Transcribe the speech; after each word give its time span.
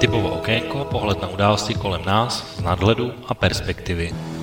Typovo 0.00 0.40
okénko, 0.40 0.88
pohled 0.88 1.20
na 1.20 1.28
události 1.28 1.76
kolem 1.76 2.00
nás 2.08 2.56
z 2.56 2.64
nadhledu 2.64 3.12
a 3.28 3.36
perspektivy. 3.36 4.39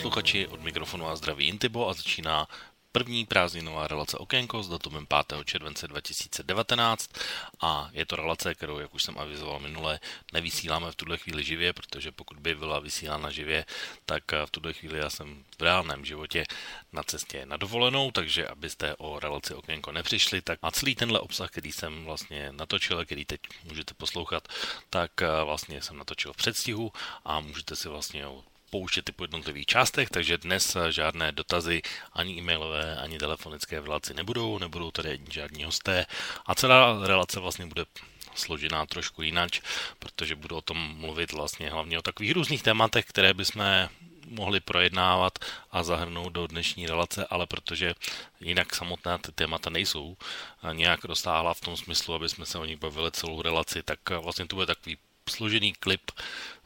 Posluchači, 0.00 0.46
od 0.46 0.64
mikrofonu 0.64 1.08
a 1.08 1.16
zdraví 1.16 1.48
Intibo 1.48 1.88
a 1.88 1.92
začíná 1.92 2.48
první 2.92 3.26
prázdninová 3.26 3.88
relace 3.88 4.18
Okénko 4.18 4.62
s 4.62 4.68
datumem 4.68 5.06
5. 5.06 5.44
července 5.44 5.88
2019 5.88 7.10
a 7.60 7.90
je 7.92 8.06
to 8.06 8.16
relace, 8.16 8.54
kterou, 8.54 8.78
jak 8.78 8.94
už 8.94 9.02
jsem 9.02 9.18
avizoval 9.18 9.60
minule, 9.60 10.00
nevysíláme 10.32 10.90
v 10.90 10.96
tuhle 10.96 11.18
chvíli 11.18 11.44
živě, 11.44 11.72
protože 11.72 12.12
pokud 12.12 12.38
by 12.38 12.54
byla 12.54 12.80
vysílána 12.80 13.30
živě, 13.30 13.64
tak 14.06 14.24
v 14.32 14.50
tuhle 14.50 14.72
chvíli 14.72 14.98
já 14.98 15.10
jsem 15.10 15.44
v 15.58 15.62
reálném 15.62 16.04
životě 16.04 16.44
na 16.92 17.02
cestě 17.02 17.46
na 17.46 17.56
dovolenou, 17.56 18.10
takže 18.10 18.48
abyste 18.48 18.96
o 18.96 19.20
relaci 19.20 19.54
Okénko 19.54 19.92
nepřišli, 19.92 20.42
tak 20.42 20.58
a 20.62 20.70
celý 20.70 20.94
tenhle 20.94 21.20
obsah, 21.20 21.50
který 21.50 21.72
jsem 21.72 22.04
vlastně 22.04 22.52
natočil, 22.52 23.04
který 23.04 23.24
teď 23.24 23.40
můžete 23.64 23.94
poslouchat, 23.94 24.48
tak 24.90 25.10
vlastně 25.44 25.82
jsem 25.82 25.96
natočil 25.96 26.32
v 26.32 26.36
předstihu 26.36 26.92
a 27.24 27.40
můžete 27.40 27.76
si 27.76 27.88
vlastně 27.88 28.26
pouštět 28.70 29.10
po 29.16 29.24
jednotlivých 29.24 29.66
částech, 29.66 30.10
takže 30.10 30.38
dnes 30.38 30.76
žádné 30.90 31.32
dotazy 31.32 31.82
ani 32.12 32.32
e-mailové, 32.38 32.96
ani 32.96 33.18
telefonické 33.18 33.80
v 33.80 33.84
relaci 33.84 34.14
nebudou, 34.14 34.58
nebudou 34.58 34.90
tady 34.90 35.10
ani 35.10 35.26
žádní 35.30 35.64
hosté. 35.64 36.06
A 36.46 36.54
celá 36.54 37.06
relace 37.06 37.40
vlastně 37.40 37.66
bude 37.66 37.84
složená 38.34 38.86
trošku 38.86 39.22
jinak, 39.22 39.50
protože 39.98 40.36
budu 40.36 40.56
o 40.56 40.60
tom 40.60 40.78
mluvit 40.96 41.32
vlastně 41.32 41.70
hlavně 41.70 41.98
o 41.98 42.02
takových 42.02 42.32
různých 42.32 42.62
tématech, 42.62 43.04
které 43.04 43.34
bychom 43.34 43.88
mohli 44.26 44.60
projednávat 44.60 45.38
a 45.70 45.82
zahrnout 45.82 46.32
do 46.32 46.46
dnešní 46.46 46.86
relace, 46.86 47.26
ale 47.30 47.46
protože 47.46 47.94
jinak 48.40 48.74
samotná 48.74 49.18
ty 49.18 49.32
témata 49.32 49.70
nejsou 49.70 50.16
nějak 50.72 51.04
roztáhla 51.04 51.54
v 51.54 51.60
tom 51.60 51.76
smyslu, 51.76 52.14
aby 52.14 52.28
jsme 52.28 52.46
se 52.46 52.58
o 52.58 52.64
nich 52.64 52.78
bavili 52.78 53.10
celou 53.10 53.42
relaci, 53.42 53.82
tak 53.82 53.98
vlastně 54.10 54.46
to 54.46 54.56
bude 54.56 54.66
takový 54.66 54.98
složený 55.28 55.72
klip 55.72 56.10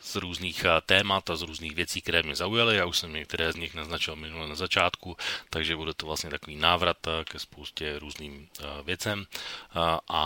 z 0.04 0.16
různých 0.16 0.64
eh, 0.64 0.80
témat 0.86 1.30
a 1.30 1.36
z 1.36 1.42
různých 1.42 1.74
věcí, 1.74 2.00
které 2.00 2.22
mě 2.22 2.36
zaujaly. 2.36 2.76
Já 2.76 2.84
už 2.84 2.98
jsem 2.98 3.12
některé 3.12 3.52
z 3.52 3.56
nich 3.56 3.74
naznačil 3.74 4.16
minule 4.16 4.48
na 4.48 4.54
začátku, 4.54 5.16
takže 5.50 5.76
bude 5.76 5.94
to 5.94 6.06
vlastně 6.06 6.30
takový 6.30 6.56
návrat 6.56 6.96
eh, 7.06 7.24
ke 7.24 7.38
spoustě 7.38 7.98
různým 7.98 8.48
eh, 8.60 8.64
věcem 8.82 9.26
a 10.08 10.22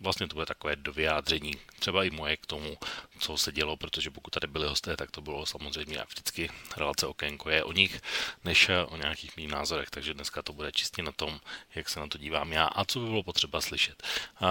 vlastně 0.00 0.28
to 0.28 0.34
bude 0.34 0.46
takové 0.46 0.76
dovyjádření, 0.76 1.54
třeba 1.78 2.04
i 2.04 2.10
moje 2.10 2.36
k 2.36 2.46
tomu, 2.46 2.76
co 3.18 3.36
se 3.36 3.52
dělo, 3.52 3.76
protože 3.76 4.10
pokud 4.10 4.30
tady 4.30 4.46
byli 4.46 4.68
hosté, 4.68 4.96
tak 4.96 5.10
to 5.10 5.20
bylo 5.20 5.46
samozřejmě 5.46 5.98
vždycky 6.08 6.50
relace 6.76 7.06
okénko 7.06 7.50
je 7.50 7.64
o 7.64 7.72
nich, 7.72 8.00
než 8.44 8.70
o 8.86 8.96
nějakých 8.96 9.36
mých 9.36 9.48
názorech, 9.48 9.90
takže 9.90 10.14
dneska 10.14 10.42
to 10.42 10.52
bude 10.52 10.72
čistě 10.72 11.02
na 11.02 11.12
tom, 11.12 11.40
jak 11.74 11.88
se 11.88 12.00
na 12.00 12.06
to 12.06 12.18
dívám 12.18 12.52
já 12.52 12.64
a 12.64 12.84
co 12.84 13.00
by 13.00 13.06
bylo 13.06 13.22
potřeba 13.22 13.60
slyšet. 13.60 14.02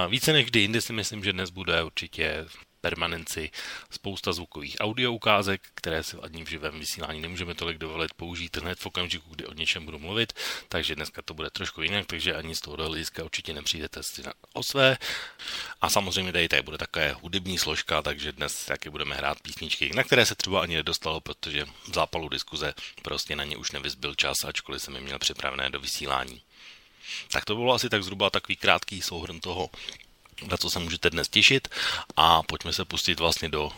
Více 0.08 0.34
než 0.34 0.46
kdy 0.46 0.60
jindy 0.60 0.82
si 0.82 0.94
myslím, 0.94 1.24
že 1.24 1.34
dnes 1.34 1.50
bude 1.50 1.84
určitě 1.84 2.46
permanenci, 2.82 3.52
spousta 3.92 4.34
zvukových 4.34 4.76
audio 4.80 5.12
ukázek, 5.12 5.62
které 5.76 6.04
si 6.04 6.18
ani 6.18 6.46
v 6.46 6.50
živém 6.50 6.80
vysílání 6.80 7.22
nemůžeme 7.22 7.56
tolik 7.56 7.78
dovolit 7.78 8.14
použít 8.14 8.58
hned 8.58 8.80
v 8.80 8.86
okamžiku, 8.86 9.30
kdy 9.30 9.46
o 9.46 9.54
něčem 9.54 9.86
budu 9.86 10.00
mluvit, 10.00 10.34
takže 10.70 10.96
dneska 10.96 11.22
to 11.22 11.34
bude 11.34 11.50
trošku 11.50 11.82
jinak, 11.82 12.06
takže 12.06 12.36
ani 12.36 12.56
z 12.56 12.62
toho 12.62 12.78
hlediska 12.78 13.24
určitě 13.24 13.54
nepřijdete 13.54 14.04
si 14.04 14.24
na, 14.24 14.34
o 14.54 14.64
své. 14.64 14.98
A 15.82 15.90
samozřejmě 15.90 16.32
tady, 16.32 16.50
tady 16.50 16.62
bude 16.62 16.78
také 16.78 17.14
hudební 17.14 17.58
složka, 17.58 18.02
takže 18.02 18.32
dnes 18.32 18.66
taky 18.66 18.90
budeme 18.90 19.16
hrát 19.16 19.42
písničky, 19.42 19.92
na 19.96 20.04
které 20.04 20.26
se 20.26 20.36
třeba 20.36 20.62
ani 20.62 20.76
nedostalo, 20.76 21.22
protože 21.22 21.66
v 21.66 21.94
zápalu 21.94 22.30
diskuze 22.30 22.74
prostě 23.02 23.36
na 23.36 23.44
ně 23.44 23.58
už 23.58 23.72
nevyzbyl 23.72 24.16
čas, 24.16 24.44
ačkoliv 24.46 24.82
jsem 24.82 24.96
je 24.96 25.02
měl 25.02 25.20
připravené 25.20 25.70
do 25.70 25.80
vysílání. 25.80 26.42
Tak 27.32 27.46
to 27.46 27.56
bylo 27.56 27.74
asi 27.74 27.90
tak 27.90 28.04
zhruba 28.04 28.30
takový 28.30 28.56
krátký 28.56 29.02
souhrn 29.02 29.40
toho, 29.40 29.70
na 30.48 30.58
co 30.58 30.70
se 30.70 30.80
můžete 30.80 31.10
dnes 31.10 31.30
těšit 31.30 31.68
a 32.16 32.44
pojďme 32.44 32.74
se 32.74 32.86
pustit 32.86 33.20
vlastně 33.20 33.50
do 33.50 33.72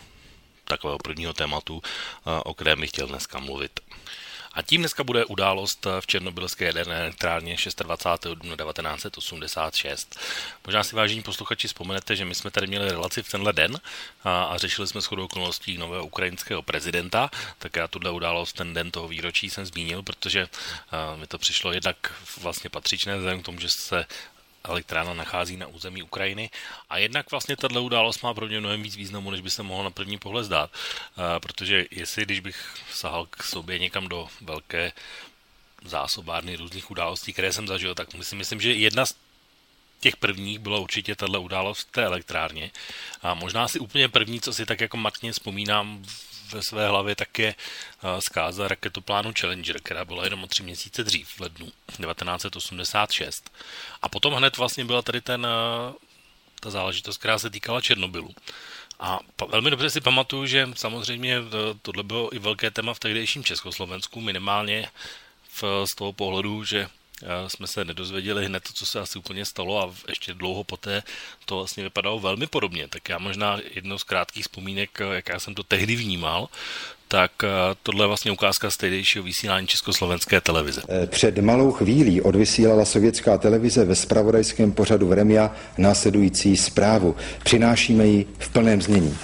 takového 0.64 0.98
prvního 0.98 1.32
tématu, 1.32 1.82
eh, 1.84 2.30
o 2.44 2.54
kterém 2.54 2.80
bych 2.80 2.90
chtěl 2.90 3.06
dneska 3.06 3.38
mluvit. 3.38 3.80
A 4.54 4.62
tím 4.62 4.80
dneska 4.80 5.04
bude 5.04 5.24
událost 5.24 5.86
v 6.00 6.06
Černobylské 6.06 6.64
jaderné 6.64 7.00
elektrárně 7.00 7.56
26. 7.76 8.34
dubna 8.34 8.56
1986. 8.56 10.20
Možná 10.66 10.84
si 10.84 10.96
vážení 10.96 11.22
posluchači 11.22 11.68
vzpomenete, 11.68 12.16
že 12.16 12.24
my 12.24 12.34
jsme 12.34 12.50
tady 12.50 12.66
měli 12.66 12.90
relaci 12.90 13.22
v 13.22 13.30
tenhle 13.30 13.52
den 13.52 13.80
a, 14.24 14.44
a 14.44 14.58
řešili 14.58 14.88
jsme 14.88 15.00
shodou 15.00 15.24
okolností 15.24 15.78
nového 15.78 16.06
ukrajinského 16.06 16.62
prezidenta, 16.62 17.30
tak 17.58 17.76
já 17.76 17.88
tuhle 17.88 18.10
událost 18.10 18.52
ten 18.52 18.74
den 18.74 18.90
toho 18.90 19.08
výročí 19.08 19.50
jsem 19.50 19.66
zmínil, 19.66 20.02
protože 20.02 20.48
a, 20.90 21.16
mi 21.16 21.26
to 21.26 21.38
přišlo 21.38 21.72
jednak 21.72 21.96
vlastně 22.40 22.70
patřičné, 22.70 23.16
vzhledem 23.16 23.42
k 23.42 23.46
tomu, 23.46 23.60
že 23.60 23.68
se 23.68 24.06
elektrárna 24.64 25.14
nachází 25.14 25.56
na 25.56 25.66
území 25.66 26.02
Ukrajiny 26.02 26.50
a 26.90 26.98
jednak 26.98 27.30
vlastně 27.30 27.56
tato 27.56 27.84
událost 27.84 28.22
má 28.22 28.34
pro 28.34 28.46
mě 28.46 28.60
mnohem 28.60 28.82
víc 28.82 28.96
významu, 28.96 29.30
než 29.30 29.40
by 29.40 29.50
se 29.50 29.62
mohlo 29.62 29.84
na 29.84 29.90
první 29.90 30.18
pohled 30.18 30.44
zdát, 30.44 30.70
protože 31.38 31.86
jestli 31.90 32.24
když 32.24 32.40
bych 32.40 32.74
sahal 32.92 33.26
k 33.26 33.42
sobě 33.42 33.78
někam 33.78 34.08
do 34.08 34.28
velké 34.40 34.92
zásobárny 35.84 36.56
různých 36.56 36.90
událostí, 36.90 37.32
které 37.32 37.52
jsem 37.52 37.66
zažil, 37.66 37.94
tak 37.94 38.08
si 38.22 38.36
myslím, 38.36 38.60
že 38.60 38.72
jedna 38.72 39.06
z 39.06 39.14
těch 40.00 40.16
prvních 40.16 40.58
byla 40.58 40.78
určitě 40.78 41.16
tahle 41.16 41.38
událost 41.38 41.88
v 41.88 41.92
té 41.92 42.04
elektrárně. 42.04 42.70
A 43.22 43.34
možná 43.34 43.68
si 43.68 43.78
úplně 43.78 44.08
první, 44.08 44.40
co 44.40 44.52
si 44.52 44.66
tak 44.66 44.80
jako 44.80 44.96
matně 44.96 45.32
vzpomínám 45.32 46.04
ve 46.52 46.62
své 46.62 46.88
hlavě, 46.88 47.16
tak 47.16 47.38
je 47.38 47.54
zkáza 48.18 48.68
raketoplánu 48.68 49.32
Challenger, 49.40 49.80
která 49.80 50.04
byla 50.04 50.24
jenom 50.24 50.44
o 50.44 50.46
tři 50.46 50.62
měsíce 50.62 51.04
dřív, 51.04 51.28
v 51.28 51.40
lednu 51.40 51.66
1986. 51.66 53.52
A 54.02 54.08
potom 54.08 54.34
hned 54.34 54.56
vlastně 54.56 54.84
byla 54.84 55.02
tady 55.02 55.20
ten, 55.20 55.46
ta 56.60 56.70
záležitost, 56.70 57.18
která 57.18 57.38
se 57.38 57.50
týkala 57.50 57.80
Černobylu. 57.80 58.34
A 59.00 59.18
velmi 59.48 59.70
dobře 59.70 59.90
si 59.90 60.00
pamatuju, 60.00 60.46
že 60.46 60.68
samozřejmě 60.74 61.38
tohle 61.82 62.02
bylo 62.02 62.34
i 62.34 62.38
velké 62.38 62.70
téma 62.70 62.94
v 62.94 62.98
tehdejším 62.98 63.44
Československu, 63.44 64.20
minimálně 64.20 64.88
v, 65.48 65.86
z 65.86 65.94
toho 65.94 66.12
pohledu, 66.12 66.64
že 66.64 66.88
jsme 67.48 67.66
se 67.66 67.84
nedozvěděli 67.84 68.46
hned 68.46 68.62
to, 68.62 68.72
co 68.72 68.86
se 68.86 69.00
asi 69.00 69.18
úplně 69.18 69.44
stalo 69.44 69.82
a 69.82 69.94
ještě 70.08 70.34
dlouho 70.34 70.64
poté 70.64 71.02
to 71.44 71.56
vlastně 71.56 71.82
vypadalo 71.82 72.20
velmi 72.20 72.46
podobně. 72.46 72.88
Tak 72.88 73.08
já 73.08 73.18
možná 73.18 73.58
jedno 73.74 73.98
z 73.98 74.02
krátkých 74.02 74.42
vzpomínek, 74.42 74.90
jak 75.12 75.28
já 75.28 75.38
jsem 75.38 75.54
to 75.54 75.62
tehdy 75.62 75.96
vnímal, 75.96 76.48
tak 77.12 77.32
eh, 77.44 77.48
tohle 77.82 78.04
je 78.04 78.08
vlastně 78.08 78.32
ukázka 78.32 78.70
z 78.70 78.76
tehdejšího 78.76 79.24
vysílání 79.24 79.66
Československé 79.66 80.40
televize. 80.40 80.82
Eh, 80.88 81.06
před 81.06 81.38
malou 81.38 81.72
chvílí 81.72 82.20
odvysílala 82.20 82.84
sovětská 82.84 83.38
televize 83.38 83.84
ve 83.84 83.94
spravodajském 83.94 84.72
pořadu 84.72 85.08
Vremia 85.08 85.50
následující 85.78 86.56
zprávu. 86.56 87.16
Přinášíme 87.44 88.06
ji 88.06 88.26
v 88.38 88.48
plném 88.48 88.82
znění. 88.82 89.18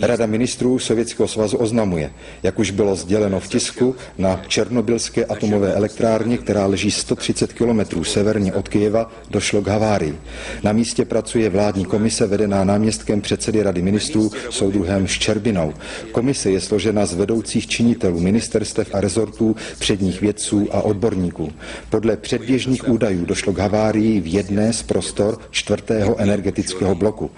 Rada 0.00 0.26
ministrů 0.26 0.78
Sovětského 0.78 1.28
svazu 1.28 1.56
oznamuje, 1.56 2.12
jak 2.42 2.58
už 2.58 2.70
bylo 2.70 2.96
sděleno 2.96 3.40
v 3.40 3.48
tisku, 3.48 3.96
na 4.18 4.40
Černobylské 4.48 5.24
atomové 5.24 5.74
elektrárně, 5.74 6.38
která 6.38 6.66
leží 6.66 6.90
130 6.90 7.52
kilometrů 7.52 8.04
severně 8.04 8.52
od 8.52 8.68
Kyjeva, 8.68 9.12
došlo 9.30 9.62
k 9.62 9.68
havárii. 9.68 10.18
Na 10.62 10.72
místě 10.72 11.04
pracuje 11.04 11.50
vládní 11.50 11.84
komise 11.84 12.26
vedená 12.26 12.64
náměstkem 12.64 13.20
předsedy 13.20 13.62
Rady 13.62 13.82
ministrů 13.82 14.30
soudruhem 14.50 15.06
Ščerbinou. 15.06 15.74
Komise 16.12 16.50
je 16.50 16.60
složena 16.60 17.06
z 17.06 17.14
vedoucích 17.14 17.66
činitelů 17.66 18.20
ministerstev 18.20 18.94
a 18.94 19.00
rezortů, 19.00 19.56
předních 19.78 20.20
vědců 20.20 20.68
a 20.72 20.82
odborníků. 20.82 21.52
Podle 21.90 22.16
předběžných 22.16 22.88
údajů 22.88 23.24
došlo 23.24 23.52
k 23.52 23.58
havárii 23.58 24.20
v 24.20 24.26
jedné 24.34 24.72
z 24.72 24.82
prostor 24.82 25.38
čtvrtého 25.50 26.20
energetického 26.20 26.94
bloku. 26.94 27.30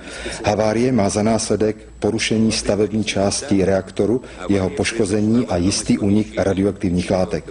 Havárie 0.44 0.92
má 0.92 1.08
za 1.08 1.22
následek 1.22 1.71
music 1.74 1.91
porušení 2.02 2.52
stavební 2.52 3.04
části 3.04 3.64
reaktoru, 3.64 4.22
jeho 4.48 4.70
poškození 4.70 5.46
a 5.46 5.56
jistý 5.56 5.98
únik 5.98 6.34
radioaktivních 6.36 7.10
látek. 7.10 7.44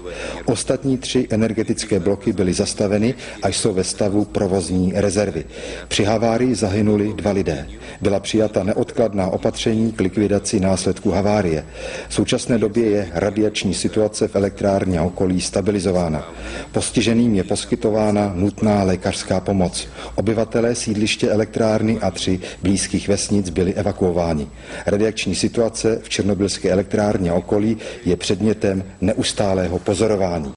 Ostatní 0.46 0.98
tři 0.98 1.28
energetické 1.30 2.00
bloky 2.00 2.34
byly 2.34 2.54
zastaveny 2.54 3.14
a 3.44 3.48
jsou 3.48 3.74
ve 3.74 3.84
stavu 3.84 4.26
provozní 4.26 4.94
rezervy. 4.96 5.46
Při 5.88 6.04
havárii 6.04 6.56
zahynuli 6.56 7.14
dva 7.14 7.32
lidé. 7.32 7.68
Byla 8.02 8.20
přijata 8.20 8.64
neodkladná 8.64 9.28
opatření 9.28 9.92
k 9.92 10.02
likvidaci 10.02 10.60
následků 10.60 11.12
havárie. 11.12 11.66
V 12.10 12.14
současné 12.14 12.58
době 12.58 12.86
je 12.86 13.10
radiační 13.14 13.74
situace 13.74 14.28
v 14.28 14.36
elektrárně 14.36 15.02
okolí 15.02 15.42
stabilizována. 15.42 16.34
Postiženým 16.72 17.36
je 17.36 17.44
poskytována 17.44 18.32
nutná 18.36 18.84
lékařská 18.84 19.40
pomoc. 19.40 19.88
Obyvatelé 20.16 20.76
sídliště 20.76 21.30
elektrárny 21.30 22.00
a 22.00 22.12
tři 22.12 22.40
blízkých 22.64 23.08
vesnic 23.08 23.50
byli 23.50 23.74
evakuováni 23.74 24.41
pozorování. 24.42 24.52
Radiační 24.86 25.36
situace 25.36 26.00
v 26.04 26.10
Černobylské 26.10 26.70
elektrárně 26.70 27.34
okolí 27.34 27.78
je 28.06 28.16
předmětem 28.16 28.84
neustálého 29.02 29.80
pozorování. 29.80 30.52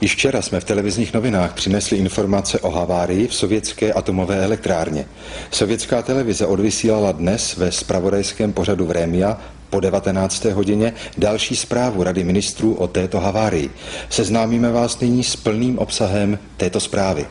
Již 0.00 0.14
včera 0.14 0.42
jsme 0.42 0.60
v 0.60 0.64
televizních 0.64 1.14
novinách 1.14 1.54
přinesli 1.54 1.96
informace 1.96 2.60
o 2.60 2.70
havárii 2.70 3.28
v 3.28 3.34
sovětské 3.34 3.92
atomové 3.92 4.44
elektrárně. 4.44 5.04
Sovětská 5.50 6.02
televize 6.02 6.46
odvysílala 6.46 7.12
dnes 7.12 7.56
ve 7.56 7.72
spravodajském 7.72 8.52
pořadu 8.52 8.86
Vrémia 8.86 9.36
po 9.70 9.80
19. 9.80 10.44
hodině 10.44 10.92
další 11.18 11.56
zprávu 11.56 12.02
Rady 12.02 12.24
ministrů 12.24 12.74
o 12.74 12.86
této 12.86 13.20
havárii. 13.20 13.70
Seznámíme 14.10 14.72
vás 14.72 15.00
nyní 15.00 15.24
s 15.24 15.36
plným 15.36 15.78
obsahem 15.78 16.38
této 16.56 16.80
zprávy. 16.80 17.26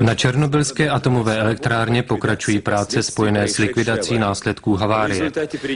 Na 0.00 0.14
Černobylské 0.14 0.90
atomové 0.90 1.38
elektrárně 1.38 2.02
pokračují 2.02 2.60
práce 2.60 3.02
spojené 3.02 3.48
s 3.48 3.58
likvidací 3.58 4.18
následků 4.18 4.74
havárie. 4.76 5.30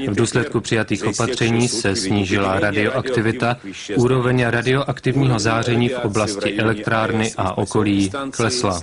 V 0.08 0.14
důsledku 0.14 0.61
přijatých 0.61 1.05
opatření 1.05 1.69
se 1.69 1.96
snížila 1.96 2.61
radioaktivita, 2.61 3.56
úroveň 3.96 4.44
radioaktivního 4.44 5.38
záření 5.38 5.88
v 5.88 5.99
oblasti 5.99 6.58
elektrárny 6.58 7.32
a 7.37 7.58
okolí 7.58 8.11
klesla. 8.31 8.82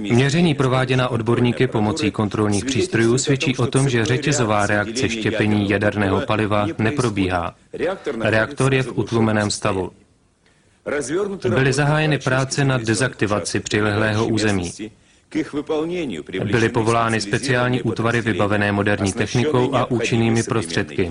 Měření 0.00 0.54
prováděná 0.54 1.08
odborníky 1.08 1.66
pomocí 1.66 2.10
kontrolních 2.10 2.64
přístrojů 2.64 3.18
svědčí 3.18 3.56
o 3.56 3.66
tom, 3.66 3.88
že 3.88 4.04
řetězová 4.04 4.66
reakce 4.66 5.08
štěpení 5.08 5.70
jaderného 5.70 6.20
paliva 6.20 6.66
neprobíhá. 6.78 7.54
Reaktor 8.20 8.74
je 8.74 8.82
v 8.82 8.98
utlumeném 8.98 9.50
stavu. 9.50 9.90
Byly 11.48 11.72
zahájeny 11.72 12.18
práce 12.18 12.64
na 12.64 12.78
dezaktivaci 12.78 13.60
přilehlého 13.60 14.26
území. 14.26 14.72
Byly 16.44 16.68
povolány 16.68 17.20
speciální 17.20 17.82
útvary 17.82 18.20
vybavené 18.20 18.72
moderní 18.72 19.12
technikou 19.12 19.74
a 19.74 19.90
účinnými 19.90 20.42
prostředky. 20.42 21.10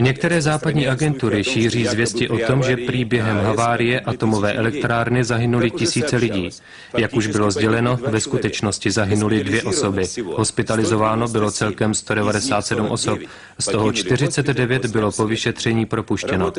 Některé 0.00 0.42
západní 0.42 0.88
agentury 0.88 1.44
šíří 1.44 1.86
zvěsti 1.86 2.28
o 2.28 2.38
tom, 2.46 2.62
že 2.62 2.76
prý 2.76 3.04
během 3.04 3.36
havárie 3.36 4.00
atomové 4.00 4.52
elektrárny 4.52 5.24
zahynuli 5.24 5.70
tisíce 5.70 6.16
lidí. 6.16 6.50
Jak 6.98 7.14
už 7.14 7.26
bylo 7.26 7.50
sděleno, 7.50 7.96
ve 7.96 8.20
skutečnosti 8.20 8.90
zahynuli 8.90 9.44
dvě 9.44 9.62
osoby. 9.62 10.02
Hospitalizováno 10.24 11.28
bylo 11.28 11.50
celkem 11.50 11.94
197 11.94 12.86
osob, 12.86 13.18
z 13.58 13.64
toho 13.64 13.92
49 13.92 14.86
bylo 14.86 15.12
po 15.12 15.26
vyšetření 15.26 15.86
propuštěno. 15.86 16.52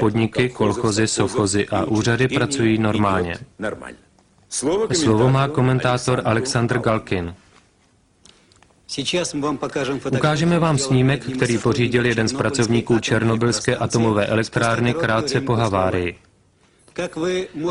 Podniky, 0.00 0.48
kolchozy, 0.48 1.06
sovchozy 1.06 1.68
a 1.68 1.84
úřady 1.84 2.28
pracují 2.28 2.78
normálně. 2.78 3.36
Slovo 4.92 5.30
má 5.30 5.48
komentátor 5.48 6.22
Aleksandr 6.24 6.78
Galkin. 6.78 7.34
Ukážeme 10.12 10.58
vám 10.58 10.78
snímek, 10.78 11.24
který 11.36 11.58
pořídil 11.58 12.06
jeden 12.06 12.28
z 12.28 12.32
pracovníků 12.32 12.98
Černobylské 12.98 13.76
atomové 13.76 14.26
elektrárny 14.26 14.94
krátce 14.94 15.40
po 15.40 15.54
havárii. 15.54 16.25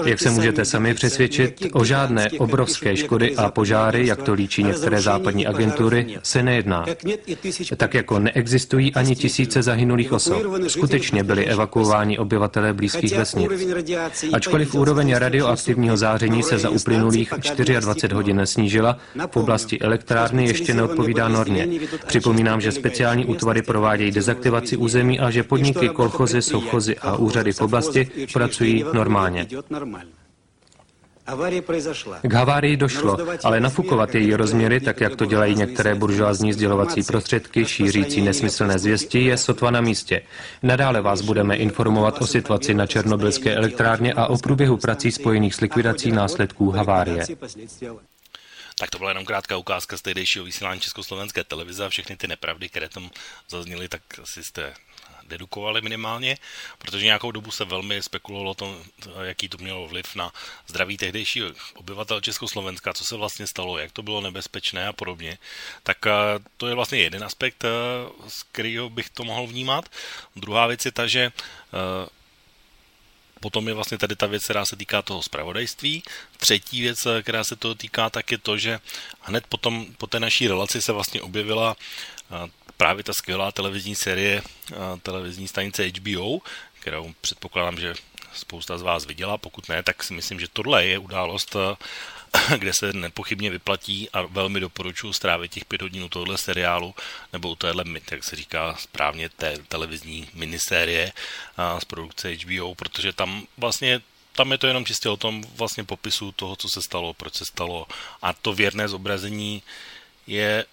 Jak 0.06 0.20
se 0.20 0.30
můžete 0.30 0.66
sami 0.66 0.94
přesvědčit, 0.94 1.66
o 1.74 1.84
žádné 1.84 2.30
obrovské 2.38 2.98
škody 2.98 3.36
a 3.36 3.52
požáry, 3.52 4.08
jak 4.08 4.24
to 4.24 4.34
líčí 4.34 4.64
některé 4.64 5.02
západní 5.02 5.48
agentury, 5.48 6.18
se 6.24 6.44
nejedná. 6.44 6.86
Tak 7.78 7.94
jako 7.94 8.20
neexistují 8.20 8.94
ani 8.94 9.16
tisíce 9.16 9.64
zahynulých 9.64 10.12
osob. 10.12 10.44
Skutečně 10.68 11.24
byli 11.24 11.46
evakuováni 11.46 12.18
obyvatelé 12.18 12.74
blízkých 12.74 13.18
vesnic. 13.18 13.52
Ačkoliv 14.34 14.76
úroveň 14.76 15.14
radioaktivního 15.14 15.98
záření 15.98 16.44
se 16.44 16.58
za 16.58 16.70
uplynulých 16.70 17.34
24 17.80 18.16
hodin 18.16 18.42
snížila, 18.44 18.98
v 19.32 19.38
oblasti 19.38 19.80
elektrárny 19.80 20.46
ještě 20.46 20.74
neodpovídá 20.74 21.28
normě. 21.28 21.68
Připomínám, 22.08 22.62
že 22.62 22.72
speciální 22.72 23.26
útvary 23.26 23.62
provádějí 23.62 24.12
dezaktivaci 24.12 24.78
území 24.78 25.20
a 25.20 25.32
že 25.32 25.44
podniky, 25.44 25.90
kolchozy, 25.90 26.42
sovchozy 26.42 26.96
a 26.98 27.16
úřady 27.16 27.52
v 27.52 27.62
oblasti 27.62 28.08
pracují 28.34 28.86
normálně 28.94 29.15
normálně. 29.16 30.16
K 32.22 32.34
havárii 32.34 32.78
došlo, 32.78 33.18
ale 33.44 33.60
nafukovat 33.60 34.16
její 34.16 34.36
rozměry, 34.36 34.80
tak 34.80 35.02
jak 35.02 35.16
to 35.16 35.26
dělají 35.26 35.56
některé 35.56 35.96
buržoázní 35.96 36.54
sdělovací 36.54 37.04
prostředky 37.04 37.66
šířící 37.66 38.22
nesmyslné 38.22 38.80
zvěsti, 38.80 39.20
je 39.20 39.38
sotva 39.38 39.72
na 39.72 39.82
místě. 39.82 40.22
Nadále 40.64 41.02
vás 41.02 41.22
budeme 41.22 41.56
informovat 41.56 42.22
o 42.22 42.28
situaci 42.28 42.74
na 42.74 42.88
Černobylské 42.88 43.56
elektrárně 43.56 44.14
a 44.14 44.28
o 44.28 44.38
průběhu 44.38 44.78
prací 44.78 45.12
spojených 45.12 45.56
s 45.56 45.62
likvidací 45.62 46.12
následků 46.12 46.72
havárie. 46.72 47.26
Tak 48.80 48.90
to 48.90 48.98
byla 48.98 49.10
jenom 49.10 49.26
krátká 49.26 49.58
ukázka 49.58 49.98
z 49.98 50.02
tehdejšího 50.02 50.46
vysílání 50.46 50.80
Československé 50.80 51.44
televize 51.44 51.86
a 51.86 51.90
všechny 51.90 52.16
ty 52.16 52.28
nepravdy, 52.28 52.70
které 52.70 52.90
tam 52.90 53.10
zazněly, 53.50 53.88
tak 53.90 54.02
asi 54.22 54.44
jste 54.44 54.74
dedukovali 55.26 55.82
minimálně, 55.82 56.38
protože 56.78 57.06
nějakou 57.06 57.32
dobu 57.32 57.52
se 57.52 57.66
velmi 57.66 58.02
spekulovalo 58.02 58.52
o 58.52 58.54
tom, 58.54 58.84
jaký 59.24 59.50
to 59.50 59.58
mělo 59.58 59.88
vliv 59.88 60.16
na 60.16 60.32
zdraví 60.68 60.98
tehdejšího 60.98 61.50
obyvatel 61.74 62.22
Československa, 62.22 62.94
co 62.94 63.06
se 63.06 63.16
vlastně 63.16 63.48
stalo, 63.48 63.78
jak 63.78 63.92
to 63.92 64.04
bylo 64.04 64.22
nebezpečné 64.22 64.88
a 64.88 64.94
podobně. 64.94 65.38
Tak 65.84 66.08
eh, 66.08 66.12
to 66.58 66.68
je 66.68 66.76
vlastně 66.76 67.00
jeden 67.00 67.24
aspekt, 67.24 67.64
eh, 67.64 67.70
z 68.28 68.44
kterého 68.44 68.90
bych 68.90 69.10
to 69.10 69.24
mohl 69.24 69.48
vnímat. 69.48 69.90
Druhá 70.36 70.68
věc 70.68 70.86
je 70.86 70.92
ta, 70.92 71.08
že 71.08 71.24
eh, 71.24 72.10
potom 73.40 73.68
je 73.68 73.74
vlastně 73.74 73.98
tady 73.98 74.16
ta 74.16 74.26
věc, 74.26 74.44
která 74.44 74.66
se 74.66 74.76
týká 74.76 75.02
toho 75.02 75.22
zpravodajství. 75.22 76.04
Třetí 76.38 76.82
věc, 76.82 76.98
která 77.22 77.44
se 77.44 77.56
toho 77.56 77.76
týká, 77.76 78.10
tak 78.10 78.32
je 78.32 78.38
to, 78.38 78.58
že 78.58 78.80
hned 79.22 79.48
potom 79.48 79.86
po 79.98 80.08
té 80.08 80.20
naší 80.20 80.48
relaci 80.48 80.82
se 80.82 80.92
vlastně 80.92 81.22
objevila 81.22 81.76
právě 82.78 83.04
ta 83.04 83.14
skvělá 83.14 83.52
televizní 83.52 83.96
série 83.96 84.42
televizní 85.04 85.48
stanice 85.48 85.88
HBO, 85.88 86.40
kterou 86.80 87.14
předpokládám, 87.22 87.80
že 87.80 87.94
spousta 88.34 88.78
z 88.78 88.82
vás 88.82 89.06
viděla, 89.06 89.38
pokud 89.38 89.70
ne, 89.70 89.84
tak 89.84 90.04
si 90.04 90.14
myslím, 90.14 90.40
že 90.40 90.48
tohle 90.54 90.86
je 90.86 90.98
událost, 90.98 91.56
kde 92.58 92.74
se 92.74 92.94
nepochybně 92.94 93.50
vyplatí 93.50 94.10
a 94.14 94.22
velmi 94.22 94.60
doporučuji 94.60 95.14
strávit 95.14 95.52
těch 95.52 95.66
pět 95.66 95.82
hodin 95.82 96.04
u 96.04 96.10
tohle 96.10 96.38
seriálu, 96.38 96.96
nebo 97.34 97.50
u 97.50 97.56
téhle, 97.56 97.84
jak 98.12 98.24
se 98.24 98.36
říká 98.36 98.76
správně, 98.80 99.30
té 99.30 99.58
televizní 99.68 100.30
minisérie 100.34 101.12
z 101.80 101.86
produkce 101.86 102.34
HBO, 102.34 102.76
protože 102.76 103.14
tam 103.14 103.48
vlastně 103.58 104.02
tam 104.36 104.52
je 104.52 104.58
to 104.58 104.68
jenom 104.68 104.86
čistě 104.86 105.10
o 105.10 105.18
tom 105.18 105.44
vlastně 105.56 105.84
popisu 105.84 106.32
toho, 106.32 106.56
co 106.56 106.70
se 106.70 106.82
stalo, 106.82 107.14
proč 107.14 107.36
se 107.36 107.46
stalo. 107.46 107.88
A 108.22 108.34
to 108.34 108.54
věrné 108.54 108.88
zobrazení 108.88 109.64
je 110.28 110.66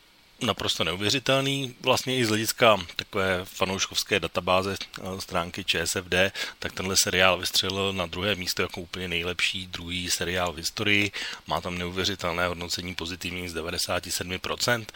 naprosto 0.43 0.85
neuvěřitelný. 0.85 1.75
Vlastně 1.81 2.17
i 2.17 2.25
z 2.25 2.29
hlediska 2.29 2.79
takové 2.97 3.45
fanouškovské 3.45 4.21
databáze 4.21 4.77
eh, 4.77 5.21
stránky 5.21 5.65
ČSFD, 5.65 6.15
tak 6.59 6.73
tenhle 6.73 6.95
seriál 7.03 7.39
vystřelil 7.39 7.93
na 7.93 8.07
druhé 8.07 8.35
místo 8.35 8.63
jako 8.63 8.81
úplně 8.81 9.09
nejlepší 9.09 9.67
druhý 9.67 10.11
seriál 10.11 10.53
v 10.53 10.57
historii. 10.57 11.11
Má 11.47 11.61
tam 11.61 11.79
neuvěřitelné 11.79 12.47
hodnocení 12.47 12.95
pozitivní 12.95 13.49
z 13.49 13.55
97%. 13.55 14.87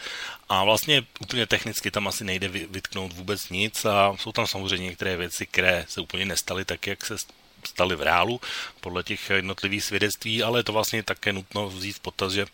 A 0.49 0.63
vlastně 0.63 1.03
úplně 1.19 1.45
technicky 1.45 1.91
tam 1.91 2.07
asi 2.07 2.23
nejde 2.23 2.47
vytknout 2.47 3.13
vůbec 3.13 3.49
nic 3.49 3.85
a 3.85 4.15
jsou 4.19 4.31
tam 4.31 4.47
samozřejmě 4.47 4.85
některé 4.85 5.17
věci, 5.17 5.45
které 5.45 5.85
se 5.89 6.01
úplně 6.01 6.25
nestaly 6.25 6.65
tak, 6.65 6.87
jak 6.87 7.05
se 7.05 7.15
staly 7.63 7.95
v 7.95 8.01
reálu 8.01 8.41
podle 8.81 9.03
těch 9.03 9.29
jednotlivých 9.29 9.83
svědectví, 9.83 10.43
ale 10.43 10.63
to 10.63 10.73
vlastně 10.73 11.03
také 11.03 11.33
nutno 11.33 11.69
vzít 11.69 11.95
v 11.95 11.99
potaz, 11.99 12.33
že 12.33 12.45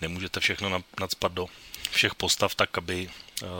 nemůžete 0.00 0.40
všechno 0.40 0.82
nadspat 1.00 1.32
do 1.32 1.46
všech 1.90 2.14
postav 2.14 2.54
tak, 2.54 2.78
aby 2.78 3.10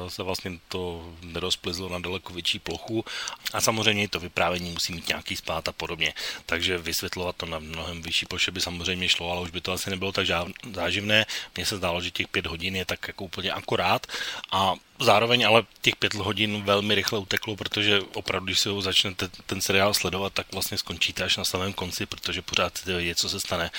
se 0.09 0.23
vlastně 0.23 0.59
to 0.69 1.13
nerozplizlo 1.23 1.89
na 1.89 1.99
daleko 1.99 2.33
větší 2.33 2.59
plochu 2.59 3.05
a 3.53 3.61
samozřejmě 3.61 4.09
to 4.09 4.21
vyprávění 4.21 4.71
musí 4.71 4.93
mít 4.93 5.09
nějaký 5.09 5.37
spát 5.37 5.69
a 5.69 5.73
podobně. 5.73 6.15
Takže 6.47 6.79
vysvětlovat 6.79 7.37
to 7.37 7.47
na 7.47 7.59
mnohem 7.59 8.03
vyšší 8.03 8.27
ploše 8.27 8.51
by 8.51 8.61
samozřejmě 8.61 9.09
šlo, 9.09 9.31
ale 9.31 9.41
už 9.41 9.51
by 9.51 9.61
to 9.61 9.73
asi 9.73 9.91
nebylo 9.91 10.13
tak 10.13 10.27
záživné. 10.75 11.27
Mně 11.57 11.67
se 11.67 11.77
zdálo, 11.77 12.01
že 12.01 12.11
těch 12.11 12.29
pět 12.29 12.47
hodin 12.47 12.77
je 12.77 12.85
tak 12.85 13.09
jako 13.09 13.25
úplně 13.25 13.53
akorát 13.53 14.07
a 14.53 14.75
zároveň 15.01 15.47
ale 15.47 15.63
těch 15.83 15.97
pět 15.97 16.15
hodin 16.15 16.63
velmi 16.63 16.95
rychle 16.95 17.19
uteklo, 17.19 17.57
protože 17.57 18.01
opravdu, 18.15 18.47
když 18.47 18.61
si 18.61 18.69
ho 18.69 18.83
začnete 18.83 19.29
ten 19.47 19.61
seriál 19.61 19.95
sledovat, 19.95 20.33
tak 20.33 20.53
vlastně 20.53 20.79
skončíte 20.79 21.25
až 21.25 21.37
na 21.37 21.45
samém 21.45 21.73
konci, 21.73 22.07
protože 22.07 22.43
pořád 22.43 22.73
chcete 22.73 22.97
vědět, 22.97 23.19
co 23.19 23.29
se 23.29 23.41
stane, 23.41 23.71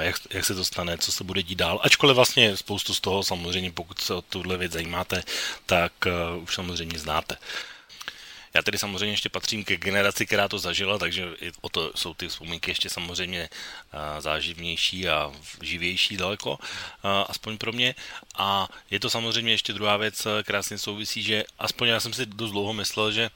jak, 0.00 0.16
jak 0.30 0.44
se 0.44 0.54
to 0.54 0.64
stane, 0.64 0.98
co 0.98 1.12
se 1.12 1.24
bude 1.24 1.42
dít 1.42 1.58
dál. 1.58 1.80
Ačkoliv 1.82 2.16
vlastně 2.16 2.56
spoustu 2.56 2.94
z 2.94 3.00
toho 3.00 3.22
samozřejmě, 3.22 3.70
pokud 3.70 4.00
se 4.00 4.14
o 4.14 4.22
tuhle 4.22 4.56
věc 4.56 4.72
zajímáte, 4.72 5.21
tak 5.66 5.92
uh, 6.06 6.42
už 6.42 6.54
samozřejmě 6.54 6.98
znáte. 6.98 7.36
Já 8.54 8.62
tedy 8.62 8.78
samozřejmě 8.78 9.12
ještě 9.12 9.28
patřím 9.28 9.64
ke 9.64 9.76
generaci, 9.76 10.26
která 10.26 10.48
to 10.48 10.58
zažila, 10.58 10.98
takže 10.98 11.24
o 11.60 11.68
to 11.68 11.92
jsou 11.94 12.14
ty 12.14 12.28
vzpomínky 12.28 12.70
ještě 12.70 12.90
samozřejmě 12.90 13.48
záživnější 14.18 15.08
a 15.08 15.32
živější 15.62 16.16
daleko, 16.16 16.58
aspoň 17.28 17.58
pro 17.58 17.72
mě. 17.72 17.94
A 18.36 18.68
je 18.90 19.00
to 19.00 19.10
samozřejmě 19.10 19.52
ještě 19.52 19.72
druhá 19.72 19.96
věc, 19.96 20.26
krásně 20.44 20.78
souvisí, 20.78 21.22
že 21.22 21.44
aspoň 21.58 21.88
já 21.88 22.00
jsem 22.00 22.12
si 22.12 22.26
dost 22.26 22.50
dlouho 22.50 22.72
myslel, 22.72 23.12
že 23.12 23.30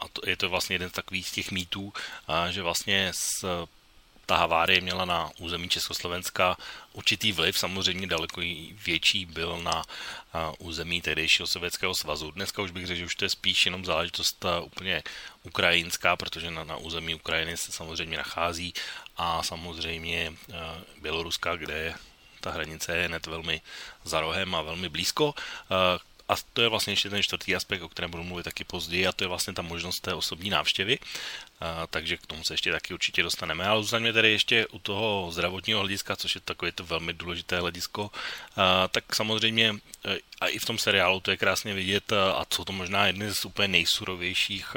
a 0.00 0.08
to, 0.12 0.30
je 0.30 0.36
to 0.36 0.48
vlastně 0.48 0.74
jeden 0.74 0.88
z 0.90 0.92
takových 0.92 1.28
z 1.28 1.32
těch 1.32 1.50
mýtů, 1.50 1.92
že 2.50 2.62
vlastně 2.62 3.12
s 3.14 3.44
ta 4.26 4.36
havárie 4.36 4.80
měla 4.80 5.04
na 5.04 5.30
území 5.38 5.68
Československa 5.68 6.56
určitý 6.92 7.32
vliv, 7.32 7.58
samozřejmě 7.58 8.06
daleko 8.06 8.40
větší 8.86 9.26
byl 9.26 9.62
na 9.62 9.84
území 10.58 11.02
tehdejšího 11.02 11.46
Sovětského 11.46 11.94
svazu. 11.94 12.30
Dneska 12.30 12.62
už 12.62 12.70
bych 12.70 12.86
řekl, 12.86 12.98
že 12.98 13.04
už 13.04 13.14
to 13.14 13.24
je 13.24 13.28
spíš 13.28 13.66
jenom 13.66 13.84
záležitost 13.84 14.44
úplně 14.62 15.02
ukrajinská, 15.42 16.16
protože 16.16 16.50
na, 16.50 16.64
na 16.64 16.76
území 16.76 17.14
Ukrajiny 17.14 17.56
se 17.56 17.72
samozřejmě 17.72 18.16
nachází 18.16 18.74
a 19.16 19.42
samozřejmě 19.42 20.32
Běloruska, 21.00 21.56
kde 21.56 21.94
ta 22.40 22.50
hranice 22.50 22.96
je 22.96 23.08
hned 23.08 23.26
velmi 23.26 23.60
za 24.04 24.20
rohem 24.20 24.54
a 24.54 24.62
velmi 24.62 24.88
blízko. 24.88 25.34
A 26.30 26.36
to 26.52 26.62
je 26.62 26.68
vlastně 26.68 26.92
ještě 26.92 27.10
ten 27.10 27.22
čtvrtý 27.22 27.56
aspekt, 27.56 27.82
o 27.82 27.88
kterém 27.88 28.10
budu 28.10 28.22
mluvit 28.24 28.42
taky 28.42 28.64
později, 28.64 29.06
a 29.06 29.12
to 29.12 29.24
je 29.24 29.28
vlastně 29.28 29.52
ta 29.52 29.62
možnost 29.62 30.00
té 30.00 30.14
osobní 30.14 30.50
návštěvy. 30.50 30.98
A, 31.60 31.86
takže 31.86 32.16
k 32.16 32.26
tomu 32.26 32.44
se 32.44 32.54
ještě 32.54 32.72
taky 32.72 32.94
určitě 32.94 33.22
dostaneme. 33.22 33.66
Ale 33.66 33.82
zůstaňme 33.82 34.12
tady 34.12 34.30
ještě 34.30 34.66
u 34.66 34.78
toho 34.78 35.28
zdravotního 35.32 35.80
hlediska, 35.80 36.16
což 36.16 36.34
je 36.34 36.40
takové 36.40 36.72
to 36.72 36.84
velmi 36.84 37.12
důležité 37.12 37.60
hledisko. 37.60 38.10
A, 38.56 38.88
tak 38.88 39.14
samozřejmě 39.14 39.74
e, 40.04 40.18
a 40.40 40.48
i 40.48 40.58
v 40.58 40.64
tom 40.64 40.78
seriálu 40.78 41.20
to 41.20 41.30
je 41.30 41.36
krásně 41.36 41.74
vidět, 41.74 42.12
a 42.12 42.46
co 42.50 42.64
to 42.64 42.72
možná 42.72 43.06
jedny 43.06 43.34
z 43.34 43.44
úplně 43.44 43.68
nejsurovějších 43.68 44.76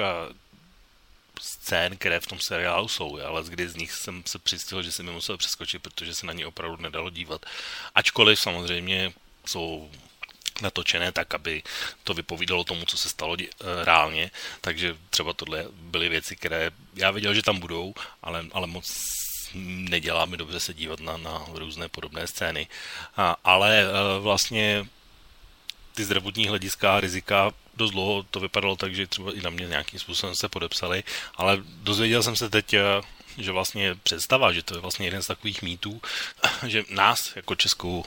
scén, 1.41 1.98
které 1.98 2.19
v 2.19 2.27
tom 2.27 2.39
seriálu 2.39 2.88
jsou, 2.88 3.19
ale 3.19 3.43
kdy 3.43 3.69
z 3.69 3.75
nich 3.75 3.91
jsem 3.91 4.24
se 4.25 4.39
přistihl, 4.39 4.83
že 4.83 4.91
jsem 4.91 5.05
mi 5.05 5.12
musel 5.12 5.38
přeskočit, 5.38 5.81
protože 5.81 6.15
se 6.15 6.25
na 6.25 6.33
ně 6.33 6.48
opravdu 6.48 6.77
nedalo 6.77 7.10
dívat. 7.10 7.45
Ačkoliv 7.95 8.39
samozřejmě 8.39 9.13
jsou 9.45 9.91
natočené 10.63 11.12
tak, 11.12 11.34
aby 11.34 11.63
to 12.03 12.13
vypovídalo 12.13 12.63
tomu, 12.63 12.86
co 12.86 12.98
se 12.98 13.10
stalo 13.10 13.36
dě- 13.36 13.50
eh, 13.62 13.86
reálně, 13.86 14.32
takže 14.62 14.98
třeba 15.10 15.34
tohle 15.34 15.65
byly 15.72 16.10
věci, 16.10 16.36
které 16.36 16.72
já 16.96 17.12
věděl, 17.12 17.34
že 17.34 17.41
tam 17.41 17.60
budou, 17.60 17.93
ale, 18.22 18.46
ale 18.51 18.67
moc 18.67 18.86
nedělá 19.89 20.25
mi 20.25 20.38
dobře 20.38 20.60
se 20.60 20.74
dívat 20.74 21.00
na, 21.00 21.17
na 21.17 21.46
různé 21.53 21.89
podobné 21.89 22.27
scény. 22.27 22.67
A, 23.17 23.36
ale 23.43 23.82
eh, 23.84 24.20
vlastně 24.20 24.86
ty 25.93 26.03
zdravotní 26.03 26.48
hlediska 26.48 26.98
a 26.98 27.00
rizika 27.00 27.51
dost 27.74 27.91
dlouho 27.91 28.24
to 28.24 28.39
vypadalo 28.39 28.75
tak, 28.75 28.96
že 28.96 29.08
třeba 29.08 29.34
i 29.34 29.41
na 29.41 29.50
mě 29.50 29.65
nějakým 29.67 30.00
způsobem 30.00 30.36
se 30.36 30.50
podepsali, 30.50 31.03
ale 31.36 31.58
dozvěděl 31.63 32.24
jsem 32.24 32.36
se 32.36 32.50
teď, 32.50 32.74
eh, 32.74 32.82
že 33.37 33.51
vlastně 33.51 33.95
představa, 34.03 34.53
že 34.53 34.63
to 34.63 34.75
je 34.75 34.81
vlastně 34.81 35.07
jeden 35.07 35.23
z 35.23 35.27
takových 35.27 35.61
mýtů, 35.61 36.01
že 36.67 36.83
nás 36.89 37.35
jako 37.35 37.55
Českou 37.55 38.05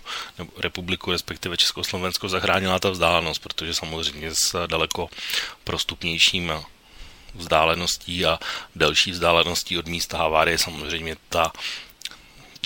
republiku, 0.58 1.12
respektive 1.12 1.56
Československo 1.56 2.28
zachránila 2.28 2.78
ta 2.78 2.90
vzdálenost, 2.90 3.42
protože 3.42 3.74
samozřejmě 3.74 4.30
s 4.30 4.66
daleko 4.66 5.08
prostupnějším 5.64 6.52
vzdáleností 7.34 8.26
a 8.26 8.38
delší 8.76 9.10
vzdáleností 9.10 9.78
od 9.78 9.86
místa 9.86 10.18
havárie 10.18 10.58
samozřejmě 10.58 11.16
ta 11.28 11.52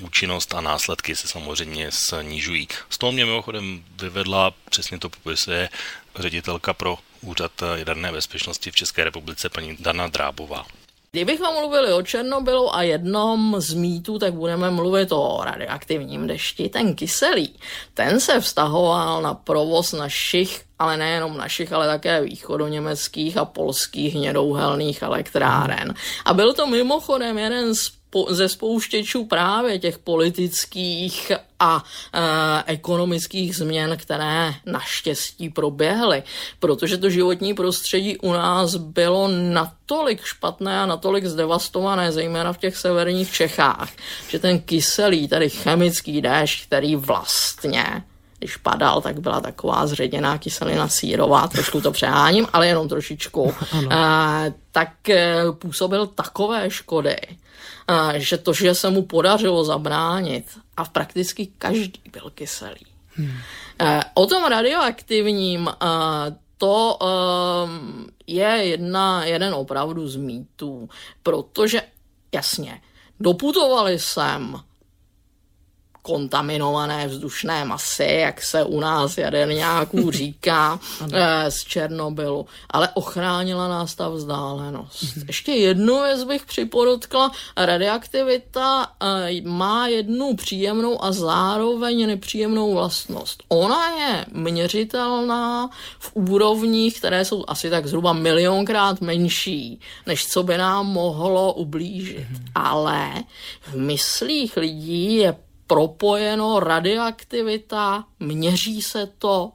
účinnost 0.03 0.55
a 0.55 0.61
následky 0.61 1.17
se 1.17 1.29
samozřejmě 1.29 1.91
snižují. 1.93 2.69
Z 2.91 2.99
toho 2.99 3.13
mě 3.13 3.27
mimochodem 3.27 3.85
vyvedla, 3.97 4.55
přesně 4.71 4.99
to 4.99 5.11
popisuje 5.11 5.69
ředitelka 6.19 6.75
pro 6.75 6.99
Úřad 7.21 7.53
jaderné 7.75 8.13
bezpečnosti 8.13 8.71
v 8.71 8.75
České 8.75 9.05
republice, 9.05 9.49
paní 9.49 9.77
Dana 9.81 10.07
Drábová. 10.07 10.67
Kdybychom 11.13 11.55
mluvili 11.55 11.93
o 11.93 12.03
Černobylu 12.03 12.75
a 12.75 12.83
jednom 12.83 13.55
z 13.59 13.75
mýtů, 13.75 14.19
tak 14.19 14.35
budeme 14.35 14.71
mluvit 14.71 15.13
o 15.13 15.41
radioaktivním 15.45 16.27
dešti. 16.27 16.69
Ten 16.69 16.95
kyselý, 16.95 17.59
ten 17.95 18.21
se 18.21 18.41
vztahoval 18.41 19.23
na 19.23 19.35
provoz 19.35 19.93
našich, 19.93 20.65
ale 20.79 20.97
nejenom 20.97 21.37
našich, 21.37 21.73
ale 21.73 21.87
také 21.87 22.23
východoněmeckých 22.23 23.37
a 23.37 23.45
polských 23.45 24.15
hnědouhelných 24.15 25.03
elektráren. 25.03 25.95
A 26.25 26.35
byl 26.35 26.55
to 26.55 26.67
mimochodem 26.67 27.39
jeden 27.39 27.75
z 27.75 28.00
ze 28.29 28.49
spouštěčů 28.49 29.25
právě 29.25 29.79
těch 29.79 29.99
politických 29.99 31.33
a 31.61 31.85
e, 32.13 32.73
ekonomických 32.73 33.57
změn, 33.57 33.97
které 33.97 34.55
naštěstí 34.67 35.49
proběhly, 35.49 36.23
protože 36.59 36.99
to 36.99 37.11
životní 37.11 37.55
prostředí 37.55 38.17
u 38.17 38.33
nás 38.33 38.75
bylo 38.77 39.29
natolik 39.29 40.25
špatné 40.25 40.81
a 40.81 40.87
natolik 40.87 41.25
zdevastované, 41.25 42.13
zejména 42.13 42.53
v 42.53 42.59
těch 42.59 42.77
severních 42.77 43.33
Čechách, 43.33 43.91
že 44.29 44.39
ten 44.39 44.61
kyselý, 44.61 45.29
tedy 45.29 45.51
chemický 45.51 46.21
déšť, 46.21 46.67
který 46.67 46.97
vlastně 46.97 48.03
když 48.39 48.57
padal, 48.57 49.01
tak 49.01 49.21
byla 49.21 49.41
taková 49.41 49.87
zředěná 49.87 50.39
kyselina 50.39 50.89
sírová, 50.89 51.49
trošku 51.49 51.81
to 51.81 51.93
přeháním, 51.93 52.47
ale 52.53 52.67
jenom 52.67 52.89
trošičku, 52.89 53.55
e, 53.91 54.55
tak 54.73 55.09
e, 55.09 55.45
působil 55.53 56.07
takové 56.07 56.71
škody, 56.71 57.17
že 58.17 58.39
to, 58.39 58.53
že 58.53 58.75
se 58.75 58.91
mu 58.91 59.03
podařilo 59.03 59.65
zabránit 59.65 60.59
a 60.77 60.85
prakticky 60.85 61.47
každý 61.59 62.01
byl 62.13 62.31
kyselý. 62.35 62.87
Hmm. 63.15 63.39
O 64.15 64.27
tom 64.27 64.45
radioaktivním 64.45 65.71
to 66.59 66.99
je 68.27 68.49
jedna, 68.49 69.25
jeden 69.25 69.55
opravdu 69.55 70.09
z 70.09 70.17
mýtů, 70.17 70.89
protože 71.23 71.83
jasně, 72.33 72.83
doputovali 73.21 73.99
sem 73.99 74.61
kontaminované 76.03 77.09
vzdušné 77.09 77.65
masy, 77.65 78.19
jak 78.21 78.43
se 78.43 78.65
u 78.65 78.81
nás 78.81 79.19
jaderňáků 79.19 80.11
říká, 80.21 80.81
eh, 81.13 81.51
z 81.51 81.65
Černobylu, 81.65 82.47
ale 82.71 82.89
ochránila 82.95 83.69
nás 83.69 83.95
ta 83.95 84.09
vzdálenost. 84.09 85.03
Mm-hmm. 85.03 85.25
Ještě 85.27 85.53
jednu 85.53 86.03
věc 86.03 86.25
bych 86.25 86.47
připodotkla, 86.47 87.33
radioaktivita 87.57 88.93
eh, 89.03 89.41
má 89.43 89.89
jednu 89.89 90.37
příjemnou 90.37 91.05
a 91.05 91.13
zároveň 91.13 92.07
nepříjemnou 92.07 92.75
vlastnost. 92.75 93.43
Ona 93.49 93.89
je 93.91 94.27
měřitelná 94.33 95.71
v 95.99 96.11
úrovních, 96.15 96.99
které 96.99 97.25
jsou 97.25 97.45
asi 97.49 97.71
tak 97.71 97.87
zhruba 97.87 98.13
milionkrát 98.13 99.01
menší, 99.01 99.81
než 100.07 100.27
co 100.27 100.43
by 100.43 100.59
nám 100.59 100.87
mohlo 100.87 101.53
ublížit. 101.53 102.19
Mm-hmm. 102.19 102.51
Ale 102.55 103.11
v 103.63 103.75
myslích 103.75 104.57
lidí 104.57 105.17
je 105.17 105.37
propojeno 105.71 106.61
radioaktivita, 106.61 108.05
měří 108.21 108.83
se 108.83 109.09
to, 109.19 109.53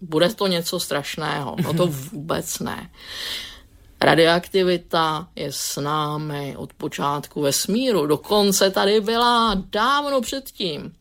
bude 0.00 0.34
to 0.34 0.46
něco 0.46 0.80
strašného. 0.80 1.56
No 1.62 1.74
to 1.74 1.86
vůbec 1.86 2.58
ne. 2.58 2.90
Radioaktivita 4.00 5.28
je 5.36 5.52
s 5.52 5.80
námi 5.80 6.56
od 6.56 6.72
počátku 6.72 7.40
vesmíru, 7.40 8.06
dokonce 8.06 8.70
tady 8.70 9.00
byla 9.00 9.54
dávno 9.54 10.20
předtím, 10.20 10.92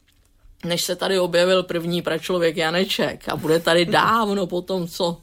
než 0.65 0.83
se 0.83 0.95
tady 0.95 1.19
objevil 1.19 1.63
první 1.63 2.01
pračlověk 2.01 2.57
Janeček 2.57 3.29
a 3.29 3.35
bude 3.35 3.59
tady 3.59 3.85
dávno 3.99 4.47
po 4.47 4.61
tom, 4.61 4.87
co 4.87 5.21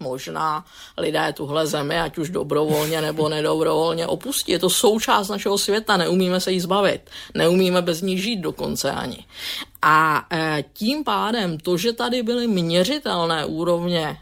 možná 0.00 0.64
lidé 0.98 1.32
tuhle 1.32 1.66
zemi, 1.66 2.00
ať 2.00 2.18
už 2.18 2.30
dobrovolně 2.30 3.00
nebo 3.00 3.28
nedobrovolně 3.28 4.06
opustí. 4.06 4.52
Je 4.52 4.58
to 4.58 4.70
součást 4.70 5.28
našeho 5.28 5.58
světa, 5.58 5.96
neumíme 5.96 6.40
se 6.40 6.52
jí 6.52 6.60
zbavit. 6.60 7.10
Neumíme 7.34 7.82
bez 7.82 8.00
ní 8.02 8.18
žít 8.18 8.36
dokonce 8.36 8.90
ani. 8.90 9.24
A 9.82 10.26
e, 10.32 10.64
tím 10.72 11.04
pádem 11.04 11.58
to, 11.58 11.76
že 11.76 11.92
tady 11.92 12.22
byly 12.22 12.46
měřitelné 12.46 13.44
úrovně 13.44 14.04
e, 14.06 14.16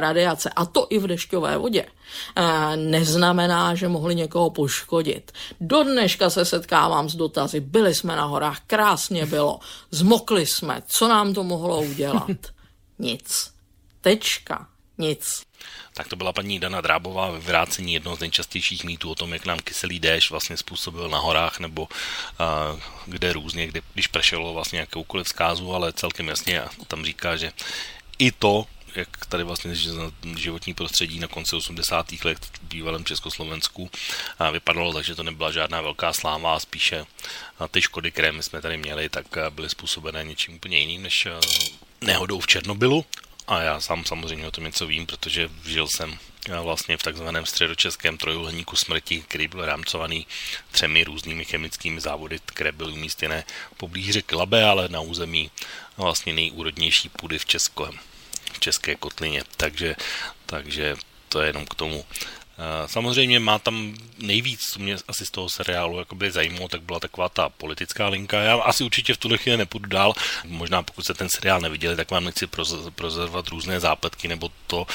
radiace, 0.00 0.50
a 0.50 0.64
to 0.64 0.86
i 0.90 0.98
v 0.98 1.06
dešťové 1.06 1.58
vodě, 1.58 1.86
e, 1.86 2.76
neznamená, 2.76 3.74
že 3.74 3.88
mohli 3.88 4.14
někoho 4.14 4.50
poškodit. 4.50 5.32
Do 5.60 5.82
dneška 5.82 6.30
se 6.30 6.44
setkávám 6.44 7.08
s 7.08 7.14
dotazy, 7.14 7.60
byli 7.60 7.94
jsme 7.94 8.16
na 8.16 8.24
horách, 8.24 8.60
krásně 8.66 9.26
bylo, 9.26 9.60
zmokli 9.90 10.46
jsme, 10.46 10.82
co 10.86 11.08
nám 11.08 11.34
to 11.34 11.44
mohlo 11.44 11.82
udělat? 11.82 12.30
Nic. 12.98 13.50
Tečka 14.00 14.66
nic. 14.98 15.46
Tak 15.94 16.08
to 16.08 16.16
byla 16.16 16.32
paní 16.32 16.60
Dana 16.60 16.80
Drábová 16.80 17.30
ve 17.30 17.38
vrácení 17.38 17.94
jednoho 17.94 18.16
z 18.16 18.20
nejčastějších 18.20 18.84
mýtů 18.84 19.10
o 19.10 19.14
tom, 19.14 19.32
jak 19.32 19.46
nám 19.46 19.58
kyselý 19.58 20.00
déšť 20.00 20.30
vlastně 20.30 20.56
způsobil 20.56 21.08
na 21.08 21.18
horách 21.18 21.60
nebo 21.60 21.82
uh, 21.82 22.80
kde 23.06 23.32
různě, 23.32 23.66
kde, 23.66 23.80
když 23.94 24.06
pršelo 24.06 24.54
vlastně 24.54 24.78
jakoukoliv 24.78 25.28
zkázu, 25.28 25.74
ale 25.74 25.92
celkem 25.92 26.28
jasně 26.28 26.62
tam 26.86 27.04
říká, 27.04 27.36
že 27.36 27.52
i 28.18 28.32
to, 28.32 28.66
jak 28.96 29.26
tady 29.26 29.44
vlastně 29.44 29.74
životní 30.36 30.74
prostředí 30.74 31.18
na 31.18 31.28
konci 31.28 31.56
80. 31.56 32.06
let 32.24 32.38
v 32.38 32.62
bývalém 32.62 33.04
Československu 33.04 33.90
vypadalo, 34.52 34.92
takže 34.92 35.14
to 35.14 35.22
nebyla 35.22 35.52
žádná 35.52 35.80
velká 35.80 36.12
sláva 36.12 36.56
a 36.56 36.60
spíše 36.60 37.06
ty 37.70 37.82
škody, 37.82 38.10
které 38.10 38.32
my 38.32 38.42
jsme 38.42 38.62
tady 38.62 38.76
měli, 38.76 39.08
tak 39.08 39.26
byly 39.50 39.68
způsobené 39.68 40.24
něčím 40.24 40.54
úplně 40.54 40.78
jiným 40.78 41.02
než 41.02 41.28
nehodou 42.00 42.40
v 42.40 42.46
Černobylu 42.46 43.04
a 43.48 43.60
já 43.62 43.80
sám 43.80 44.04
samozřejmě 44.04 44.46
o 44.46 44.50
tom 44.50 44.64
něco 44.64 44.86
vím, 44.86 45.06
protože 45.06 45.50
žil 45.66 45.88
jsem 45.88 46.18
vlastně 46.62 46.96
v 46.96 47.02
takzvaném 47.02 47.46
středočeském 47.46 48.18
trojuhelníku 48.18 48.76
smrti, 48.76 49.24
který 49.28 49.48
byl 49.48 49.64
rámcovaný 49.64 50.26
třemi 50.70 51.04
různými 51.04 51.44
chemickými 51.44 52.00
závody, 52.00 52.38
které 52.46 52.72
byly 52.72 52.92
umístěné 52.92 53.44
poblíž 53.76 54.10
řeky 54.10 54.34
Labe, 54.34 54.64
ale 54.64 54.88
na 54.88 55.00
území 55.00 55.50
vlastně 55.96 56.32
nejúrodnější 56.32 57.08
půdy 57.08 57.38
v, 57.38 57.44
Česko, 57.44 57.90
v 58.52 58.60
České 58.60 58.94
kotlině. 58.94 59.42
Takže, 59.56 59.96
takže 60.46 60.96
to 61.28 61.40
je 61.40 61.46
jenom 61.46 61.66
k 61.66 61.74
tomu. 61.74 62.04
Samozřejmě 62.86 63.40
má 63.40 63.58
tam 63.58 63.94
nejvíc, 64.18 64.60
co 64.72 64.78
mě 64.78 64.96
asi 65.08 65.26
z 65.26 65.30
toho 65.30 65.48
seriálu 65.48 65.98
jakoby 65.98 66.30
zajímalo, 66.30 66.68
tak 66.68 66.82
byla 66.82 67.00
taková 67.00 67.28
ta 67.28 67.48
politická 67.48 68.08
linka. 68.08 68.40
Já 68.40 68.56
asi 68.56 68.84
určitě 68.84 69.14
v 69.14 69.18
tuhle 69.18 69.38
chvíli 69.38 69.58
nepůjdu 69.58 69.88
dál. 69.88 70.14
Možná 70.44 70.82
pokud 70.82 71.06
se 71.06 71.14
ten 71.14 71.28
seriál 71.28 71.60
neviděli, 71.60 71.96
tak 71.96 72.10
vám 72.10 72.24
nechci 72.24 72.46
prozervat 72.94 73.48
různé 73.48 73.80
zápletky 73.80 74.28
nebo 74.28 74.50
to, 74.66 74.86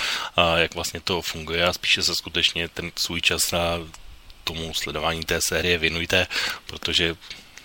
jak 0.56 0.76
vlastně 0.76 1.00
to 1.00 1.22
funguje 1.22 1.66
a 1.66 1.74
spíše 1.74 2.04
se 2.04 2.16
skutečně 2.16 2.68
ten 2.68 2.92
svůj 2.96 3.22
čas 3.22 3.52
na 3.52 3.60
tomu 4.44 4.74
sledování 4.74 5.24
té 5.24 5.42
série 5.42 5.78
věnujte, 5.78 6.28
protože 6.66 7.16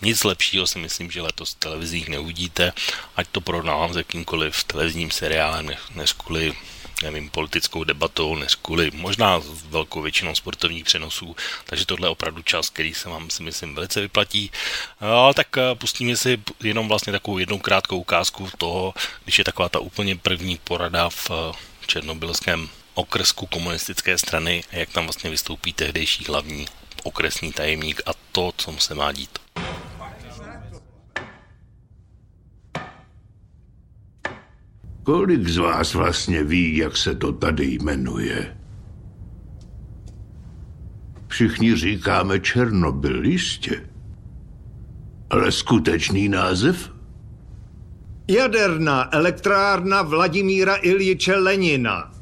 nic 0.03 0.25
lepšího 0.25 0.67
si 0.67 0.79
myslím, 0.79 1.11
že 1.11 1.23
letos 1.23 1.53
v 1.53 1.59
televizích 1.59 2.09
neuvidíte, 2.09 2.73
ať 3.17 3.29
to 3.33 3.41
porovnávám 3.41 3.93
s 3.93 3.97
jakýmkoliv 3.97 4.65
televizním 4.65 5.11
seriálem, 5.11 5.71
než 5.95 6.13
kvůli 6.13 6.55
nevím, 7.03 7.31
politickou 7.31 7.85
debatou, 7.85 8.35
než 8.35 8.55
kvůli 8.55 8.91
možná 8.95 9.43
velkou 9.69 10.03
většinou 10.03 10.35
sportovních 10.35 10.85
přenosů, 10.85 11.37
takže 11.65 11.87
tohle 11.87 12.07
je 12.07 12.11
opravdu 12.11 12.43
čas, 12.43 12.69
který 12.69 12.95
se 12.95 13.09
vám 13.09 13.31
si 13.31 13.43
myslím 13.43 13.75
velice 13.75 14.01
vyplatí. 14.01 14.51
Ale 15.01 15.35
tak 15.35 15.59
eh, 15.59 15.75
pustíme 15.75 16.17
si 16.17 16.39
jenom 16.63 16.89
vlastně 16.89 17.13
takovou 17.13 17.39
jednou 17.39 17.59
krátkou 17.59 17.99
ukázku 17.99 18.49
toho, 18.59 18.95
když 19.25 19.39
je 19.39 19.45
taková 19.45 19.69
ta 19.69 19.79
úplně 19.79 20.17
první 20.17 20.59
porada 20.65 21.09
v 21.09 21.31
eh, 21.31 21.57
černobylském 21.87 22.69
okresku 22.95 23.47
komunistické 23.47 24.19
strany, 24.19 24.65
jak 24.73 24.91
tam 24.91 25.05
vlastně 25.05 25.31
vystoupí 25.31 25.73
tehdejší 25.73 26.25
hlavní 26.25 26.67
okresní 27.03 27.53
tajemník 27.53 28.01
a 28.07 28.11
to, 28.33 28.53
co 28.57 28.75
se 28.79 28.95
má 28.95 29.13
dít. 29.13 29.39
Kolik 35.07 35.49
z 35.49 35.57
vás 35.57 35.95
vlastně 35.95 36.45
ví, 36.45 36.77
jak 36.77 36.97
se 36.97 37.15
to 37.15 37.33
tady 37.33 37.65
jmenuje? 37.65 38.57
Všichni 41.29 41.77
říkáme 41.77 42.41
Černobyl, 42.41 43.25
jistě. 43.25 43.89
Ale 45.31 45.53
skutečný 45.53 46.29
název? 46.29 46.93
Jaderná 48.29 49.15
elektrárna 49.15 50.03
Vladimíra 50.03 50.77
Iljiče 50.77 51.37
Lenina. 51.37 52.13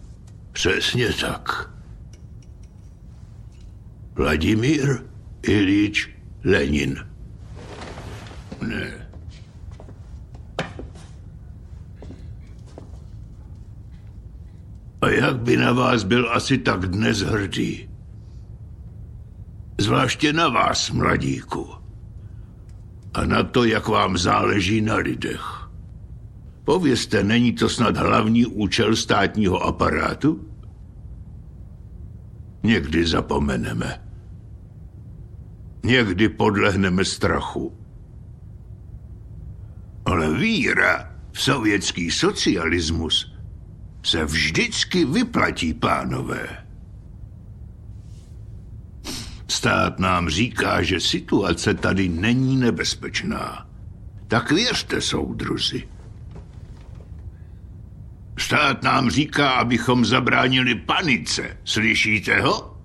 Přesně 0.52 1.12
tak. 1.12 1.70
Vladimír 4.14 4.98
Iljič 5.42 6.10
Lenin. 6.44 7.06
Ne. 8.60 9.03
A 15.04 15.08
jak 15.08 15.36
by 15.40 15.56
na 15.56 15.72
vás 15.72 16.04
byl 16.04 16.32
asi 16.32 16.58
tak 16.58 16.86
dnes 16.86 17.20
hrdý? 17.20 17.88
Zvláště 19.80 20.32
na 20.32 20.48
vás, 20.48 20.90
mladíku. 20.90 21.68
A 23.14 23.24
na 23.24 23.42
to, 23.42 23.64
jak 23.64 23.88
vám 23.88 24.18
záleží 24.18 24.80
na 24.80 24.96
lidech. 24.96 25.68
Povězte, 26.64 27.24
není 27.24 27.52
to 27.52 27.68
snad 27.68 27.96
hlavní 27.96 28.46
účel 28.46 28.96
státního 28.96 29.60
aparátu? 29.60 30.48
Někdy 32.62 33.06
zapomeneme. 33.06 34.00
Někdy 35.84 36.28
podlehneme 36.28 37.04
strachu. 37.04 37.76
Ale 40.04 40.34
víra 40.34 41.10
v 41.32 41.42
sovětský 41.42 42.10
socialismus 42.10 43.33
se 44.04 44.24
vždycky 44.24 45.04
vyplatí, 45.04 45.74
pánové. 45.74 46.66
Stát 49.48 49.98
nám 49.98 50.28
říká, 50.28 50.82
že 50.82 51.00
situace 51.00 51.74
tady 51.74 52.08
není 52.08 52.56
nebezpečná. 52.56 53.68
Tak 54.28 54.52
věřte, 54.52 55.00
soudruzi. 55.00 55.88
Stát 58.38 58.82
nám 58.82 59.10
říká, 59.10 59.50
abychom 59.50 60.04
zabránili 60.04 60.74
panice. 60.74 61.56
Slyšíte 61.64 62.40
ho? 62.40 62.80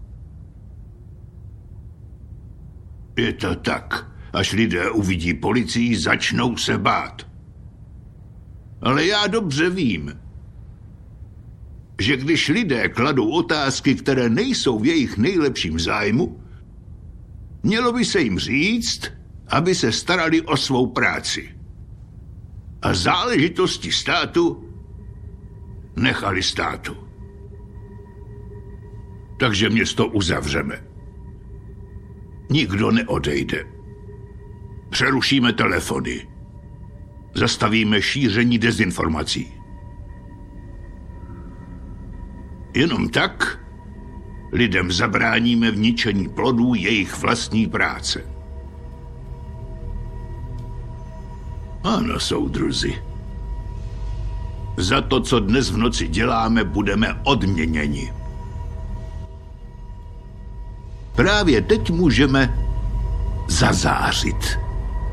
Je 3.18 3.34
to 3.34 3.56
tak. 3.56 4.12
Až 4.34 4.54
lidé 4.54 4.92
uvidí 4.92 5.34
policii, 5.34 5.98
začnou 5.98 6.58
se 6.58 6.78
bát. 6.78 7.28
Ale 8.82 9.06
já 9.06 9.28
dobře 9.28 9.70
vím, 9.70 10.19
že 12.00 12.18
když 12.18 12.48
lidé 12.50 12.90
kladou 12.90 13.30
otázky, 13.30 13.96
které 13.96 14.30
nejsou 14.30 14.80
v 14.80 14.86
jejich 14.86 15.18
nejlepším 15.18 15.80
zájmu, 15.80 16.44
mělo 17.64 17.94
by 17.94 18.06
se 18.06 18.22
jim 18.22 18.40
říct, 18.40 19.12
aby 19.48 19.76
se 19.76 19.92
starali 19.92 20.42
o 20.42 20.58
svou 20.58 20.88
práci. 20.88 21.50
A 22.82 22.94
záležitosti 22.94 23.92
státu 23.92 24.70
nechali 25.96 26.44
státu. 26.44 26.98
Takže 29.40 29.70
město 29.70 30.08
uzavřeme. 30.08 30.84
Nikdo 32.50 32.92
neodejde. 32.92 33.66
Přerušíme 34.90 35.54
telefony. 35.54 36.28
Zastavíme 37.36 38.02
šíření 38.02 38.58
dezinformací. 38.58 39.59
Jenom 42.74 43.10
tak 43.10 43.60
lidem 44.52 44.92
zabráníme 44.92 45.72
v 45.72 45.78
ničení 45.78 46.30
plodů 46.30 46.74
jejich 46.74 47.18
vlastní 47.18 47.68
práce. 47.68 48.22
Ano, 51.84 52.20
soudruzi. 52.20 53.04
Za 54.78 55.02
to, 55.02 55.22
co 55.22 55.40
dnes 55.40 55.70
v 55.72 55.78
noci 55.78 56.08
děláme, 56.08 56.64
budeme 56.64 57.22
odměněni. 57.24 58.14
Právě 61.16 61.62
teď 61.62 61.92
můžeme 61.92 62.60
zazářit. 63.48 64.60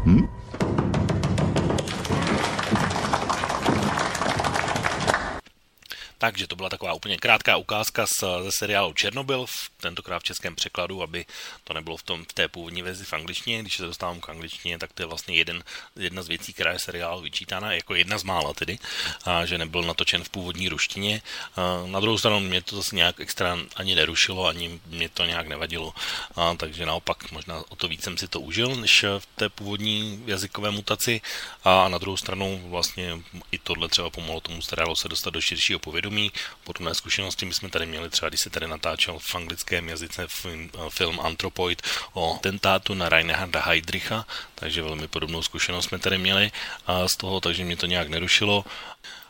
Hm? 0.06 0.35
Takže 6.18 6.46
to 6.46 6.56
byla 6.56 6.68
taková 6.68 6.94
úplně 6.94 7.16
krátká 7.16 7.56
ukázka 7.56 8.06
z, 8.06 8.24
ze 8.44 8.50
seriálu 8.58 8.92
Černobyl, 8.92 9.46
tentokrát 9.86 10.18
v 10.18 10.28
českém 10.34 10.54
překladu, 10.54 11.02
aby 11.02 11.26
to 11.64 11.72
nebylo 11.72 11.96
v, 11.96 12.02
tom, 12.02 12.24
v 12.24 12.32
té 12.32 12.48
původní 12.48 12.82
verzi 12.82 13.04
v 13.04 13.12
angličtině. 13.12 13.62
Když 13.62 13.76
se 13.76 13.86
dostávám 13.86 14.20
k 14.20 14.28
angličtině, 14.28 14.78
tak 14.78 14.92
to 14.92 15.02
je 15.02 15.06
vlastně 15.06 15.36
jeden, 15.36 15.64
jedna 15.96 16.22
z 16.22 16.28
věcí, 16.28 16.52
která 16.52 16.72
je 16.72 16.78
seriál 16.78 17.20
vyčítána, 17.20 17.72
jako 17.72 17.94
jedna 17.94 18.18
z 18.18 18.22
mála 18.22 18.54
tedy, 18.54 18.78
a, 19.24 19.46
že 19.46 19.58
nebyl 19.58 19.82
natočen 19.82 20.24
v 20.24 20.28
původní 20.28 20.68
ruštině. 20.68 21.22
A, 21.56 21.86
na 21.86 22.00
druhou 22.00 22.18
stranu 22.18 22.40
mě 22.40 22.62
to 22.62 22.76
zase 22.76 22.96
nějak 22.96 23.20
extra 23.20 23.58
ani 23.76 23.94
nerušilo, 23.94 24.46
ani 24.46 24.80
mě 24.86 25.08
to 25.08 25.24
nějak 25.24 25.46
nevadilo. 25.46 25.94
A, 26.34 26.54
takže 26.54 26.86
naopak 26.86 27.30
možná 27.32 27.62
o 27.68 27.76
to 27.76 27.88
víc 27.88 28.02
jsem 28.02 28.18
si 28.18 28.28
to 28.28 28.40
užil, 28.40 28.76
než 28.76 29.04
v 29.18 29.26
té 29.36 29.48
původní 29.48 30.22
jazykové 30.26 30.70
mutaci. 30.70 31.20
A 31.64 31.88
na 31.88 31.98
druhou 31.98 32.16
stranu 32.16 32.68
vlastně 32.70 33.22
i 33.52 33.58
tohle 33.58 33.88
třeba 33.88 34.10
pomohlo 34.10 34.40
tomu 34.40 34.62
seriálu 34.62 34.96
se 34.96 35.08
dostat 35.08 35.30
do 35.30 35.40
širšího 35.40 35.78
povědomí. 35.78 36.32
Podobné 36.64 36.94
zkušenosti 36.94 37.46
my 37.46 37.54
jsme 37.54 37.70
tady 37.70 37.86
měli 37.86 38.10
třeba, 38.10 38.28
když 38.28 38.40
se 38.40 38.50
tady 38.50 38.66
natáčel 38.66 39.18
v 39.18 39.26
anglickém 39.76 39.88
jazyce 39.88 40.26
film, 40.28 40.70
film 40.88 41.20
Anthropoid 41.20 41.82
o 42.14 42.38
tentátu 42.40 42.94
na 42.94 43.08
Reinharda 43.08 43.60
Heydricha, 43.60 44.26
takže 44.54 44.82
velmi 44.82 45.08
podobnou 45.08 45.42
zkušenost 45.42 45.84
jsme 45.84 45.98
tady 45.98 46.18
měli 46.18 46.50
z 47.06 47.16
toho, 47.16 47.40
takže 47.40 47.64
mě 47.64 47.76
to 47.76 47.86
nějak 47.86 48.08
nerušilo. 48.08 48.64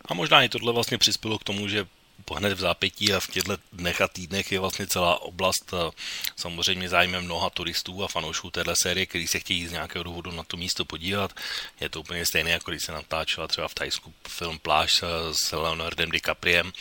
A 0.09 0.15
možná 0.15 0.43
i 0.43 0.49
tohle 0.49 0.73
vlastně 0.73 0.99
přispělo 0.99 1.39
k 1.39 1.45
tomu, 1.45 1.69
že 1.69 1.87
hned 2.35 2.55
v 2.55 2.61
zápětí 2.61 3.15
a 3.15 3.21
v 3.21 3.31
těchto 3.31 3.57
dnech 3.73 4.01
a 4.01 4.09
týdnech 4.09 4.53
je 4.53 4.59
vlastně 4.61 4.87
celá 4.87 5.23
oblast 5.23 5.73
eh, 5.73 5.91
samozřejmě 6.37 6.89
zájmem 6.89 7.25
mnoha 7.25 7.51
turistů 7.51 8.05
a 8.05 8.09
fanoušů 8.09 8.51
téhle 8.51 8.75
série, 8.83 9.07
kteří 9.07 9.27
se 9.27 9.39
chtějí 9.39 9.67
z 9.67 9.73
nějakého 9.73 10.03
důvodu 10.03 10.31
na 10.31 10.43
to 10.43 10.57
místo 10.57 10.85
podívat. 10.85 11.33
Je 11.81 11.89
to 11.89 12.01
úplně 12.01 12.27
stejné, 12.27 12.51
jako 12.51 12.71
když 12.71 12.83
se 12.83 12.93
natáčela 12.93 13.49
třeba 13.49 13.69
v 13.69 13.75
Tajsku 13.75 14.15
film 14.29 14.59
Pláž 14.59 15.03
s 15.33 15.53
Leonardem 15.53 16.11
DiCapriem 16.11 16.73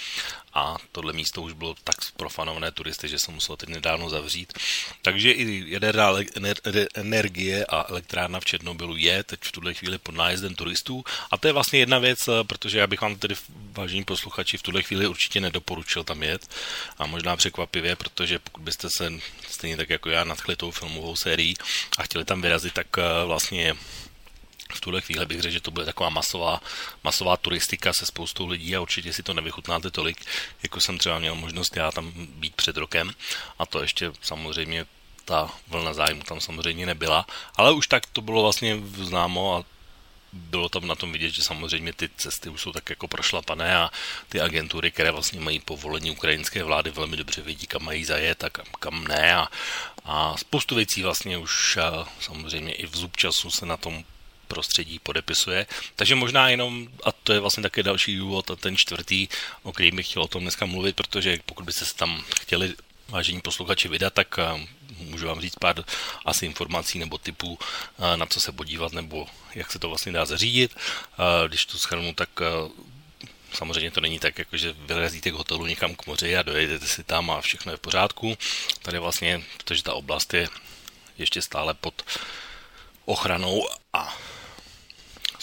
a 0.56 0.78
tohle 0.92 1.14
místo 1.14 1.42
už 1.42 1.54
bylo 1.54 1.76
tak 1.84 1.96
profanované 2.18 2.72
turisty, 2.72 3.08
že 3.08 3.20
se 3.20 3.32
muselo 3.32 3.58
teď 3.58 3.70
nedávno 3.70 4.10
zavřít. 4.10 4.54
Takže 5.02 5.32
i 5.32 5.64
jaderná 5.68 6.12
energie 6.94 7.66
a 7.66 7.86
elektrárna 7.90 8.40
v 8.40 8.46
Černobylu 8.46 8.96
je 8.98 9.24
teď 9.24 9.40
v 9.44 9.52
tuhle 9.52 9.74
chvíli 9.74 9.98
pod 9.98 10.16
nájezdem 10.16 10.56
turistů 10.56 11.04
a 11.32 11.38
to 11.38 11.48
je 11.48 11.54
vlastně 11.54 11.80
jedna 11.80 12.00
věc, 12.00 12.30
protože 12.48 12.80
já 12.80 12.88
bych 12.88 13.02
vám 13.02 13.16
tedy, 13.16 13.36
vážení 13.72 14.04
posluchači, 14.04 14.58
v 14.58 14.64
tuhle 14.64 14.84
chvíli 14.84 15.08
určitě 15.08 15.42
nedoporučil 15.42 16.04
tam 16.04 16.24
jet 16.24 16.50
a 16.98 17.06
možná 17.06 17.36
překvapivě, 17.36 17.96
protože 17.96 18.40
pokud 18.40 18.62
byste 18.64 18.88
se 18.98 19.12
stejně 19.48 19.78
tak 19.78 19.90
jako 19.90 20.10
já 20.10 20.24
nadchli 20.24 20.56
tou 20.56 20.72
filmovou 20.72 21.16
sérií 21.16 21.56
a 21.98 22.04
chtěli 22.04 22.26
tam 22.26 22.42
vyrazit, 22.42 22.74
tak 22.74 22.88
eh, 22.98 23.26
vlastně 23.26 23.76
v 24.74 24.82
tuhle 24.82 25.02
chvíli 25.02 25.26
bych 25.26 25.42
řekl, 25.42 25.54
že 25.54 25.62
to 25.62 25.72
bude 25.72 25.86
taková 25.86 26.10
masová, 26.10 26.62
masová 27.04 27.38
turistika 27.38 27.94
se 27.94 28.06
spoustou 28.06 28.48
lidí 28.48 28.76
a 28.76 28.82
určitě 28.82 29.14
si 29.14 29.24
to 29.24 29.34
nevychutnáte 29.34 29.92
tolik, 29.92 30.26
jako 30.64 30.82
jsem 30.82 30.98
třeba 30.98 31.20
měl 31.20 31.36
možnost 31.36 31.78
já 31.78 31.92
tam 31.92 32.12
být 32.16 32.56
před 32.56 32.78
rokem. 32.78 33.12
A 33.60 33.66
to 33.66 33.82
ještě 33.82 34.12
samozřejmě 34.22 34.86
ta 35.26 35.52
vlna 35.68 35.94
zájmu 35.94 36.24
tam 36.24 36.42
samozřejmě 36.42 36.86
nebyla, 36.86 37.26
ale 37.56 37.72
už 37.72 37.88
tak 37.88 38.06
to 38.06 38.22
bylo 38.22 38.42
vlastně 38.42 38.82
známo 38.98 39.56
a 39.56 39.64
bylo 40.34 40.70
tam 40.70 40.88
na 40.88 40.96
tom 40.96 41.12
vidět, 41.12 41.30
že 41.30 41.44
samozřejmě 41.44 41.94
ty 41.94 42.10
cesty 42.18 42.50
už 42.50 42.62
jsou 42.62 42.72
tak 42.72 42.90
jako 42.90 43.08
prošlapané 43.08 43.78
a 43.78 43.90
ty 44.30 44.42
agentury, 44.42 44.92
které 44.92 45.12
vlastně 45.12 45.40
mají 45.40 45.60
povolení 45.60 46.12
ukrajinské 46.12 46.64
vlády, 46.64 46.92
velmi 46.92 47.18
dobře 47.18 47.42
vědí, 47.42 47.68
kam 47.68 47.84
mají 47.84 48.06
zajet 48.06 48.44
a 48.44 48.50
kam, 48.50 48.66
kam 48.80 49.08
ne. 49.08 49.36
A, 49.36 49.48
a 50.06 50.38
spoustu 50.38 50.76
věcí 50.76 51.04
vlastně 51.04 51.38
už 51.38 51.78
samozřejmě 52.20 52.74
i 52.74 52.86
v 52.86 52.96
zub 52.96 53.18
času 53.18 53.52
se 53.52 53.66
na 53.66 53.78
tom 53.78 54.04
prostředí 54.46 55.00
podepisuje. 55.00 55.68
Takže 55.96 56.16
možná 56.16 56.50
jenom, 56.50 56.88
a 57.04 57.12
to 57.12 57.34
je 57.34 57.40
vlastně 57.40 57.64
také 57.64 57.84
další 57.84 58.18
důvod, 58.18 58.52
a 58.52 58.56
ten 58.56 58.78
čtvrtý, 58.78 59.28
o 59.64 59.74
kterým 59.74 59.96
bych 59.96 60.08
chtěl 60.10 60.24
o 60.24 60.28
tom 60.28 60.42
dneska 60.42 60.66
mluvit, 60.66 60.96
protože 60.96 61.38
pokud 61.46 61.66
byste 61.66 61.86
se 61.86 61.96
tam 61.96 62.24
chtěli 62.42 62.74
vážení 63.08 63.42
posluchači 63.42 63.88
vydat, 63.88 64.14
tak 64.14 64.40
eh, 64.40 64.68
můžu 64.98 65.28
vám 65.28 65.42
říct 65.42 65.56
pár 65.56 65.84
asi 66.26 66.46
informací 66.46 67.00
nebo 67.00 67.18
typů, 67.18 67.60
eh, 67.60 68.18
na 68.18 68.26
co 68.26 68.42
se 68.42 68.52
podívat 68.52 68.94
nebo 68.94 69.28
jak 69.56 69.72
se 69.72 69.80
to 69.80 69.90
vlastně 69.90 70.12
dá 70.12 70.26
zařídit. 70.26 70.76
Eh, 70.76 71.48
když 71.48 71.66
to 71.66 71.78
schrnu, 71.78 72.14
tak 72.14 72.30
Samozřejmě 73.56 73.92
to 73.92 74.02
není 74.02 74.20
tak, 74.20 74.40
jako 74.40 74.58
že 74.58 74.76
vyrazíte 74.78 75.32
k 75.32 75.34
hotelu 75.34 75.66
někam 75.66 75.96
k 75.96 76.06
moři 76.06 76.38
a 76.38 76.44
dojedete 76.44 76.88
si 76.88 77.04
tam 77.04 77.32
a 77.32 77.42
všechno 77.42 77.72
je 77.72 77.78
v 77.78 77.82
pořádku. 77.82 78.38
Tady 78.82 79.00
vlastně, 79.00 79.44
protože 79.58 79.84
ta 79.84 79.94
oblast 79.94 80.34
je 80.34 80.48
ještě 81.18 81.42
stále 81.42 81.74
pod 81.74 82.04
ochranou 83.06 83.68
a 83.94 84.18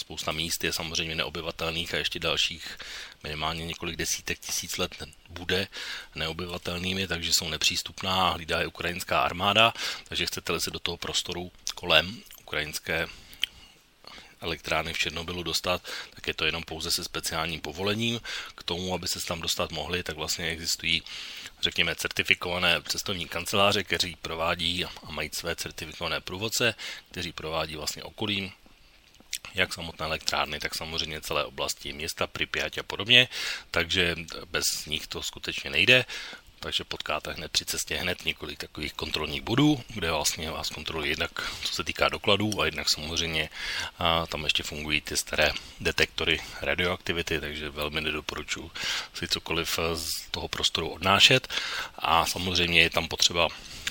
spousta 0.03 0.31
míst 0.31 0.63
je 0.63 0.73
samozřejmě 0.73 1.15
neobyvatelných 1.15 1.93
a 1.93 1.97
ještě 1.97 2.19
dalších 2.19 2.77
minimálně 3.23 3.65
několik 3.65 3.95
desítek 3.95 4.39
tisíc 4.39 4.77
let 4.77 5.03
bude 5.29 5.67
neobyvatelnými, 6.15 7.07
takže 7.07 7.31
jsou 7.33 7.49
nepřístupná 7.49 8.27
a 8.27 8.33
hlídá 8.33 8.59
je 8.59 8.67
ukrajinská 8.67 9.21
armáda, 9.21 9.73
takže 10.03 10.25
chcete-li 10.25 10.61
se 10.61 10.71
do 10.71 10.79
toho 10.79 10.97
prostoru 10.97 11.51
kolem 11.75 12.21
ukrajinské 12.41 13.07
elektrárny 14.41 14.93
v 14.93 14.97
Černobylu 14.97 15.43
dostat, 15.43 15.81
tak 16.15 16.27
je 16.27 16.33
to 16.33 16.45
jenom 16.45 16.63
pouze 16.63 16.91
se 16.91 17.03
speciálním 17.03 17.61
povolením. 17.61 18.19
K 18.55 18.63
tomu, 18.63 18.93
aby 18.93 19.07
se 19.07 19.25
tam 19.25 19.41
dostat 19.41 19.71
mohli, 19.71 20.03
tak 20.03 20.15
vlastně 20.15 20.45
existují, 20.45 21.03
řekněme, 21.61 21.95
certifikované 21.95 22.81
cestovní 22.87 23.27
kanceláře, 23.27 23.83
kteří 23.83 24.15
provádí 24.15 24.85
a 24.85 25.11
mají 25.11 25.29
své 25.33 25.55
certifikované 25.55 26.21
průvodce, 26.21 26.75
kteří 27.11 27.31
provádí 27.31 27.75
vlastně 27.75 28.03
okolím 28.03 28.51
jak 29.55 29.73
samotné 29.73 30.05
elektrárny, 30.05 30.59
tak 30.59 30.75
samozřejmě 30.75 31.21
celé 31.21 31.45
oblasti 31.45 31.93
města, 31.93 32.27
Pripyat 32.27 32.77
a 32.77 32.83
podobně, 32.83 33.27
takže 33.71 34.15
bez 34.45 34.85
nich 34.85 35.07
to 35.07 35.23
skutečně 35.23 35.69
nejde. 35.69 36.05
Takže 36.59 36.83
potkáte 36.83 37.33
hned 37.33 37.51
při 37.51 37.65
cestě 37.65 37.95
hned 37.95 38.25
několik 38.25 38.59
takových 38.59 38.93
kontrolních 38.93 39.41
bodů, 39.41 39.83
kde 39.87 40.11
vlastně 40.11 40.51
vás 40.51 40.69
kontrolují 40.69 41.09
jednak 41.09 41.31
co 41.63 41.73
se 41.73 41.83
týká 41.83 42.09
dokladů 42.09 42.61
a 42.61 42.65
jednak 42.65 42.89
samozřejmě 42.89 43.49
a 43.99 44.27
tam 44.27 44.43
ještě 44.43 44.63
fungují 44.63 45.01
ty 45.01 45.17
staré 45.17 45.51
detektory 45.79 46.39
radioaktivity, 46.61 47.39
takže 47.39 47.69
velmi 47.69 48.01
nedoporučuji 48.01 48.71
si 49.13 49.27
cokoliv 49.27 49.79
z 49.93 50.21
toho 50.31 50.47
prostoru 50.47 50.89
odnášet. 50.89 51.47
A 51.95 52.25
samozřejmě 52.25 52.81
je 52.81 52.89
tam 52.89 53.07
potřeba 53.07 53.47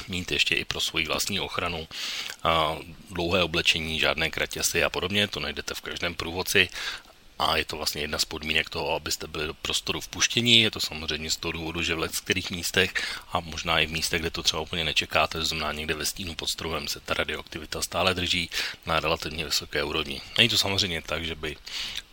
mít 0.09 0.33
ještě 0.33 0.55
i 0.55 0.65
pro 0.65 0.81
svoji 0.81 1.07
vlastní 1.07 1.41
ochranu 1.41 1.89
a 2.43 2.77
dlouhé 3.11 3.43
oblečení, 3.43 4.01
žádné 4.01 4.31
kratěsy 4.31 4.85
a 4.85 4.91
podobně, 4.91 5.29
to 5.29 5.41
najdete 5.41 5.75
v 5.75 5.81
každém 5.81 6.15
průvodci 6.15 6.69
a 7.39 7.57
je 7.57 7.65
to 7.65 7.77
vlastně 7.77 8.01
jedna 8.01 8.19
z 8.19 8.25
podmínek 8.25 8.71
toho, 8.71 8.95
abyste 8.95 9.27
byli 9.27 9.47
do 9.47 9.55
prostoru 9.55 10.01
vpuštění. 10.01 10.63
Je 10.63 10.71
to 10.71 10.81
samozřejmě 10.81 11.31
z 11.31 11.37
toho 11.37 11.53
důvodu, 11.53 11.83
že 11.83 11.95
v 11.95 12.21
kterých 12.21 12.51
místech 12.51 12.93
a 13.33 13.41
možná 13.41 13.81
i 13.81 13.87
v 13.87 13.93
místech, 13.93 14.21
kde 14.21 14.31
to 14.31 14.43
třeba 14.43 14.63
úplně 14.63 14.85
nečekáte, 14.85 15.39
to 15.39 15.45
znamená 15.45 15.73
někde 15.73 15.95
ve 15.95 16.07
stínu 16.07 16.35
pod 16.35 16.47
stromem 16.47 16.89
se 16.89 17.01
ta 17.01 17.15
radioaktivita 17.15 17.83
stále 17.83 18.15
drží 18.15 18.51
na 18.87 19.01
relativně 19.01 19.45
vysoké 19.45 19.83
úrovni. 19.85 20.21
Není 20.39 20.49
to 20.49 20.59
samozřejmě 20.59 21.03
tak, 21.03 21.25
že 21.25 21.35
by 21.35 21.57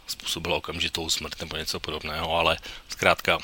způsobilo 0.08 0.58
okamžitou 0.58 1.10
smrt 1.10 1.40
nebo 1.40 1.58
něco 1.58 1.80
podobného, 1.80 2.36
ale 2.36 2.58
zkrátka, 2.90 3.40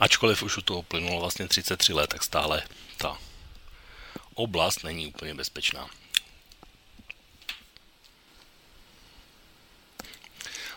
ačkoliv 0.00 0.42
už 0.42 0.56
u 0.56 0.62
toho 0.62 0.82
plynulo 0.82 1.20
vlastně 1.20 1.48
33 1.48 1.92
let, 1.92 2.10
tak 2.10 2.22
stále 2.22 2.62
ta 2.96 3.18
oblast 4.34 4.84
není 4.84 5.06
úplně 5.06 5.34
bezpečná. 5.34 5.88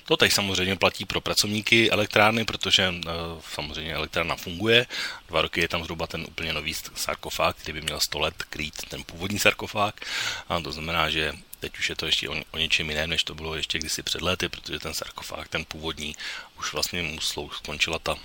To 0.07 0.17
teď 0.17 0.31
samozřejmě 0.31 0.75
platí 0.75 1.05
pro 1.05 1.21
pracovníky 1.21 1.91
elektrárny, 1.91 2.45
protože 2.45 2.83
eh, 2.83 3.11
samozřejmě 3.53 3.93
elektrárna 3.93 4.35
funguje. 4.35 4.85
Dva 5.27 5.41
roky 5.41 5.61
je 5.61 5.67
tam 5.67 5.83
zhruba 5.83 6.07
ten 6.07 6.25
úplně 6.27 6.53
nový 6.53 6.73
sarkofág, 6.95 7.57
který 7.57 7.73
by 7.73 7.81
měl 7.81 7.99
100 7.99 8.19
let 8.19 8.43
krýt 8.49 8.85
ten 8.89 9.03
původní 9.03 9.39
sarkofág. 9.39 10.05
A 10.49 10.59
to 10.59 10.71
znamená, 10.71 11.09
že 11.09 11.33
teď 11.59 11.77
už 11.77 11.89
je 11.89 11.95
to 11.95 12.05
ještě 12.05 12.29
o, 12.29 12.35
o 12.51 12.57
něčem 12.57 12.89
jiném, 12.89 13.09
než 13.09 13.23
to 13.23 13.35
bylo 13.35 13.55
ještě 13.55 13.79
kdysi 13.79 14.03
před 14.03 14.21
lety, 14.21 14.49
protože 14.49 14.79
ten 14.79 14.93
sarkofág, 14.93 15.47
ten 15.47 15.65
původní, 15.65 16.15
už 16.59 16.73
vlastně 16.73 17.01
mu 17.01 17.19
skončila 17.51 17.99
ta 17.99 18.15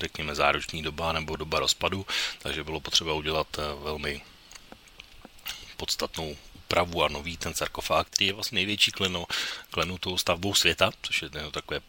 řekněme 0.00 0.34
záruční 0.34 0.82
doba 0.82 1.12
nebo 1.12 1.36
doba 1.36 1.60
rozpadu, 1.60 2.06
takže 2.38 2.64
bylo 2.64 2.80
potřeba 2.80 3.12
udělat 3.12 3.58
eh, 3.58 3.62
velmi 3.82 4.22
podstatnou 5.76 6.36
úpravu 6.54 7.04
a 7.04 7.08
nový 7.08 7.36
ten 7.36 7.54
sarkofág, 7.54 8.06
který 8.06 8.26
je 8.26 8.32
vlastně 8.32 8.56
největší 8.56 8.92
kleno, 8.92 9.26
klenutou 9.70 10.18
stavbou 10.18 10.54
světa, 10.54 10.90
což 11.02 11.22
je 11.22 11.28
takové 11.50 11.80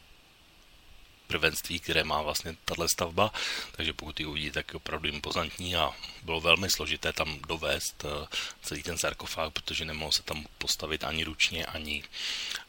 prvenství, 1.32 1.80
které 1.80 2.04
má 2.04 2.21
vlastně 2.21 2.56
tahle 2.65 2.89
stavba, 2.89 3.32
takže 3.71 3.93
pokud 3.93 4.19
ji 4.19 4.25
uvidíte, 4.25 4.54
tak 4.54 4.73
je 4.73 4.77
opravdu 4.77 5.08
impozantní 5.08 5.75
a 5.75 5.91
bylo 6.23 6.41
velmi 6.41 6.69
složité 6.69 7.13
tam 7.13 7.39
dovést 7.47 8.06
eh, 8.06 8.27
celý 8.62 8.84
ten 8.84 8.97
sarkofág, 8.97 9.54
protože 9.54 9.86
nemohl 9.86 10.12
se 10.12 10.23
tam 10.23 10.45
postavit 10.58 11.04
ani 11.04 11.23
ručně, 11.23 11.65
ani 11.65 12.04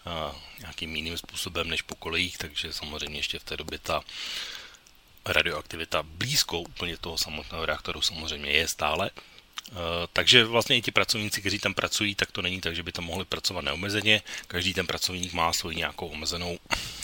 uh, 0.07 0.37
nějakým 0.59 0.97
jiným 0.97 1.19
způsobem 1.19 1.69
než 1.69 1.83
po 1.83 1.95
kolejích, 1.95 2.39
takže 2.39 2.73
samozřejmě 2.73 3.19
ještě 3.19 3.39
v 3.39 3.45
té 3.45 3.57
době 3.57 3.79
ta 3.79 4.03
radioaktivita 5.27 6.03
blízko 6.03 6.61
úplně 6.61 6.97
toho 6.97 7.19
samotného 7.19 7.67
reaktoru 7.67 8.03
samozřejmě 8.03 8.51
je 8.51 8.69
stále, 8.69 9.11
Eh, 9.73 10.07
takže 10.13 10.45
vlastně 10.45 10.77
i 10.77 10.83
ti 10.83 10.91
pracovníci, 10.91 11.41
kteří 11.41 11.59
tam 11.59 11.75
pracují, 11.75 12.15
tak 12.15 12.33
to 12.33 12.43
není 12.43 12.61
tak, 12.61 12.77
že 12.77 12.83
by 12.83 12.93
tam 12.93 13.05
mohli 13.05 13.25
pracovat 13.25 13.65
neomezeně. 13.65 14.23
Každý 14.47 14.75
ten 14.75 14.87
pracovník 14.87 15.33
má 15.33 15.53
svoji 15.53 15.77
nějakou 15.77 16.09
omezenou 16.09 16.59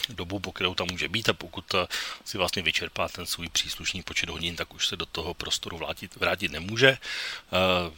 dobu, 0.09 0.39
po 0.39 0.51
kterou 0.51 0.75
tam 0.75 0.87
může 0.91 1.07
být 1.09 1.29
a 1.29 1.33
pokud 1.33 1.73
eh, 1.73 1.87
si 2.25 2.37
vlastně 2.37 2.61
vyčerpá 2.61 3.07
ten 3.07 3.25
svůj 3.25 3.49
příslušný 3.49 4.03
počet 4.03 4.29
hodin, 4.29 4.55
tak 4.55 4.73
už 4.73 4.87
se 4.87 4.97
do 4.97 5.05
toho 5.05 5.33
prostoru 5.33 5.77
vrátit, 5.77 6.15
vrátit 6.15 6.51
nemůže. 6.51 6.89
Eh, 6.89 7.91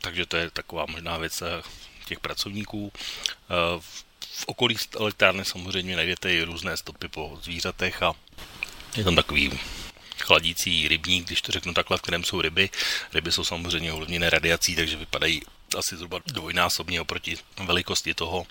takže 0.00 0.26
to 0.26 0.36
je 0.36 0.50
taková 0.50 0.86
možná 0.86 1.18
věc 1.18 1.42
těch 2.06 2.20
pracovníků. 2.20 2.92
V 4.30 4.44
okolí 4.46 4.76
elektrárny 4.96 5.44
samozřejmě 5.44 5.96
najdete 5.96 6.34
i 6.34 6.42
různé 6.42 6.76
stopy 6.76 7.08
po 7.08 7.38
zvířatech 7.42 8.02
a 8.02 8.14
je 8.96 9.04
tam 9.04 9.16
takový 9.16 9.58
chladící 10.18 10.88
rybník, 10.88 11.26
když 11.26 11.42
to 11.42 11.52
řeknu 11.52 11.74
takhle, 11.74 11.98
v 11.98 12.02
kterém 12.02 12.24
jsou 12.24 12.40
ryby. 12.40 12.70
Ryby 13.14 13.32
jsou 13.32 13.44
samozřejmě 13.44 13.92
ovlivněné 13.92 14.30
radiací, 14.30 14.76
takže 14.76 14.96
vypadají 14.96 15.42
asi 15.78 15.96
zhruba 15.96 16.20
dvojnásobně 16.26 17.00
oproti 17.00 17.36
velikosti 17.64 18.14
toho, 18.14 18.46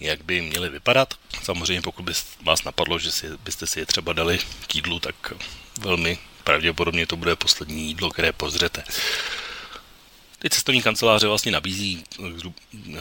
jak 0.00 0.24
by 0.24 0.40
měly 0.40 0.68
vypadat. 0.68 1.14
Samozřejmě 1.42 1.82
pokud 1.82 2.02
by 2.02 2.12
vás 2.42 2.64
napadlo, 2.64 2.98
že 2.98 3.12
si, 3.12 3.26
byste 3.44 3.66
si 3.66 3.80
je 3.80 3.86
třeba 3.86 4.12
dali 4.12 4.38
k 4.66 4.74
jídlu, 4.74 5.00
tak 5.00 5.32
velmi 5.80 6.18
pravděpodobně 6.44 7.06
to 7.06 7.16
bude 7.16 7.36
poslední 7.36 7.86
jídlo, 7.86 8.10
které 8.10 8.32
pozřete. 8.32 8.84
Ty 10.44 10.50
cestovní 10.50 10.82
kanceláře 10.82 11.26
vlastně 11.26 11.52
nabízí 11.52 12.04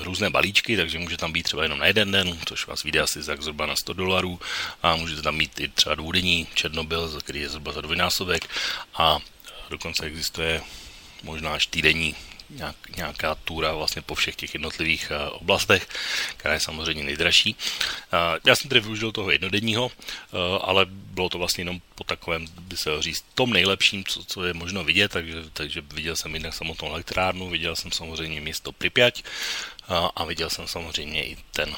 různé 0.01 0.29
balíčky, 0.29 0.77
takže 0.77 0.99
může 0.99 1.17
tam 1.17 1.31
být 1.31 1.43
třeba 1.43 1.63
jenom 1.63 1.79
na 1.79 1.85
jeden 1.85 2.11
den, 2.11 2.39
což 2.45 2.67
vás 2.67 2.83
vyjde 2.83 2.99
asi 2.99 3.23
za 3.23 3.35
zhruba 3.39 3.65
na 3.65 3.75
100 3.75 3.93
dolarů. 3.93 4.39
A 4.83 4.95
můžete 4.95 5.21
tam 5.21 5.35
mít 5.35 5.59
i 5.59 5.67
třeba 5.67 5.95
dvoudenní 5.95 6.47
Černobyl, 6.53 7.21
který 7.21 7.39
je 7.39 7.49
zhruba 7.49 7.71
za 7.71 7.81
dvojnásobek. 7.81 8.49
A 8.93 9.19
dokonce 9.69 10.05
existuje 10.05 10.61
možná 11.23 11.53
až 11.53 11.67
týdenní 11.67 12.15
nějak, 12.55 12.75
nějaká 12.97 13.35
túra 13.35 13.73
vlastně 13.73 14.01
po 14.01 14.15
všech 14.15 14.35
těch 14.35 14.53
jednotlivých 14.53 15.11
uh, 15.11 15.37
oblastech, 15.41 15.87
která 16.37 16.53
je 16.53 16.59
samozřejmě 16.59 17.03
nejdražší. 17.03 17.55
Uh, 17.55 18.39
já 18.45 18.55
jsem 18.55 18.69
tedy 18.69 18.81
využil 18.81 19.11
toho 19.11 19.31
jednodenního, 19.31 19.85
uh, 19.85 19.91
ale 20.61 20.85
bylo 20.89 21.29
to 21.29 21.37
vlastně 21.37 21.61
jenom 21.61 21.81
po 21.95 22.03
takovém, 22.03 22.47
by 22.59 22.77
se 22.77 22.89
říct, 22.99 23.25
tom 23.35 23.49
nejlepším, 23.49 24.03
co, 24.05 24.23
co 24.23 24.45
je 24.45 24.53
možno 24.53 24.83
vidět, 24.83 25.11
takže, 25.11 25.35
takže 25.53 25.81
viděl 25.81 26.15
jsem 26.15 26.33
jednak 26.33 26.53
samotnou 26.53 26.89
elektrárnu, 26.89 27.49
viděl 27.49 27.75
jsem 27.75 27.91
samozřejmě 27.91 28.41
město 28.41 28.71
Pripyat 28.71 29.13
a 30.15 30.23
viděl 30.25 30.49
jsem 30.49 30.67
samozřejmě 30.67 31.25
i 31.25 31.37
ten 31.51 31.75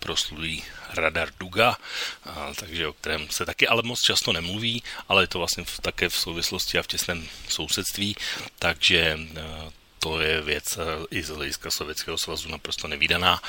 proslulý 0.00 0.62
radar 0.90 1.28
Duga, 1.40 1.76
a, 2.24 2.54
takže 2.54 2.88
o 2.88 2.92
kterém 2.92 3.30
se 3.30 3.46
taky 3.46 3.68
ale 3.68 3.82
moc 3.82 4.00
často 4.00 4.32
nemluví, 4.32 4.82
ale 5.08 5.22
je 5.22 5.26
to 5.26 5.38
vlastně 5.38 5.64
v, 5.64 5.80
také 5.80 6.08
v 6.08 6.16
souvislosti 6.16 6.78
a 6.78 6.82
v 6.82 6.86
těsném 6.86 7.28
sousedství, 7.48 8.16
takže 8.58 9.18
a, 9.36 9.72
to 9.98 10.20
je 10.20 10.42
věc 10.42 10.78
eh, 10.78 10.84
i 11.10 11.22
z 11.22 11.28
hlediska 11.28 11.70
Sovětského 11.70 12.18
svazu 12.18 12.48
naprosto 12.48 12.88
nevýdaná 12.88 13.42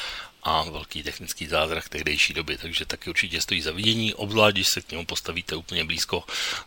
a 0.43 0.63
velký 0.63 1.03
technický 1.03 1.47
zázrak 1.47 1.89
tehdejší 1.89 2.33
doby, 2.33 2.57
takže 2.57 2.85
taky 2.85 3.09
určitě 3.09 3.41
stojí 3.41 3.61
za 3.61 3.71
vidění, 3.71 4.13
obzvlášť 4.13 4.55
když 4.55 4.67
se 4.67 4.81
k 4.81 4.91
němu 4.91 5.05
postavíte 5.05 5.55
úplně 5.55 5.83
blízko, 5.83 6.23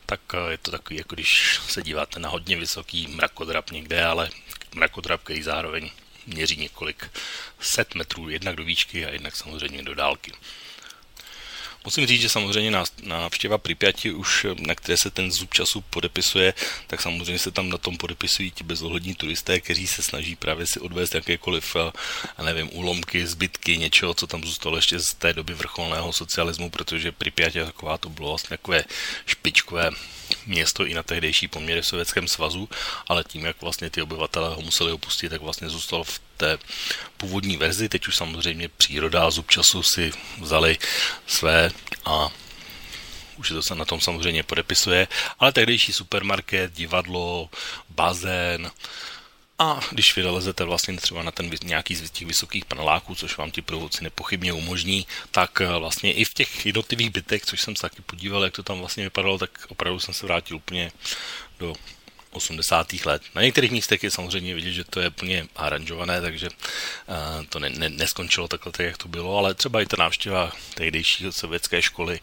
tak 0.07 0.21
eh, 0.35 0.51
je 0.51 0.59
to 0.59 0.71
takový, 0.71 0.97
jako 0.97 1.15
když 1.15 1.61
se 1.69 1.83
díváte 1.83 2.21
na 2.21 2.29
hodně 2.29 2.57
vysoký 2.57 3.07
mrakodrap 3.09 3.71
někde, 3.71 4.05
ale 4.05 4.31
mrakodrap, 4.75 5.23
který 5.23 5.43
zároveň 5.43 5.91
měří 6.27 6.57
několik 6.57 7.11
set 7.61 7.95
metrů, 7.95 8.29
jednak 8.29 8.57
do 8.57 8.65
výšky 8.65 9.07
a 9.07 9.11
jednak 9.11 9.37
samozřejmě 9.37 9.83
do 9.83 9.95
dálky. 9.95 10.33
Musím 11.85 12.07
říct, 12.07 12.21
že 12.21 12.29
samozřejmě 12.29 12.73
návštěva 13.03 13.59
Pripyati 13.59 14.13
už, 14.13 14.47
na 14.59 14.75
které 14.75 14.97
se 14.97 15.11
ten 15.11 15.33
zub 15.33 15.55
času 15.55 15.81
podepisuje, 15.81 16.55
tak 16.87 17.03
samozřejmě 17.03 17.39
se 17.39 17.51
tam 17.51 17.69
na 17.69 17.79
tom 17.79 17.97
podepisují 17.97 18.51
ti 18.51 18.65
bezohlední 18.65 19.15
turisté, 19.15 19.61
kteří 19.61 19.87
se 19.87 20.03
snaží 20.03 20.37
právě 20.37 20.67
si 20.67 20.81
odvést 20.81 21.15
jakékoliv, 21.15 21.77
eh, 21.77 22.43
nevím, 22.43 22.71
úlomky, 22.73 23.27
zbytky, 23.27 23.79
něčeho, 23.79 24.15
co 24.15 24.27
tam 24.27 24.45
zůstalo 24.45 24.77
ještě 24.77 24.99
z 24.99 25.15
té 25.15 25.33
doby 25.33 25.55
vrcholného 25.55 26.13
socialismu, 26.13 26.71
protože 26.71 27.13
Pripyat 27.13 27.57
je 27.57 27.65
taková, 27.65 27.99
to 27.99 28.09
bylo 28.09 28.29
vlastně 28.29 28.49
takové 28.49 28.85
špičkové 29.27 29.91
město 30.47 30.87
i 30.87 30.95
na 30.95 31.03
tehdejší 31.03 31.49
poměry 31.49 31.83
v 31.83 31.87
Sovětském 31.87 32.29
svazu, 32.29 32.69
ale 33.09 33.25
tím, 33.25 33.45
jak 33.45 33.63
vlastně 33.63 33.91
ty 33.91 34.03
obyvatelé 34.03 34.55
ho 34.55 34.63
museli 34.63 34.93
opustit, 34.93 35.31
tak 35.31 35.41
vlastně 35.43 35.69
zůstal 35.69 36.05
v 36.05 36.21
té 36.37 36.59
původní 37.17 37.57
verzi. 37.57 37.89
Teď 37.89 38.07
už 38.09 38.17
samozřejmě 38.17 38.69
příroda 38.69 39.25
a 39.27 39.31
zub 39.31 39.51
času 39.51 39.83
si 39.83 40.13
vzali 40.41 40.79
své 41.27 41.71
a 42.05 42.31
už 43.37 43.49
to 43.49 43.63
se 43.63 43.75
na 43.75 43.85
tom 43.85 44.01
samozřejmě 44.01 44.43
podepisuje, 44.43 45.09
ale 45.39 45.53
tehdejší 45.53 45.93
supermarket, 45.93 46.73
divadlo, 46.73 47.51
bazén, 47.89 48.71
a 49.63 49.81
když 49.91 50.17
vylezete 50.17 50.65
vlastně 50.65 50.97
třeba 50.97 51.23
na 51.23 51.31
ten 51.31 51.51
nějaký 51.65 51.95
z 51.95 52.11
těch 52.11 52.27
vysokých 52.27 52.65
paneláků, 52.65 53.15
což 53.15 53.37
vám 53.37 53.51
ti 53.51 53.63
průvodci 53.63 54.05
nepochybně 54.05 54.53
umožní, 54.53 55.07
tak 55.31 55.61
eh, 55.61 55.67
vlastně 55.79 56.13
i 56.13 56.25
v 56.25 56.35
těch 56.35 56.67
jednotlivých 56.67 57.11
bytech, 57.11 57.43
což 57.47 57.61
jsem 57.61 57.77
se 57.77 57.83
taky 57.83 58.03
podíval, 58.03 58.45
jak 58.45 58.53
to 58.53 58.63
tam 58.63 58.79
vlastně 58.79 59.05
vypadalo, 59.05 59.39
tak 59.39 59.51
opravdu 59.69 60.01
jsem 60.01 60.15
se 60.15 60.27
vrátil 60.27 60.57
úplně 60.57 60.93
do 61.59 61.75
80. 62.31 62.93
let. 63.05 63.23
Na 63.35 63.43
některých 63.43 63.71
místech 63.71 64.03
je 64.03 64.11
samozřejmě 64.11 64.55
vidět, 64.55 64.73
že 64.73 64.85
to 64.85 65.01
je 65.01 65.11
plně 65.11 65.47
aranžované, 65.57 66.21
takže 66.21 66.49
uh, 66.49 67.47
to 67.49 67.59
ne, 67.59 67.71
ne, 67.71 67.89
neskončilo 67.89 68.49
takhle, 68.49 68.73
tak 68.73 68.87
jak 68.87 68.99
to 68.99 69.09
bylo, 69.09 69.39
ale 69.39 69.55
třeba 69.55 69.81
i 69.81 69.87
ta 69.87 69.97
návštěva 69.99 70.53
tehdejší 70.75 71.27
sovětské 71.31 71.83
školy 71.83 72.21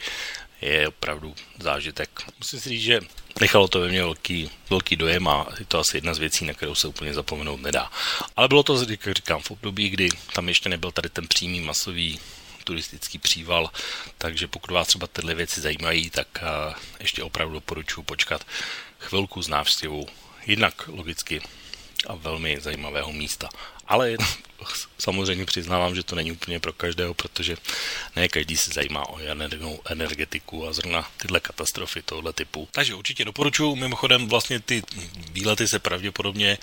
je 0.62 0.88
opravdu 0.88 1.36
zážitek. 1.60 2.10
Musím 2.40 2.60
si 2.60 2.70
říct, 2.70 2.82
že 2.82 3.00
nechalo 3.42 3.68
to 3.68 3.80
ve 3.80 3.88
mně 3.88 4.02
velký, 4.02 4.52
velký 4.70 4.96
dojem 4.96 5.28
a 5.28 5.48
je 5.60 5.66
to 5.66 5.80
asi 5.80 5.98
jedna 5.98 6.14
z 6.14 6.18
věcí, 6.18 6.46
na 6.46 6.54
kterou 6.54 6.76
se 6.76 6.88
úplně 6.88 7.14
zapomenout 7.14 7.62
nedá. 7.62 7.92
Ale 8.36 8.48
bylo 8.48 8.64
to, 8.64 8.86
jak 8.90 9.08
říkám, 9.12 9.42
v 9.42 9.52
období, 9.52 9.90
kdy 9.90 10.10
tam 10.34 10.50
ještě 10.50 10.70
nebyl 10.70 10.92
tady 10.92 11.10
ten 11.10 11.28
přímý 11.28 11.62
masový 11.62 12.20
turistický 12.64 13.18
příval, 13.18 13.70
takže 14.18 14.48
pokud 14.48 14.72
vás 14.72 14.88
třeba 14.88 15.08
tyhle 15.08 15.36
věci 15.36 15.62
zajímají, 15.62 16.10
tak 16.10 16.28
ještě 17.00 17.24
opravdu 17.24 17.54
doporučuji 17.54 18.04
počkat 18.04 18.46
chvilku 19.00 19.42
s 19.42 19.48
návštěvou, 19.48 20.08
jednak 20.46 20.88
logicky 20.88 21.42
a 22.08 22.16
velmi 22.16 22.60
zajímavého 22.62 23.12
místa. 23.12 23.50
Ale 23.90 24.18
samozřejmě 25.00 25.46
přiznávám, 25.46 25.96
že 25.96 26.04
to 26.04 26.16
není 26.16 26.32
úplně 26.32 26.60
pro 26.60 26.74
každého, 26.74 27.14
protože 27.14 27.58
ne 28.16 28.28
každý 28.28 28.58
se 28.58 28.72
zajímá 28.74 29.10
o 29.10 29.20
jadernou 29.20 29.80
energetiku 29.86 30.68
a 30.68 30.74
zrovna 30.74 31.12
tyhle 31.18 31.40
katastrofy 31.40 32.02
tohle 32.02 32.34
typu. 32.34 32.68
Takže 32.72 32.96
určitě 32.96 33.26
doporučuji. 33.26 33.76
Mimochodem 33.76 34.28
vlastně 34.28 34.60
ty 34.60 34.84
výlety 35.32 35.68
se 35.68 35.80
pravděpodobně 35.80 36.58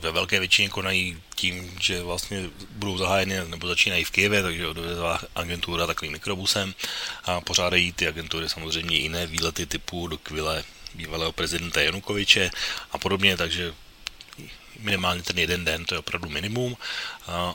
ve 0.00 0.10
velké 0.12 0.38
většině 0.40 0.68
konají 0.68 1.22
tím, 1.34 1.78
že 1.80 2.02
vlastně 2.02 2.50
budou 2.70 2.98
zahájeny 2.98 3.48
nebo 3.48 3.66
začínají 3.66 4.04
v 4.04 4.10
Kijevě, 4.10 4.42
takže 4.42 4.66
odvezla 4.66 5.20
agentura 5.34 5.86
takovým 5.86 6.12
mikrobusem 6.12 6.74
a 7.24 7.40
pořádají 7.40 7.92
ty 7.92 8.08
agentury 8.08 8.48
samozřejmě 8.48 8.96
jiné 8.96 9.26
výlety 9.26 9.66
typu 9.66 10.06
do 10.06 10.18
Kvile 10.18 10.64
bývalého 10.94 11.32
prezidenta 11.32 11.80
Janukoviče 11.80 12.50
a 12.92 12.98
podobně, 12.98 13.36
takže 13.36 13.74
minimálně 14.78 15.22
ten 15.22 15.38
jeden 15.38 15.64
den, 15.64 15.84
to 15.84 15.94
je 15.94 15.98
opravdu 15.98 16.28
minimum, 16.28 16.76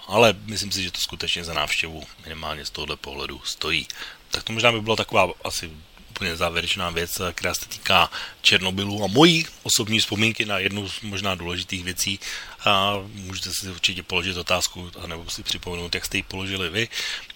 ale 0.07 0.33
myslím 0.45 0.71
si, 0.71 0.83
že 0.83 0.91
to 0.91 1.01
skutečně 1.01 1.43
za 1.43 1.53
návštěvu 1.53 2.07
minimálně 2.23 2.65
z 2.65 2.69
tohohle 2.69 2.97
pohledu 2.97 3.41
stojí. 3.45 3.87
Tak 4.31 4.43
to 4.43 4.53
možná 4.53 4.71
by 4.71 4.81
byla 4.81 4.95
taková 4.95 5.29
asi 5.43 5.71
úplně 6.09 6.35
závěrečná 6.35 6.89
věc, 6.89 7.21
která 7.31 7.53
se 7.53 7.65
týká 7.65 8.11
Černobylu 8.41 9.03
a 9.03 9.07
mojí 9.07 9.45
osobní 9.63 9.99
vzpomínky 9.99 10.45
na 10.45 10.59
jednu 10.59 10.89
z 10.89 11.01
možná 11.01 11.35
důležitých 11.35 11.83
věcí. 11.83 12.19
A 12.65 12.93
můžete 13.13 13.53
si 13.53 13.69
určitě 13.69 14.03
položit 14.03 14.37
otázku, 14.37 14.91
nebo 15.05 15.29
si 15.29 15.43
připomenout, 15.43 15.95
jak 15.95 16.05
jste 16.05 16.17
ji 16.17 16.23
položili 16.23 16.69
vy, 16.69 16.89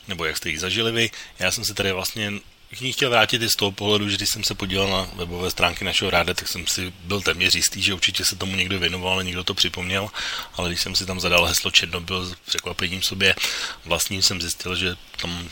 nebo 0.08 0.26
jak 0.26 0.38
jste 0.38 0.50
ji 0.50 0.60
zažili 0.60 0.92
vy. 0.92 1.12
Já 1.40 1.52
jsem 1.52 1.66
se 1.66 1.74
tady 1.74 1.92
vlastně 1.92 2.32
k 2.76 2.82
ní 2.82 2.94
chtěl 2.94 3.10
vrátit 3.10 3.42
i 3.42 3.50
z 3.50 3.56
toho 3.56 3.72
pohledu, 3.72 4.10
že 4.10 4.18
když 4.18 4.30
jsem 4.30 4.44
se 4.44 4.56
podíval 4.56 4.90
na 4.90 5.10
webové 5.16 5.52
stránky 5.52 5.86
našeho 5.86 6.12
ráda, 6.12 6.34
tak 6.34 6.48
jsem 6.48 6.68
si 6.68 6.94
byl 7.04 7.22
téměř 7.22 7.56
jistý, 7.56 7.82
že 7.82 7.94
určitě 7.94 8.26
se 8.26 8.36
tomu 8.36 8.56
někdo 8.56 8.80
věnoval, 8.80 9.14
ale 9.14 9.24
někdo 9.24 9.44
to 9.44 9.54
připomněl, 9.54 10.10
ale 10.56 10.70
když 10.70 10.82
jsem 10.82 10.96
si 10.96 11.06
tam 11.06 11.20
zadal 11.20 11.46
heslo 11.46 11.72
Černobyl 11.72 12.26
s 12.26 12.36
překvapením 12.36 13.02
sobě 13.02 13.36
vlastním 13.86 14.22
jsem 14.22 14.42
zjistil, 14.42 14.76
že 14.76 14.96
tam 15.22 15.50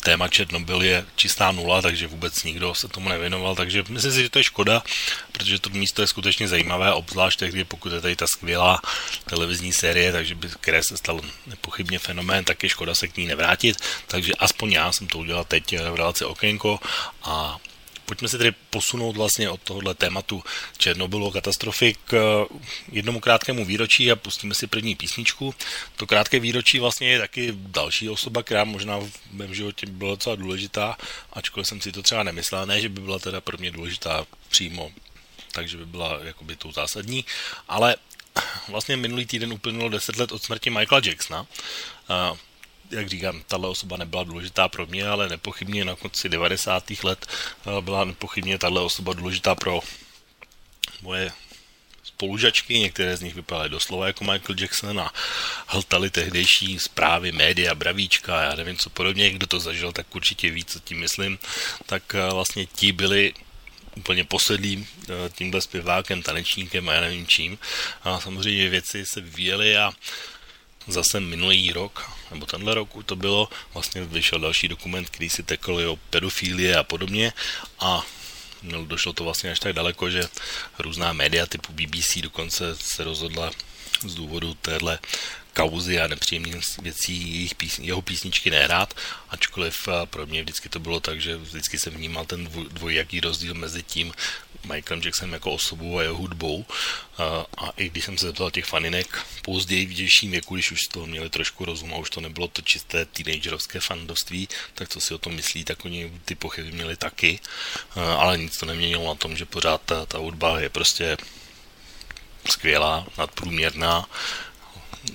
téma 0.00 0.28
Černobyl 0.28 0.82
je 0.82 1.06
čistá 1.16 1.52
nula, 1.52 1.82
takže 1.82 2.06
vůbec 2.06 2.42
nikdo 2.44 2.74
se 2.74 2.88
tomu 2.88 3.08
nevěnoval, 3.08 3.54
takže 3.54 3.84
myslím 3.88 4.12
si, 4.12 4.22
že 4.22 4.30
to 4.30 4.38
je 4.38 4.44
škoda, 4.44 4.82
protože 5.32 5.58
to 5.58 5.70
místo 5.70 6.02
je 6.02 6.08
skutečně 6.08 6.48
zajímavé, 6.48 6.92
obzvlášť 6.92 7.38
tehdy, 7.38 7.64
pokud 7.64 7.92
je 7.92 8.00
tady 8.00 8.16
ta 8.16 8.26
skvělá 8.26 8.80
televizní 9.24 9.72
série, 9.72 10.12
takže 10.12 10.34
by, 10.34 10.48
které 10.48 10.82
se 10.82 10.96
stal 10.96 11.20
nepochybně 11.46 11.98
fenomén, 11.98 12.44
tak 12.44 12.62
je 12.62 12.68
škoda 12.68 12.94
se 12.94 13.08
k 13.08 13.16
ní 13.16 13.26
nevrátit, 13.26 13.76
takže 14.06 14.32
aspoň 14.38 14.72
já 14.72 14.92
jsem 14.92 15.06
to 15.06 15.18
udělal 15.18 15.44
teď 15.44 15.78
v 15.78 15.94
relaci 15.94 16.24
Okénko 16.24 16.80
a 17.22 17.58
pojďme 18.10 18.28
se 18.28 18.38
tedy 18.38 18.52
posunout 18.70 19.16
vlastně 19.16 19.50
od 19.50 19.62
tohohle 19.62 19.94
tématu 19.94 20.42
Černobylu 20.78 21.30
katastrofy 21.30 21.94
k 22.04 22.14
eh, 22.14 22.58
jednomu 22.92 23.20
krátkému 23.20 23.64
výročí 23.64 24.12
a 24.12 24.16
pustíme 24.16 24.54
si 24.54 24.66
první 24.66 24.94
písničku. 24.94 25.54
To 25.96 26.06
krátké 26.06 26.40
výročí 26.40 26.78
vlastně 26.78 27.08
je 27.08 27.18
taky 27.18 27.52
další 27.54 28.08
osoba, 28.08 28.42
která 28.42 28.64
možná 28.64 28.98
v 28.98 29.10
mém 29.30 29.54
životě 29.54 29.86
byla 29.86 30.10
docela 30.10 30.36
důležitá, 30.36 30.96
ačkoliv 31.32 31.66
jsem 31.66 31.80
si 31.80 31.92
to 31.92 32.02
třeba 32.02 32.22
nemyslel, 32.22 32.66
ne, 32.66 32.80
že 32.80 32.88
by 32.88 33.00
byla 33.00 33.18
teda 33.18 33.40
pro 33.40 33.58
mě 33.58 33.70
důležitá 33.70 34.26
přímo, 34.48 34.90
takže 35.52 35.76
by 35.76 35.86
byla 35.86 36.18
jakoby 36.24 36.56
tou 36.56 36.72
zásadní, 36.72 37.24
ale 37.68 37.96
vlastně 38.68 38.96
minulý 38.96 39.26
týden 39.26 39.52
uplynulo 39.52 39.88
10 39.88 40.16
let 40.16 40.32
od 40.32 40.42
smrti 40.42 40.70
Michaela 40.70 41.02
Jacksona. 41.04 41.46
Jak 42.90 43.08
říkám, 43.08 43.42
tahle 43.46 43.68
osoba 43.68 43.96
nebyla 43.96 44.24
důležitá 44.24 44.68
pro 44.68 44.86
mě, 44.86 45.08
ale 45.08 45.28
nepochybně 45.28 45.84
na 45.84 45.96
konci 45.96 46.28
90. 46.28 46.90
let 47.02 47.26
eh, 47.26 47.80
byla 47.80 48.04
nepochybně 48.04 48.58
tahle 48.58 48.80
osoba 48.80 49.12
důležitá 49.12 49.54
pro 49.54 49.80
moje 51.02 51.32
spolužačky, 52.02 52.78
některé 52.78 53.16
z 53.16 53.20
nich 53.20 53.34
vypadaly 53.34 53.68
doslova 53.68 54.06
jako 54.06 54.24
Michael 54.24 54.56
Jackson 54.58 55.00
a 55.00 55.12
hltali 55.66 56.10
tehdejší 56.10 56.78
zprávy, 56.78 57.32
média, 57.32 57.74
bravíčka, 57.74 58.42
já 58.42 58.54
nevím 58.54 58.76
co 58.76 58.90
podobně, 58.90 59.30
kdo 59.30 59.46
to 59.46 59.60
zažil, 59.60 59.92
tak 59.92 60.14
určitě 60.14 60.50
ví, 60.50 60.64
co 60.64 60.80
tím 60.80 61.00
myslím, 61.00 61.38
tak 61.86 62.14
eh, 62.14 62.32
vlastně 62.32 62.66
ti 62.66 62.92
byli 62.92 63.34
úplně 63.96 64.24
posedlým 64.24 64.86
eh, 64.86 65.30
tímhle 65.32 65.60
zpěvákem, 65.60 66.22
tanečníkem 66.22 66.88
a 66.88 66.92
já 66.92 67.00
nevím 67.00 67.26
čím. 67.26 67.58
A 68.02 68.20
samozřejmě 68.20 68.68
věci 68.68 69.06
se 69.06 69.20
vyvíjely 69.20 69.76
a 69.76 69.92
zase 70.86 71.20
minulý 71.20 71.72
rok, 71.72 72.10
nebo 72.30 72.46
tenhle 72.46 72.74
rok 72.74 73.04
to 73.06 73.16
bylo, 73.16 73.48
vlastně 73.74 74.04
vyšel 74.04 74.38
další 74.38 74.68
dokument, 74.68 75.10
který 75.10 75.30
si 75.30 75.42
tekl 75.42 75.74
o 75.90 75.96
pedofilie 75.96 76.76
a 76.76 76.82
podobně 76.82 77.32
a 77.78 78.06
došlo 78.62 79.12
to 79.12 79.24
vlastně 79.24 79.50
až 79.50 79.60
tak 79.60 79.72
daleko, 79.72 80.10
že 80.10 80.22
různá 80.78 81.12
média 81.12 81.46
typu 81.46 81.72
BBC 81.72 82.18
dokonce 82.20 82.76
se 82.76 83.04
rozhodla 83.04 83.50
z 84.06 84.14
důvodu 84.14 84.54
téhle 84.54 84.98
kauzy 85.50 86.00
a 86.00 86.06
nepříjemných 86.06 86.56
věcí 86.82 87.34
jejich 87.34 87.54
písni, 87.54 87.86
jeho 87.86 88.02
písničky 88.02 88.50
nehrát, 88.50 88.94
ačkoliv 89.28 89.88
pro 90.04 90.26
mě 90.26 90.42
vždycky 90.42 90.68
to 90.68 90.80
bylo 90.80 91.00
tak, 91.00 91.20
že 91.20 91.36
vždycky 91.36 91.78
jsem 91.78 91.92
vnímal 91.92 92.24
ten 92.24 92.48
dvojaký 92.68 93.20
rozdíl 93.20 93.54
mezi 93.54 93.82
tím 93.82 94.12
Michaelem 94.64 95.02
Jacksonem 95.04 95.32
jako 95.32 95.52
osobou 95.52 95.98
a 95.98 96.02
jeho 96.02 96.16
hudbou. 96.16 96.64
A, 97.18 97.46
a 97.58 97.70
i 97.76 97.88
když 97.88 98.04
jsem 98.04 98.18
se 98.18 98.26
zeptal 98.26 98.50
těch 98.50 98.64
faninek 98.64 99.18
později 99.42 99.86
v 99.86 99.92
dějším 99.92 100.30
věku, 100.30 100.54
když 100.54 100.72
už 100.72 100.80
to 100.82 101.06
měli 101.06 101.30
trošku 101.30 101.64
rozum 101.64 101.94
a 101.94 101.96
už 101.96 102.10
to 102.10 102.20
nebylo 102.20 102.48
to 102.48 102.62
čisté 102.62 103.04
teenagerovské 103.04 103.80
fandovství, 103.80 104.48
tak 104.74 104.88
co 104.88 105.00
si 105.00 105.14
o 105.14 105.18
tom 105.18 105.34
myslí, 105.34 105.64
tak 105.64 105.84
oni 105.84 106.12
ty 106.24 106.34
pochyby 106.34 106.72
měli 106.72 106.96
taky, 106.96 107.40
a, 107.96 108.14
ale 108.14 108.38
nic 108.38 108.56
to 108.56 108.66
neměnilo 108.66 109.06
na 109.06 109.14
tom, 109.14 109.36
že 109.36 109.44
pořád 109.44 109.82
ta, 109.84 110.06
ta 110.06 110.18
hudba 110.18 110.60
je 110.60 110.68
prostě 110.68 111.16
skvělá, 112.50 113.06
nadprůměrná 113.18 114.06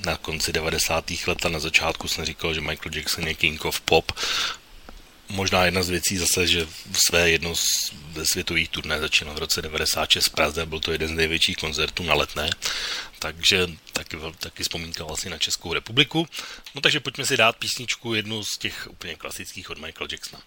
na 0.06 0.18
konci 0.18 0.54
90. 0.54 1.12
let 1.28 1.46
a 1.46 1.50
na 1.50 1.60
začátku 1.60 2.08
jsem 2.08 2.26
říkal, 2.26 2.54
že 2.54 2.62
Michael 2.62 2.92
Jackson 2.96 3.28
je 3.28 3.34
king 3.34 3.66
of 3.66 3.82
pop. 3.82 4.12
možná 5.30 5.66
jedna 5.66 5.84
z 5.84 5.90
věcí 5.90 6.18
zase, 6.18 6.48
že 6.48 6.68
své 6.94 7.30
jedno 7.30 7.56
z 7.56 7.92
světových 8.24 8.70
turné 8.70 9.00
začínal 9.00 9.36
v 9.36 9.40
roce 9.40 9.62
96 9.62 10.26
v 10.26 10.30
Praze, 10.30 10.66
byl 10.66 10.80
to 10.80 10.92
jeden 10.92 11.10
z 11.10 11.12
největších 11.12 11.58
koncertů 11.58 12.04
na 12.04 12.14
letné, 12.14 12.50
takže 13.20 13.68
taky, 13.94 14.18
taky 14.40 14.64
vzpomínka 14.64 15.04
vlastně 15.04 15.32
na 15.32 15.38
Českou 15.38 15.74
republiku. 15.74 16.28
No 16.76 16.82
takže 16.82 17.00
pojďme 17.00 17.26
si 17.26 17.38
dát 17.38 17.58
písničku, 17.58 18.14
jednu 18.14 18.44
z 18.44 18.58
těch 18.58 18.88
úplně 18.92 19.16
klasických 19.16 19.70
od 19.70 19.78
Michael 19.78 20.08
Jacksona. 20.12 20.42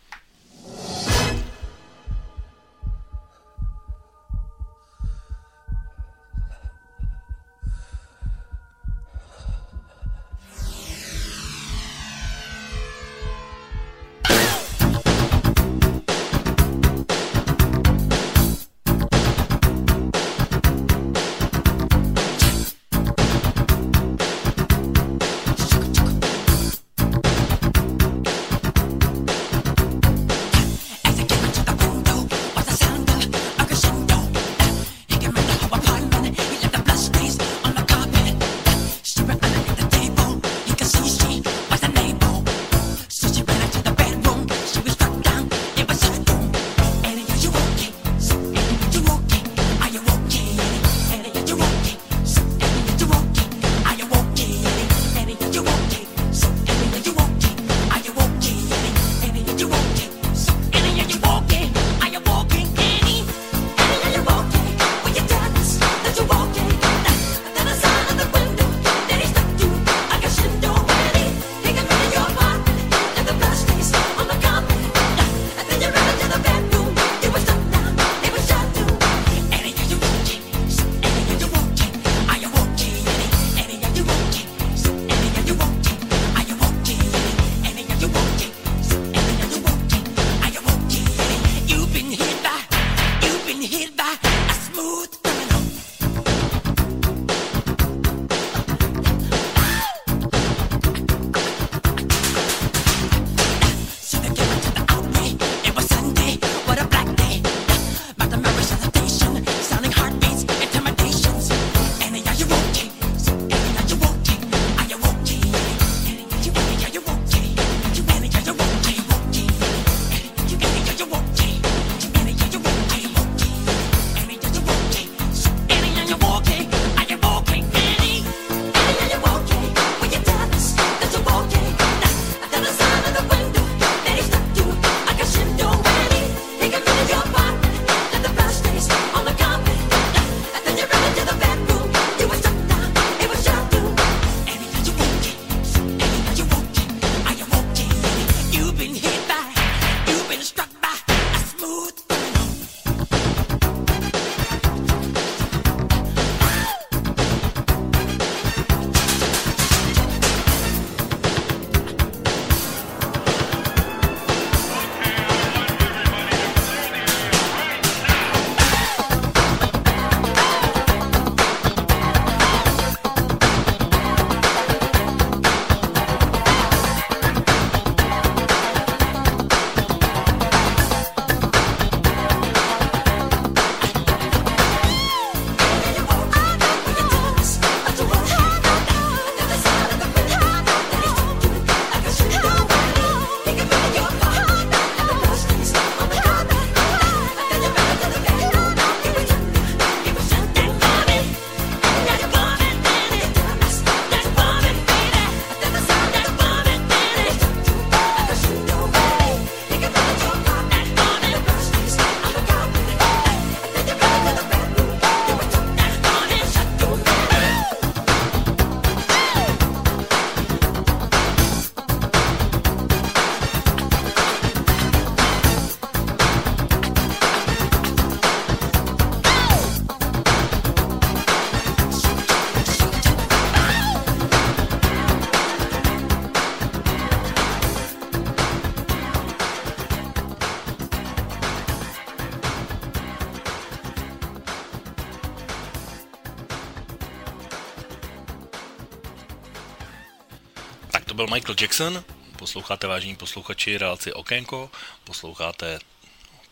Michael 251.38 251.56
Jackson, 251.60 252.04
posloucháte 252.38 252.86
vážení 252.86 253.16
posluchači 253.16 253.78
relaci 253.78 254.12
Okénko, 254.12 254.70
posloucháte 255.04 255.78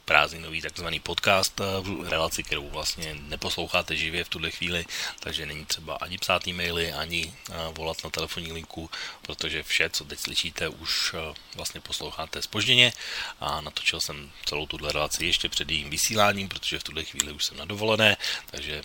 prázdninový 0.05 0.61
takzvaný 0.63 1.01
podcast, 1.01 1.61
eh, 1.61 2.09
relaci, 2.11 2.43
kterou 2.43 2.71
vlastně 2.71 3.15
neposloucháte 3.15 3.97
živě 3.97 4.25
v 4.25 4.29
tuhle 4.29 4.51
chvíli, 4.51 4.85
takže 5.21 5.47
není 5.47 5.67
třeba 5.67 5.95
ani 5.95 6.19
psát 6.19 6.49
e-maily, 6.49 6.93
ani 6.93 7.35
eh, 7.51 7.55
volat 7.73 8.05
na 8.05 8.11
telefonní 8.11 8.53
linku, 8.53 8.91
protože 9.23 9.63
vše, 9.63 9.91
co 9.91 10.05
teď 10.05 10.19
slyšíte, 10.19 10.69
už 10.69 11.15
eh, 11.15 11.35
vlastně 11.57 11.81
posloucháte 11.81 12.43
spožděně 12.43 12.93
a 13.41 13.61
natočil 13.61 14.01
jsem 14.01 14.31
celou 14.45 14.67
tuhle 14.67 14.93
relaci 14.93 15.27
ještě 15.27 15.49
před 15.49 15.71
jejím 15.71 15.91
vysíláním, 15.91 16.49
protože 16.49 16.79
v 16.79 16.85
tuhle 16.85 17.05
chvíli 17.05 17.33
už 17.33 17.45
jsem 17.45 17.57
na 17.57 17.65
dovolené, 17.65 18.17
takže 18.51 18.83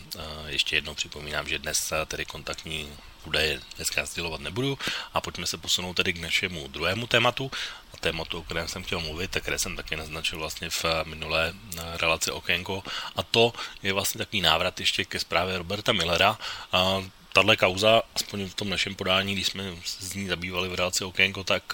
ještě 0.48 0.76
jednou 0.76 0.94
připomínám, 0.94 1.48
že 1.48 1.60
dnes 1.60 1.78
tedy 2.08 2.26
kontaktní 2.26 2.90
údaje 3.26 3.60
dneska 3.76 4.06
sdělovat 4.06 4.42
nebudu. 4.42 4.78
A 5.14 5.22
pojďme 5.22 5.48
se 5.48 5.58
posunout 5.58 5.94
tedy 5.94 6.14
k 6.14 6.22
našemu 6.22 6.68
druhému 6.68 7.08
tématu. 7.08 7.52
A 7.94 7.98
tématu, 7.98 8.38
o 8.38 8.44
kterém 8.44 8.68
jsem 8.68 8.84
chtěl 8.84 9.00
mluvit, 9.00 9.38
a 9.38 9.40
které 9.40 9.60
jsem 9.60 9.76
také 9.76 9.98
naznačil 9.98 10.40
vlastně 10.40 10.70
v 10.70 10.86
minulé 11.04 11.54
relaci 11.98 12.32
Okénko. 12.32 12.84
A 13.16 13.24
to 13.24 13.54
je 13.84 13.94
vlastně 13.94 14.18
takový 14.18 14.42
návrat 14.42 14.80
ještě 14.80 15.06
ke 15.06 15.20
zprávě 15.20 15.58
Roberta 15.58 15.94
Millera. 15.94 16.38
A 16.72 17.04
tahle 17.34 17.58
kauza, 17.58 18.02
aspoň 18.16 18.50
v 18.50 18.56
tom 18.56 18.70
našem 18.70 18.96
podání, 18.96 19.34
když 19.34 19.48
jsme 19.48 19.64
se 19.86 20.06
z 20.06 20.14
ní 20.14 20.28
zabývali 20.28 20.70
v 20.70 20.76
relaci 20.76 21.04
Okénko, 21.04 21.44
tak 21.44 21.74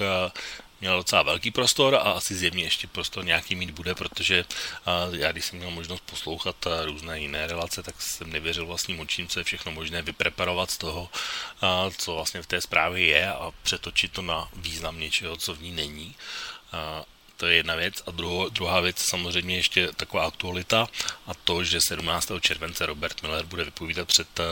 měl 0.81 0.97
docela 0.97 1.21
velký 1.21 1.51
prostor 1.51 1.95
a 1.95 1.99
asi 1.99 2.35
zjevně 2.35 2.63
ještě 2.63 2.87
prostor 2.87 3.25
nějaký 3.25 3.55
mít 3.55 3.71
bude, 3.71 3.95
protože 3.95 4.45
já 5.11 5.31
když 5.31 5.45
jsem 5.45 5.59
měl 5.59 5.71
možnost 5.71 6.03
poslouchat 6.05 6.55
různé 6.85 7.19
jiné 7.19 7.47
relace, 7.47 7.83
tak 7.83 8.01
jsem 8.01 8.31
nevěřil 8.31 8.65
vlastním 8.65 8.99
očím, 8.99 9.27
co 9.27 9.39
je 9.39 9.43
všechno 9.43 9.71
možné 9.71 10.01
vypreparovat 10.01 10.71
z 10.71 10.77
toho, 10.77 11.09
co 11.97 12.15
vlastně 12.15 12.41
v 12.41 12.47
té 12.47 12.61
zprávě 12.61 13.05
je 13.05 13.31
a 13.33 13.51
přetočit 13.63 14.11
to 14.11 14.21
na 14.21 14.49
význam 14.53 14.99
něčeho, 14.99 15.37
co 15.37 15.53
v 15.53 15.61
ní 15.61 15.71
není. 15.71 16.15
To 17.37 17.47
je 17.47 17.55
jedna 17.55 17.75
věc. 17.75 18.03
A 18.07 18.11
druho, 18.11 18.49
druhá 18.49 18.79
věc 18.79 18.95
samozřejmě 19.09 19.55
ještě 19.55 19.89
taková 19.95 20.25
aktualita 20.25 20.89
a 21.27 21.33
to, 21.33 21.63
že 21.63 21.79
17. 21.87 22.31
července 22.41 22.85
Robert 22.85 23.21
Miller 23.21 23.45
bude 23.45 23.63
vypovídat 23.63 24.07
před 24.07 24.27
eh, 24.39 24.43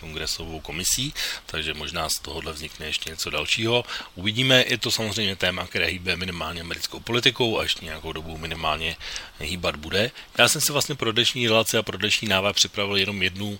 kongresovou 0.00 0.60
komisí, 0.60 1.14
takže 1.46 1.74
možná 1.74 2.08
z 2.08 2.18
tohohle 2.22 2.52
vznikne 2.52 2.86
ještě 2.86 3.10
něco 3.10 3.30
dalšího. 3.30 3.84
Uvidíme, 4.14 4.64
je 4.68 4.78
to 4.78 4.90
samozřejmě 4.90 5.36
téma, 5.36 5.66
které 5.66 5.86
hýbe 5.86 6.16
minimálně 6.16 6.60
americkou 6.60 7.00
politikou 7.00 7.58
a 7.58 7.62
ještě 7.62 7.84
nějakou 7.84 8.12
dobu 8.12 8.38
minimálně 8.38 8.96
hýbat 9.40 9.76
bude. 9.76 10.10
Já 10.38 10.48
jsem 10.48 10.60
si 10.60 10.72
vlastně 10.72 10.94
pro 10.94 11.12
dnešní 11.12 11.48
relaci 11.48 11.76
a 11.76 11.82
pro 11.82 11.98
dnešní 11.98 12.28
návod 12.28 12.56
připravil 12.56 12.96
jenom 12.96 13.22
jednu 13.22 13.58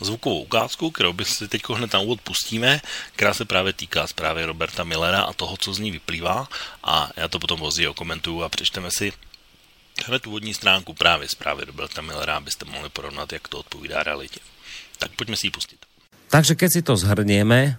zvukovou 0.00 0.42
ukázku, 0.42 0.90
kterou 0.90 1.12
by 1.12 1.24
si 1.24 1.48
teď 1.48 1.62
hned 1.68 1.92
na 1.92 2.00
úvod 2.00 2.20
pustíme, 2.20 2.80
která 3.16 3.34
se 3.34 3.44
právě 3.44 3.72
týká 3.72 4.06
zprávy 4.06 4.44
Roberta 4.44 4.84
Millera 4.84 5.20
a 5.20 5.32
toho, 5.32 5.56
co 5.56 5.74
z 5.74 5.78
ní 5.78 5.90
vyplývá 5.90 6.48
a 6.84 7.10
já 7.16 7.28
to 7.28 7.38
potom 7.38 7.58
později 7.58 7.88
okomentuju 7.88 8.42
a 8.42 8.48
přečteme 8.48 8.90
si 8.90 9.12
hned 10.06 10.26
úvodní 10.26 10.54
stránku 10.54 10.94
právě 10.94 11.28
zprávy 11.28 11.64
Roberta 11.64 12.02
Millera, 12.02 12.36
abyste 12.36 12.64
mohli 12.64 12.88
porovnat, 12.88 13.32
jak 13.32 13.48
to 13.48 13.58
odpovídá 13.58 14.02
realitě. 14.02 14.40
Tak 14.98 15.10
pojďme 15.16 15.36
si 15.36 15.46
ji 15.46 15.50
pustit. 15.50 15.80
Takže 16.26 16.58
keď 16.58 16.70
si 16.72 16.82
to 16.82 16.98
zhrnieme 16.98 17.78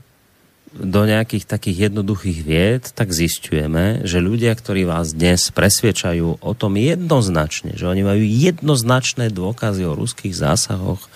do 0.73 1.05
nějakých 1.05 1.45
takých 1.45 1.79
jednoduchých 1.79 2.39
věd, 2.43 2.83
tak 2.91 3.11
zistujeme, 3.11 4.03
že 4.03 4.19
ľudia, 4.19 4.51
ktorí 4.51 4.83
vás 4.83 5.15
dnes 5.15 5.47
presviečajú 5.55 6.43
o 6.43 6.51
tom 6.53 6.75
jednoznačne, 6.75 7.71
že 7.79 7.87
oni 7.87 8.03
majú 8.03 8.19
jednoznačné 8.19 9.31
dôkazy 9.31 9.87
o 9.87 9.95
ruských 9.95 10.35
zásahoch 10.35 11.07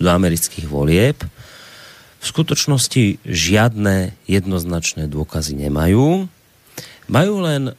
do 0.00 0.08
amerických 0.08 0.66
volieb. 0.66 1.20
V 2.20 2.24
skutočnosti 2.24 3.20
žiadne 3.24 4.16
jednoznačné 4.24 5.06
dôkazy 5.06 5.56
nemajú. 5.56 6.26
Majú 7.08 7.34
len 7.44 7.76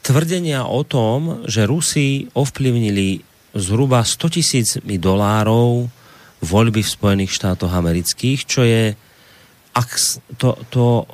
tvrdenia 0.00 0.64
o 0.64 0.80
tom, 0.82 1.44
že 1.44 1.68
Rusi 1.68 2.32
ovplyvnili 2.32 3.20
zhruba 3.52 4.00
100 4.00 4.36
tisícmi 4.40 4.96
dolárov 4.96 5.88
voľby 6.40 6.80
v 6.80 6.94
Spojených 6.96 7.36
štátoch 7.36 7.72
amerických, 7.72 8.40
čo 8.48 8.64
je 8.64 8.96
ak 9.70 9.90
to, 10.34 10.58
to 10.72 11.06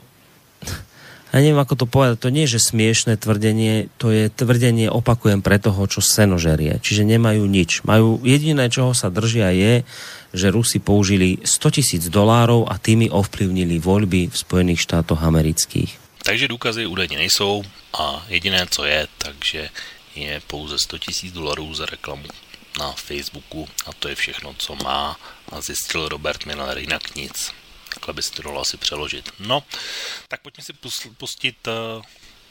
ja 1.37 1.45
neviem, 1.45 1.61
ako 1.61 1.85
to 1.85 1.87
povedať, 1.87 2.17
to 2.17 2.33
nie 2.33 2.49
je, 2.49 2.57
že 2.57 2.73
smiešné 2.73 3.21
tvrdenie, 3.21 3.93
to 4.01 4.09
je 4.09 4.33
tvrdenie, 4.33 4.89
opakujem, 4.89 5.45
pre 5.45 5.61
toho, 5.61 5.85
čo 5.85 6.01
senožerie. 6.01 6.81
Čiže 6.81 7.05
nemajú 7.05 7.45
nič. 7.45 7.85
Majú, 7.85 8.25
jediné, 8.25 8.73
čoho 8.73 8.97
sa 8.97 9.13
držia 9.13 9.53
je, 9.53 9.85
že 10.33 10.49
Rusi 10.49 10.81
použili 10.81 11.37
100 11.45 11.77
tisíc 11.77 12.03
dolárov 12.09 12.65
a 12.73 12.81
tými 12.81 13.13
ovplyvnili 13.13 13.77
voľby 13.77 14.33
v 14.33 14.37
Spojených 14.37 14.81
štátoch 14.81 15.21
amerických. 15.21 16.25
Takže 16.25 16.49
důkazy 16.49 16.87
údajně 16.87 17.19
nejsou 17.19 17.63
a 17.99 18.25
jediné, 18.29 18.67
co 18.71 18.85
je, 18.85 19.09
takže 19.19 19.69
je 20.17 20.41
pouze 20.47 20.79
100 20.79 20.99
tisíc 20.99 21.33
dolarů 21.33 21.75
za 21.75 21.87
reklamu 21.87 22.25
na 22.79 22.93
Facebooku 22.93 23.69
a 23.87 23.93
to 23.93 24.09
je 24.09 24.15
všechno, 24.15 24.55
co 24.59 24.75
má 24.75 25.17
a 25.53 25.61
zjistil 25.61 26.09
Robert 26.09 26.47
Miller, 26.47 26.79
jinak 26.79 27.15
nic. 27.17 27.53
Takhle 27.97 28.15
by 28.15 28.23
se 28.23 28.33
to 28.33 28.43
dalo 28.43 28.61
asi 28.61 28.77
přeložit. 28.77 29.31
No, 29.39 29.63
tak 30.29 30.41
pojďme 30.41 30.65
si 30.65 30.73
pustit 31.17 31.69
eh, 31.69 32.03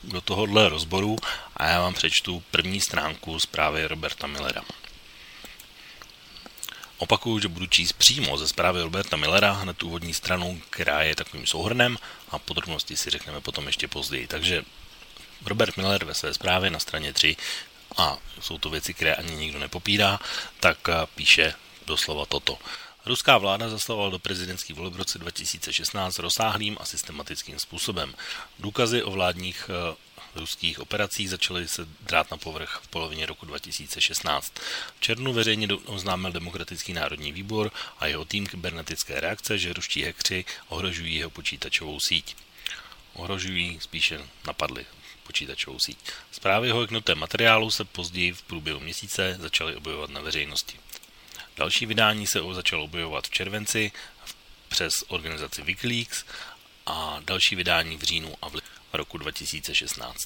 do 0.04 0.22
tohohle 0.22 0.70
rozboru 0.70 1.18
a 1.58 1.66
já 1.68 1.82
vám 1.82 1.94
přečtu 1.94 2.44
první 2.52 2.82
stránku 2.82 3.40
zprávy 3.40 3.88
Roberta 3.88 4.28
Millera. 4.28 4.62
Opakuju, 6.98 7.40
že 7.40 7.48
budu 7.48 7.66
číst 7.66 7.94
přímo 7.94 8.38
ze 8.38 8.48
zprávy 8.48 8.82
Roberta 8.82 9.18
Millera, 9.18 9.52
hned 9.52 9.84
úvodní 9.84 10.14
stranu, 10.14 10.62
která 10.70 11.02
je 11.02 11.16
takovým 11.16 11.48
souhrnem 11.48 11.98
a 12.30 12.40
podrobnosti 12.40 12.98
si 12.98 13.10
řekneme 13.10 13.42
potom 13.42 13.68
ještě 13.68 13.88
později. 13.88 14.28
Takže 14.28 14.64
Robert 15.46 15.78
Miller 15.78 16.06
ve 16.06 16.14
své 16.14 16.34
zprávě 16.34 16.70
na 16.70 16.80
straně 16.80 17.14
3, 17.14 17.38
a 17.98 18.18
jsou 18.42 18.58
to 18.58 18.70
věci, 18.70 18.94
které 18.94 19.16
ani 19.16 19.36
nikdo 19.36 19.60
nepopírá, 19.60 20.20
tak 20.60 20.78
píše 21.16 21.54
doslova 21.86 22.26
toto. 22.26 22.58
Ruská 23.06 23.38
vláda 23.38 23.70
zaslala 23.70 24.10
do 24.10 24.20
prezidentských 24.20 24.76
voleb 24.76 24.94
v 24.94 24.98
roce 24.98 25.20
2016 25.20 26.20
rozsáhlým 26.20 26.78
a 26.80 26.86
systematickým 26.86 27.60
způsobem. 27.60 28.16
Důkazy 28.60 29.04
o 29.04 29.12
vládních 29.12 29.70
ruských 30.36 30.80
operací 30.80 31.28
začaly 31.28 31.68
se 31.68 31.88
drát 32.02 32.32
na 32.32 32.38
povrch 32.38 32.80
v 32.84 32.88
polovině 32.88 33.26
roku 33.26 33.46
2016. 33.46 34.54
V 34.98 35.02
červnu 35.02 35.34
veřejně 35.34 35.68
oznámil 35.86 36.32
Demokratický 36.32 36.94
národní 36.94 37.32
výbor 37.32 37.72
a 38.00 38.08
jeho 38.08 38.26
tým 38.26 38.48
kybernetické 38.48 39.20
reakce, 39.20 39.58
že 39.58 39.74
ruští 39.74 40.04
hekři 40.04 40.46
ohrožují 40.70 41.16
jeho 41.16 41.30
počítačovou 41.30 42.00
síť. 42.00 42.36
Ohrožují, 43.14 43.80
spíše 43.82 44.20
napadli 44.48 44.86
počítačovou 45.24 45.80
síť. 45.80 45.98
Zprávy 46.32 46.72
o 46.72 46.80
heknutém 46.80 47.18
materiálu 47.18 47.72
se 47.72 47.86
později 47.86 48.34
v 48.34 48.42
průběhu 48.42 48.80
měsíce 48.80 49.38
začaly 49.40 49.76
objevovat 49.76 50.10
na 50.10 50.22
veřejnosti. 50.22 50.85
Další 51.58 51.86
vydání 51.86 52.28
se 52.28 52.40
začalo 52.52 52.84
objevovat 52.84 53.28
v 53.28 53.30
červenci 53.30 53.92
přes 54.70 54.94
organizaci 55.08 55.62
Wikileaks 55.62 56.26
a 56.86 57.20
další 57.26 57.56
vydání 57.56 57.98
v 57.98 58.04
říjnu 58.04 58.36
a 58.42 58.50
v 58.50 58.54
roku 58.94 59.18
2016. 59.18 60.18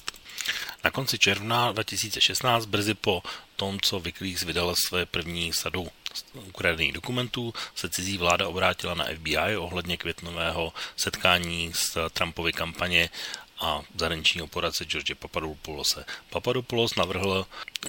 Na 0.84 0.90
konci 0.90 1.18
června 1.18 1.72
2016, 1.72 2.66
brzy 2.66 2.94
po 2.94 3.22
tom, 3.56 3.80
co 3.80 4.00
Wikileaks 4.00 4.42
vydal 4.42 4.74
své 4.86 5.06
první 5.06 5.52
sadu 5.52 5.88
ukradených 6.34 6.92
dokumentů, 6.92 7.54
se 7.74 7.88
cizí 7.88 8.18
vláda 8.18 8.48
obrátila 8.48 8.94
na 8.94 9.04
FBI 9.04 9.56
ohledně 9.56 9.96
květnového 9.96 10.72
setkání 10.96 11.72
s 11.74 12.08
Trumpovy 12.10 12.52
kampaně 12.52 13.10
a 13.60 13.82
zahraničního 13.96 14.46
poradce 14.46 14.84
George 14.84 15.14
Papadopoulose. 15.14 16.04
Papadopoulos 16.30 16.94
navrhl 16.94 17.46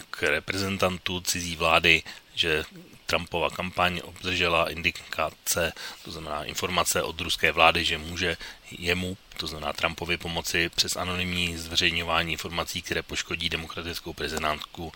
k 0.09 0.23
reprezentantu 0.23 1.21
cizí 1.21 1.55
vlády, 1.55 2.03
že 2.35 2.63
Trumpova 3.11 3.49
kampaň 3.49 3.99
obdržela 4.03 4.69
indikace, 4.69 5.73
to 6.03 6.11
znamená 6.11 6.43
informace 6.43 7.03
od 7.03 7.21
ruské 7.21 7.51
vlády, 7.51 7.85
že 7.85 7.97
může 7.97 8.37
jemu, 8.71 9.17
to 9.37 9.47
znamená 9.47 9.73
Trumpovi, 9.73 10.17
pomoci 10.17 10.69
přes 10.69 10.95
anonymní 10.95 11.57
zveřejňování 11.57 12.31
informací, 12.31 12.81
které 12.81 13.03
poškodí 13.03 13.49
demokratickou 13.49 14.13
prezidentku 14.13 14.93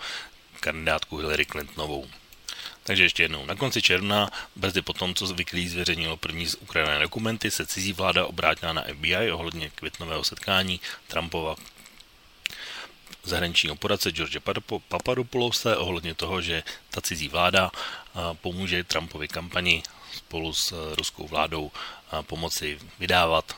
kandidátku 0.59 1.17
Hillary 1.17 1.45
Clintonovou. 1.45 2.07
Takže 2.83 3.03
ještě 3.03 3.23
jednou, 3.23 3.45
na 3.45 3.55
konci 3.55 3.81
června, 3.81 4.31
brzy 4.55 4.81
po 4.81 4.93
tom, 4.93 5.15
co 5.15 5.27
Wikileaks 5.27 5.71
zveřejnilo 5.71 6.17
první 6.17 6.47
z 6.47 6.55
ukradené 6.55 6.99
dokumenty, 6.99 7.51
se 7.51 7.67
cizí 7.67 7.93
vláda 7.93 8.25
obrátila 8.25 8.73
na 8.73 8.83
FBI 8.93 9.31
ohledně 9.31 9.69
květnového 9.69 10.23
setkání 10.23 10.79
Trumpova 11.07 11.55
zahraničního 13.25 13.75
poradce 13.75 14.11
George 14.11 14.37
Papadopoulose 14.87 15.77
ohledně 15.77 16.15
toho, 16.15 16.41
že 16.41 16.63
ta 16.89 17.01
cizí 17.01 17.27
vláda 17.27 17.71
pomůže 18.33 18.83
Trumpovi 18.83 19.27
kampani 19.27 19.83
spolu 20.13 20.53
s 20.53 20.93
ruskou 20.95 21.27
vládou 21.27 21.71
pomoci 22.21 22.79
vydávat 22.99 23.55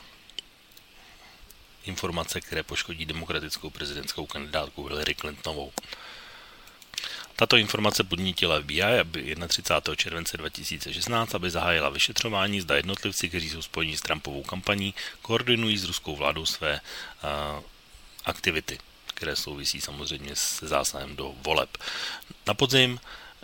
informace, 1.84 2.40
které 2.40 2.62
poškodí 2.62 3.06
demokratickou 3.06 3.70
prezidentskou 3.70 4.26
kandidátku 4.26 4.86
Hillary 4.86 5.14
Clintonovou. 5.14 5.72
Tato 7.36 7.56
informace 7.56 8.04
podnítila 8.04 8.60
FBI 8.60 8.82
aby 8.82 9.36
31. 9.48 9.94
července 9.94 10.36
2016, 10.36 11.34
aby 11.34 11.50
zahájila 11.50 11.88
vyšetřování, 11.88 12.60
zda 12.60 12.76
jednotlivci, 12.76 13.28
kteří 13.28 13.50
jsou 13.50 13.62
spojeni 13.62 13.96
s 13.96 14.00
Trumpovou 14.00 14.42
kampaní, 14.42 14.94
koordinují 15.22 15.78
s 15.78 15.84
ruskou 15.84 16.16
vládou 16.16 16.46
své 16.46 16.80
uh, 16.80 17.62
aktivity 18.24 18.78
které 19.18 19.36
souvisí 19.36 19.80
samozřejmě 19.80 20.36
s 20.36 20.62
zásahem 20.62 21.16
do 21.16 21.34
voleb. 21.42 21.78
Na 22.46 22.54
podzim 22.54 23.00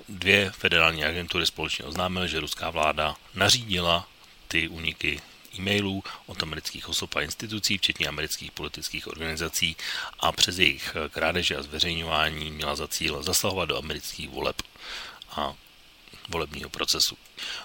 dvě 0.08 0.50
federální 0.50 1.04
agentury 1.04 1.46
společně 1.46 1.84
oznámily, 1.84 2.28
že 2.28 2.40
ruská 2.40 2.70
vláda 2.70 3.16
nařídila 3.34 4.08
ty 4.48 4.68
uniky 4.68 5.20
e-mailů 5.58 6.04
od 6.26 6.42
amerických 6.42 6.88
osob 6.88 7.16
a 7.16 7.22
institucí, 7.22 7.78
včetně 7.78 8.08
amerických 8.08 8.50
politických 8.50 9.06
organizací 9.08 9.76
a 10.20 10.32
přes 10.32 10.58
jejich 10.58 10.96
krádeže 11.10 11.56
a 11.56 11.62
zveřejňování 11.62 12.50
měla 12.50 12.76
za 12.76 12.88
cíl 12.88 13.22
zasahovat 13.22 13.64
do 13.64 13.78
amerických 13.78 14.28
voleb. 14.28 14.62
A 15.30 15.54
volebního 16.28 16.70
procesu. 16.70 17.16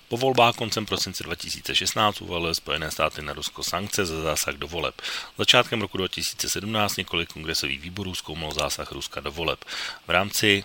Po 0.07 0.17
volbách 0.17 0.55
koncem 0.55 0.85
prosince 0.85 1.23
2016 1.23 2.21
uvalily 2.21 2.55
Spojené 2.55 2.91
státy 2.91 3.21
na 3.21 3.33
Rusko 3.33 3.63
sankce 3.63 4.05
za 4.05 4.21
zásah 4.21 4.55
do 4.55 4.67
voleb. 4.67 5.01
Začátkem 5.37 5.81
roku 5.81 5.97
2017 5.97 6.97
několik 6.97 7.33
kongresových 7.33 7.81
výborů 7.81 8.15
zkoumalo 8.15 8.53
zásah 8.53 8.91
Ruska 8.91 9.19
do 9.19 9.31
voleb. 9.31 9.65
V 10.07 10.09
rámci, 10.09 10.63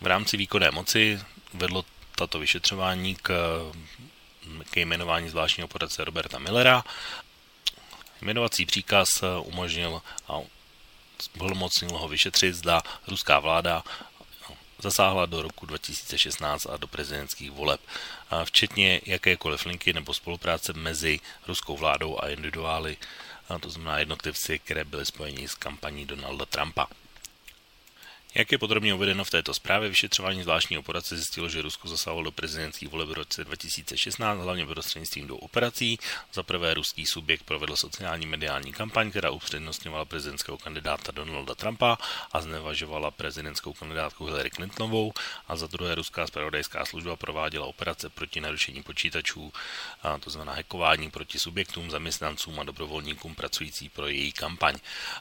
v 0.00 0.06
rámci 0.06 0.36
výkonné 0.36 0.70
moci 0.70 1.20
vedlo 1.54 1.84
tato 2.14 2.38
vyšetřování 2.38 3.16
k, 3.22 3.32
k 4.70 4.76
jmenování 4.76 5.28
zvláštního 5.28 5.68
poradce 5.68 6.04
Roberta 6.04 6.38
Millera. 6.38 6.84
Jmenovací 8.22 8.66
příkaz 8.66 9.08
umožnil 9.42 10.02
a 10.28 10.38
zplnomocnil 11.22 11.98
ho 11.98 12.08
vyšetřit, 12.08 12.54
zda 12.54 12.82
ruská 13.06 13.38
vláda 13.38 13.84
zasáhla 14.78 15.26
do 15.26 15.42
roku 15.42 15.66
2016 15.66 16.66
a 16.66 16.76
do 16.76 16.86
prezidentských 16.86 17.50
voleb, 17.50 17.80
včetně 18.44 19.00
jakékoliv 19.06 19.66
linky 19.66 19.92
nebo 19.92 20.14
spolupráce 20.14 20.72
mezi 20.72 21.20
ruskou 21.46 21.76
vládou 21.76 22.20
a 22.20 22.28
individuály, 22.28 22.96
to 23.60 23.70
znamená 23.70 23.98
jednotlivci, 23.98 24.58
které 24.58 24.84
byly 24.84 25.06
spojeni 25.06 25.48
s 25.48 25.54
kampaní 25.54 26.06
Donalda 26.06 26.46
Trumpa. 26.46 26.86
Jak 28.34 28.52
je 28.52 28.58
podrobně 28.58 28.94
uvedeno 28.94 29.24
v 29.24 29.30
této 29.30 29.54
zprávě, 29.54 29.88
vyšetřování 29.88 30.42
zvláštního 30.42 30.82
poradce 30.82 31.16
zjistilo, 31.16 31.48
že 31.48 31.62
Rusko 31.62 31.88
zasahovalo 31.88 32.24
do 32.24 32.32
prezidentských 32.32 32.88
voleb 32.88 33.08
v 33.08 33.12
roce 33.12 33.44
2016, 33.44 34.40
hlavně 34.40 34.66
prostřednictvím 34.66 35.26
dvou 35.26 35.36
operací. 35.36 35.98
Za 36.32 36.42
prvé 36.42 36.74
ruský 36.74 37.06
subjekt 37.06 37.42
provedl 37.42 37.76
sociální 37.76 38.26
mediální 38.26 38.72
kampaň, 38.72 39.10
která 39.10 39.30
upřednostňovala 39.30 40.04
prezidentského 40.04 40.58
kandidáta 40.58 41.12
Donalda 41.12 41.54
Trumpa 41.54 41.98
a 42.32 42.40
znevažovala 42.40 43.10
prezidentskou 43.10 43.72
kandidátku 43.72 44.24
Hillary 44.24 44.50
Clintonovou. 44.50 45.12
A 45.48 45.56
za 45.56 45.66
druhé 45.66 45.94
ruská 45.94 46.26
spravodajská 46.26 46.84
služba 46.84 47.16
prováděla 47.16 47.66
operace 47.66 48.10
proti 48.10 48.40
narušení 48.40 48.82
počítačů, 48.82 49.52
a 50.02 50.18
to 50.18 50.30
znamená 50.30 50.52
hackování 50.52 51.10
proti 51.10 51.38
subjektům, 51.38 51.90
zaměstnancům 51.90 52.60
a 52.60 52.64
dobrovolníkům 52.64 53.34
pracující 53.34 53.88
pro 53.88 54.06
její 54.06 54.32
kampaň. 54.32 54.78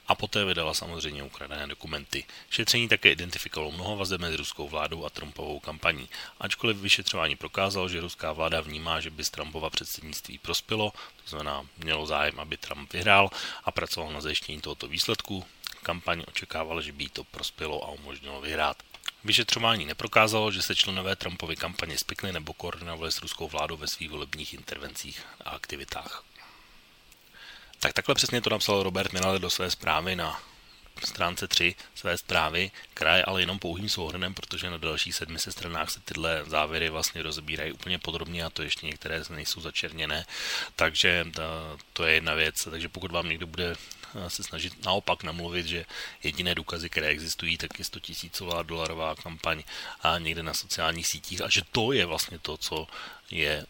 A 0.07 0.15
poté 0.15 0.45
vydala 0.45 0.73
samozřejmě 0.73 1.23
ukradené 1.23 1.67
dokumenty. 1.67 2.23
Šetření 2.49 2.87
tak 2.87 2.98
také 2.99 3.15
identifikovalo 3.15 3.71
mnoho 3.71 3.95
vazeb 3.95 4.21
mezi 4.21 4.37
ruskou 4.37 4.67
vládou 4.67 5.05
a 5.05 5.09
Trumpovou 5.09 5.59
kampaní. 5.59 6.09
Ačkoliv 6.39 6.77
vyšetřování 6.77 7.35
prokázalo, 7.35 7.89
že 7.89 8.01
ruská 8.01 8.31
vláda 8.31 8.61
vnímá, 8.61 8.99
že 8.99 9.09
by 9.09 9.23
z 9.23 9.29
Trumpova 9.29 9.69
předsednictví 9.69 10.37
prospělo, 10.37 10.91
to 11.23 11.29
znamená 11.29 11.63
mělo 11.77 12.05
zájem, 12.05 12.39
aby 12.39 12.57
Trump 12.57 12.93
vyhrál 12.93 13.29
a 13.63 13.71
pracoval 13.71 14.11
na 14.11 14.21
zajištění 14.21 14.61
tohoto 14.61 14.87
výsledku, 14.87 15.45
kampaň 15.83 16.23
očekávala, 16.27 16.81
že 16.81 16.91
by 16.91 17.03
jí 17.03 17.09
to 17.09 17.23
prospělo 17.23 17.83
a 17.83 17.91
umožnilo 17.91 18.41
vyhrát. 18.41 18.83
Vyšetřování 19.23 19.85
neprokázalo, 19.85 20.51
že 20.51 20.61
se 20.61 20.75
členové 20.75 21.15
Trumpovy 21.15 21.55
kampaně 21.55 21.97
spikli 21.97 22.33
nebo 22.33 22.53
koordinovali 22.53 23.11
s 23.11 23.21
ruskou 23.21 23.47
vládou 23.47 23.77
ve 23.77 23.87
svých 23.87 24.09
volebních 24.09 24.53
intervencích 24.53 25.23
a 25.45 25.49
aktivitách. 25.49 26.23
Tak 27.79 27.93
takhle 27.93 28.15
přesně 28.15 28.41
to 28.41 28.49
napsal 28.49 28.83
Robert 28.83 29.13
Miller 29.13 29.41
do 29.41 29.49
své 29.49 29.71
zprávy 29.71 30.15
na 30.15 30.41
stránce 31.05 31.47
3 31.47 31.75
své 31.95 32.17
zprávy, 32.17 32.71
která 32.93 33.17
je 33.17 33.23
ale 33.23 33.41
jenom 33.41 33.59
pouhým 33.59 33.89
souhrnem, 33.89 34.33
protože 34.33 34.69
na 34.69 34.77
dalších 34.77 35.15
sedmi 35.15 35.39
stranách 35.39 35.89
se 35.89 35.99
tyhle 35.99 36.43
závěry 36.47 36.89
vlastně 36.89 37.21
rozebírají 37.21 37.71
úplně 37.71 37.99
podrobně 37.99 38.43
a 38.43 38.49
to 38.49 38.61
ještě 38.61 38.85
některé 38.85 39.23
nejsou 39.29 39.61
začerněné. 39.61 40.25
Takže 40.75 41.27
to 41.93 42.05
je 42.05 42.13
jedna 42.13 42.33
věc. 42.33 42.55
Takže 42.69 42.89
pokud 42.89 43.11
vám 43.11 43.29
někdo 43.29 43.47
bude 43.47 43.75
se 44.27 44.43
snažit 44.43 44.85
naopak 44.85 45.23
namluvit, 45.23 45.67
že 45.67 45.85
jediné 46.23 46.55
důkazy, 46.55 46.89
které 46.89 47.07
existují, 47.07 47.57
tak 47.57 47.79
je 47.79 47.85
100 47.85 47.99
tisícová 47.99 48.63
dolarová 48.63 49.15
kampaň 49.15 49.63
a 50.01 50.17
někde 50.17 50.43
na 50.43 50.53
sociálních 50.53 51.07
sítích 51.07 51.41
a 51.41 51.49
že 51.49 51.61
to 51.71 51.91
je 51.91 52.05
vlastně 52.05 52.39
to, 52.39 52.57
co 52.57 52.87
je 53.31 53.65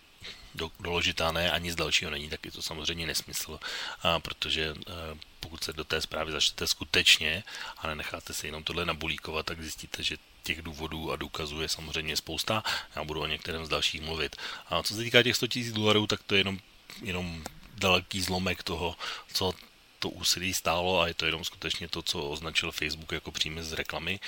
do, 0.56 0.72
doložitelné 0.80 1.52
a 1.52 1.58
nic 1.58 1.76
dalšího 1.76 2.12
není, 2.12 2.30
tak 2.30 2.46
je 2.46 2.52
to 2.52 2.62
samozřejmě 2.62 3.08
nesmysl, 3.08 3.60
a 4.04 4.20
protože 4.20 4.72
a, 4.72 5.16
pokud 5.40 5.64
se 5.64 5.74
do 5.74 5.84
té 5.84 6.02
zprávy 6.02 6.32
začnete 6.32 6.68
skutečně 6.68 7.44
a 7.78 7.88
nenecháte 7.88 8.34
se 8.34 8.48
jenom 8.48 8.64
tohle 8.64 8.86
nabulíkovat, 8.86 9.46
tak 9.46 9.62
zjistíte, 9.62 10.04
že 10.04 10.18
těch 10.44 10.62
důvodů 10.62 11.12
a 11.12 11.16
důkazů 11.16 11.62
je 11.62 11.70
samozřejmě 11.70 12.18
spousta. 12.18 12.64
Já 12.96 13.04
budu 13.04 13.22
o 13.22 13.26
některém 13.26 13.66
z 13.66 13.70
dalších 13.70 14.02
mluvit. 14.02 14.36
A 14.68 14.84
co 14.84 14.94
se 14.94 15.04
týká 15.04 15.24
těch 15.24 15.36
100 15.36 15.46
000 15.56 15.72
dolarů, 15.72 16.08
tak 16.08 16.24
to 16.24 16.36
je 16.36 16.40
jenom, 16.40 16.60
jenom 17.02 17.44
daleký 17.78 18.22
zlomek 18.22 18.64
toho, 18.64 18.96
co 19.34 19.54
to 20.00 20.10
úsilí 20.10 20.54
stálo 20.54 21.02
a 21.02 21.08
je 21.08 21.14
to 21.14 21.26
jenom 21.26 21.44
skutečně 21.44 21.88
to, 21.88 22.02
co 22.02 22.24
označil 22.24 22.72
Facebook 22.72 23.12
jako 23.12 23.32
příjmy 23.32 23.64
z 23.64 23.74
reklamy. 23.74 24.20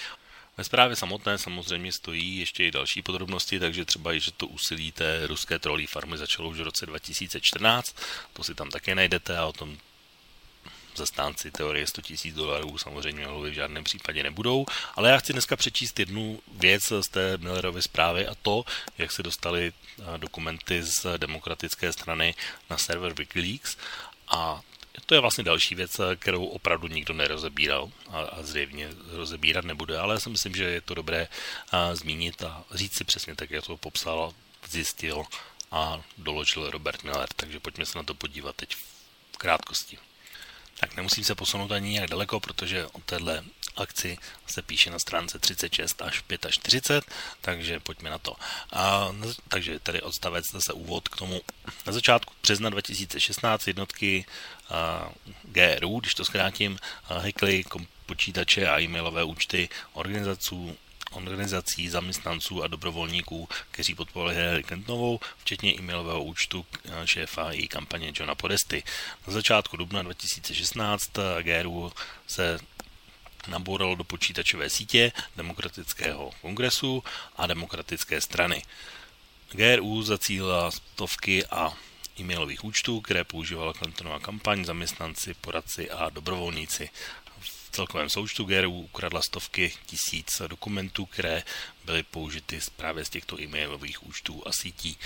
Ve 0.58 0.64
zprávě 0.64 0.96
samotné 0.96 1.38
samozřejmě 1.38 1.92
stojí 1.92 2.38
ještě 2.38 2.64
i 2.64 2.72
další 2.72 3.02
podrobnosti, 3.02 3.60
takže 3.60 3.86
třeba 3.86 4.14
i, 4.14 4.20
že 4.20 4.32
to 4.32 4.48
úsilí 4.48 4.92
té 4.92 5.28
ruské 5.28 5.60
trolí 5.60 5.88
farmy 5.88 6.18
začalo 6.18 6.50
už 6.50 6.58
v 6.58 6.64
roce 6.64 6.86
2014, 6.86 7.96
to 8.34 8.44
si 8.44 8.56
tam 8.56 8.70
také 8.70 8.96
najdete 8.96 9.38
a 9.38 9.46
o 9.46 9.54
tom 9.54 9.78
zastánci 10.96 11.52
teorie 11.52 11.88
100 11.88 12.02
000 12.26 12.36
dolarů 12.36 12.78
samozřejmě 12.78 13.28
mluvit 13.28 13.52
v 13.52 13.54
žádném 13.54 13.84
případě 13.84 14.24
nebudou, 14.24 14.66
ale 14.96 15.10
já 15.10 15.18
chci 15.18 15.34
dneska 15.34 15.56
přečíst 15.56 16.00
jednu 16.00 16.40
věc 16.52 16.84
z 17.02 17.08
té 17.08 17.38
Millerovy 17.38 17.82
zprávy 17.82 18.28
a 18.28 18.36
to, 18.42 18.64
jak 18.98 19.12
se 19.12 19.24
dostaly 19.24 19.74
dokumenty 20.18 20.84
z 20.84 21.06
demokratické 21.18 21.94
strany 21.94 22.36
na 22.70 22.78
server 22.78 23.14
Wikileaks 23.14 23.78
a 24.28 24.62
to 25.06 25.16
je 25.16 25.22
vlastně 25.22 25.44
další 25.44 25.76
věc, 25.76 26.02
kterou 26.20 26.46
opravdu 26.46 26.88
nikdo 26.88 27.14
nerozebíral 27.14 27.92
a, 28.10 28.20
a 28.20 28.44
zřejmě 28.44 28.90
rozebírat 29.12 29.66
nebude, 29.66 29.98
ale 29.98 30.16
já 30.16 30.20
si 30.20 30.30
myslím, 30.30 30.56
že 30.56 30.64
je 30.64 30.82
to 30.82 30.94
dobré 30.94 31.28
a, 31.72 31.96
zmínit 31.96 32.44
a 32.44 32.64
říct 32.72 32.98
si 32.98 33.04
přesně 33.04 33.36
tak, 33.36 33.52
jak 33.52 33.66
to 33.66 33.78
popsal, 33.78 34.34
zjistil 34.70 35.24
a 35.72 36.02
doložil 36.18 36.70
Robert 36.70 37.04
Miller. 37.04 37.30
Takže 37.36 37.60
pojďme 37.60 37.86
se 37.86 37.98
na 37.98 38.04
to 38.04 38.14
podívat 38.14 38.56
teď 38.56 38.76
v 39.32 39.38
krátkosti. 39.38 39.98
Tak 40.82 40.96
nemusím 40.96 41.24
se 41.24 41.36
posunout 41.36 41.72
ani 41.72 41.90
nějak 41.90 42.10
daleko, 42.10 42.40
protože 42.40 42.86
o 42.86 43.00
téhle 43.00 43.44
akci 43.76 44.18
se 44.48 44.62
píše 44.62 44.90
na 44.90 45.00
stránce 45.00 45.40
36 45.40 46.02
až 46.02 46.24
45, 46.50 47.04
takže 47.42 47.80
pojďme 47.80 48.10
na 48.10 48.18
to. 48.18 48.36
A, 48.74 49.08
takže 49.48 49.80
tady 49.80 50.02
odstavec 50.02 50.52
zase 50.52 50.74
úvod 50.74 51.10
k 51.10 51.18
tomu. 51.18 51.42
Na 51.86 51.94
začátku 51.94 52.34
března 52.44 52.70
2016 52.70 53.68
jednotky 53.68 54.26
a, 54.70 55.10
GRU, 55.44 56.00
když 56.00 56.14
to 56.14 56.26
zkrátím, 56.26 56.80
hackly 57.04 57.64
počítače 58.06 58.68
a 58.68 58.80
e-mailové 58.82 59.24
účty 59.24 59.70
organizací 59.94 60.78
organizací, 61.12 61.90
zaměstnanců 61.90 62.64
a 62.64 62.68
dobrovolníků, 62.68 63.50
kteří 63.72 63.96
podporovali 63.96 64.36
Hillary 64.36 64.64
Clintonovou, 64.64 65.20
včetně 65.38 65.74
e-mailového 65.74 66.24
účtu 66.24 66.66
šéfa 67.06 67.52
její 67.52 67.68
kampaně 67.68 68.14
Johna 68.16 68.36
Podesty. 68.36 68.84
Na 69.28 69.34
začátku 69.34 69.78
dubna 69.78 70.02
2016 70.02 71.12
GRU 71.42 71.92
se 72.28 72.60
naboural 73.48 73.96
do 73.96 74.04
počítačové 74.04 74.70
sítě 74.70 75.12
Demokratického 75.36 76.32
kongresu 76.42 77.04
a 77.36 77.48
Demokratické 77.48 78.22
strany. 78.22 78.64
GRU 79.52 80.04
zacílila 80.04 80.72
stovky 80.72 81.46
a 81.46 81.74
e-mailových 82.20 82.64
účtů, 82.64 83.02
které 83.02 83.24
používala 83.24 83.74
Clintonova 83.74 84.20
kampaň, 84.20 84.66
zaměstnanci, 84.66 85.34
poradci 85.34 85.92
a 85.92 86.10
dobrovolníci. 86.10 86.90
Celkovém 87.72 88.10
součtu 88.10 88.44
GRU 88.44 88.72
ukradla 88.72 89.22
stovky 89.22 89.74
tisíc 89.86 90.42
dokumentů, 90.48 91.06
které 91.06 91.44
byly 91.86 92.04
použity 92.04 92.60
právě 92.76 93.06
z 93.06 93.10
těchto 93.10 93.42
e-mailových 93.42 94.08
účtů 94.08 94.44
a 94.48 94.52
sítí. 94.52 94.98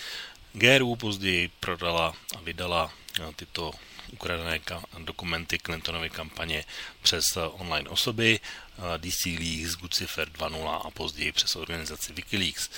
GRU 0.54 0.96
později 0.96 1.48
prodala 1.60 2.14
a 2.38 2.42
vydala 2.42 2.94
tyto 3.36 3.72
ukradené 4.14 4.60
dokumenty 5.00 5.58
Clintonovy 5.60 6.10
kampaně 6.10 6.66
přes 7.02 7.24
eh, 7.38 7.42
online 7.42 7.90
osoby, 7.90 8.40
eh, 8.40 8.98
DC 8.98 9.26
Leaks, 9.26 9.76
Guccifer 9.76 10.30
2.0 10.30 10.82
a 10.88 10.92
později 10.92 11.32
přes 11.32 11.56
organizaci 11.56 12.14
Wikileaks. 12.14 12.70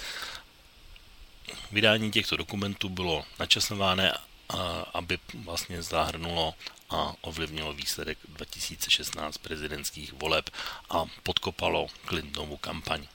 Vydání 1.71 2.11
těchto 2.11 2.37
dokumentů 2.37 2.89
bylo 2.89 3.25
načasované, 3.39 4.11
eh, 4.11 4.26
aby 4.93 5.19
vlastně 5.33 5.81
zahrnulo 5.81 6.53
a 6.89 7.13
ovlivnilo 7.21 7.73
výsledek 7.73 8.17
2016 8.27 9.37
prezidentských 9.37 10.13
voleb 10.13 10.49
a 10.89 11.05
podkopalo 11.23 11.87
Clintonovu 12.07 12.57
kampaň. 12.57 13.07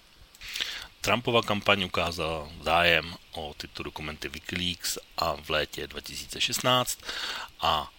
Trumpova 1.01 1.43
kampaň 1.43 1.85
ukázala 1.85 2.49
zájem 2.63 3.17
o 3.33 3.55
tyto 3.57 3.83
dokumenty 3.83 4.29
Wikileaks 4.29 4.99
a 5.17 5.35
v 5.35 5.51
létě 5.51 5.87
2016 5.87 6.99
a 7.61 7.91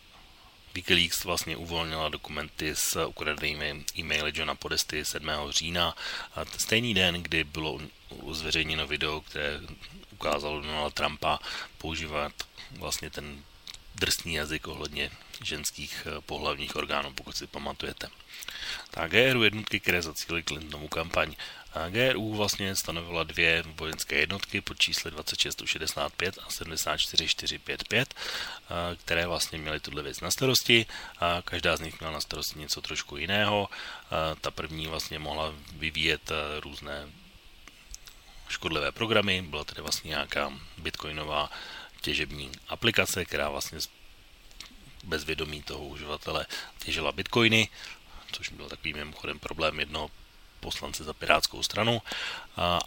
Wikileaks 0.73 1.23
vlastně 1.23 1.57
uvolnila 1.57 2.09
dokumenty 2.09 2.75
s 2.75 3.05
ukradenými 3.05 3.85
e-maily 3.97 4.31
Johna 4.35 4.55
Podesty 4.55 5.05
7. 5.05 5.29
října. 5.49 5.95
Stejný 6.57 6.93
den, 6.93 7.23
kdy 7.23 7.43
bylo 7.43 7.79
zveřejněno 8.31 8.87
video, 8.87 9.21
které 9.21 9.59
ukázalo 10.23 10.61
Donalda 10.61 10.89
Trumpa 10.89 11.39
používat 11.77 12.31
vlastně 12.79 13.09
ten 13.09 13.43
drsný 13.95 14.33
jazyk 14.33 14.67
ohledně 14.67 15.11
ženských 15.43 16.07
eh, 16.07 16.21
pohlavních 16.21 16.75
orgánů, 16.75 17.13
pokud 17.13 17.37
si 17.37 17.47
pamatujete. 17.47 18.07
Tak 18.91 19.11
GRU 19.11 19.43
jednotky, 19.43 19.79
které 19.79 20.01
zacílily 20.01 20.43
Clintonovu 20.43 20.87
kampaň. 20.87 21.35
A 21.73 21.89
GRU 21.89 22.35
vlastně 22.35 22.75
stanovila 22.75 23.23
dvě 23.23 23.63
vojenské 23.75 24.15
jednotky 24.15 24.61
pod 24.61 24.79
čísly 24.79 25.11
2665 25.11 26.37
a 26.45 26.49
74455, 26.49 28.13
které 28.97 29.27
vlastně 29.27 29.57
měly 29.57 29.79
tuhle 29.79 30.03
věc 30.03 30.21
na 30.21 30.31
starosti. 30.31 30.85
A 31.19 31.41
každá 31.41 31.77
z 31.77 31.79
nich 31.79 31.99
měla 31.99 32.13
na 32.13 32.21
starosti 32.21 32.59
něco 32.59 32.81
trošku 32.81 33.17
jiného. 33.17 33.69
A 34.11 34.35
ta 34.41 34.51
první 34.51 34.87
vlastně 34.87 35.19
mohla 35.19 35.53
vyvíjet 35.73 36.31
různé 36.59 37.09
škodlivé 38.53 38.91
programy, 38.91 39.41
byla 39.41 39.63
tedy 39.63 39.81
vlastně 39.81 40.09
nějaká 40.09 40.53
bitcoinová 40.77 41.49
těžební 42.01 42.51
aplikace, 42.67 43.25
která 43.25 43.49
vlastně 43.49 43.79
bez 45.03 45.23
vědomí 45.23 45.63
toho 45.63 45.85
uživatele 45.85 46.45
těžila 46.79 47.11
bitcoiny, 47.11 47.69
což 48.31 48.49
byl 48.49 48.69
takový 48.69 48.93
mimochodem 48.93 49.39
problém 49.39 49.79
jednoho 49.79 50.09
poslance 50.59 51.03
za 51.03 51.13
pirátskou 51.13 51.63
stranu, 51.63 52.01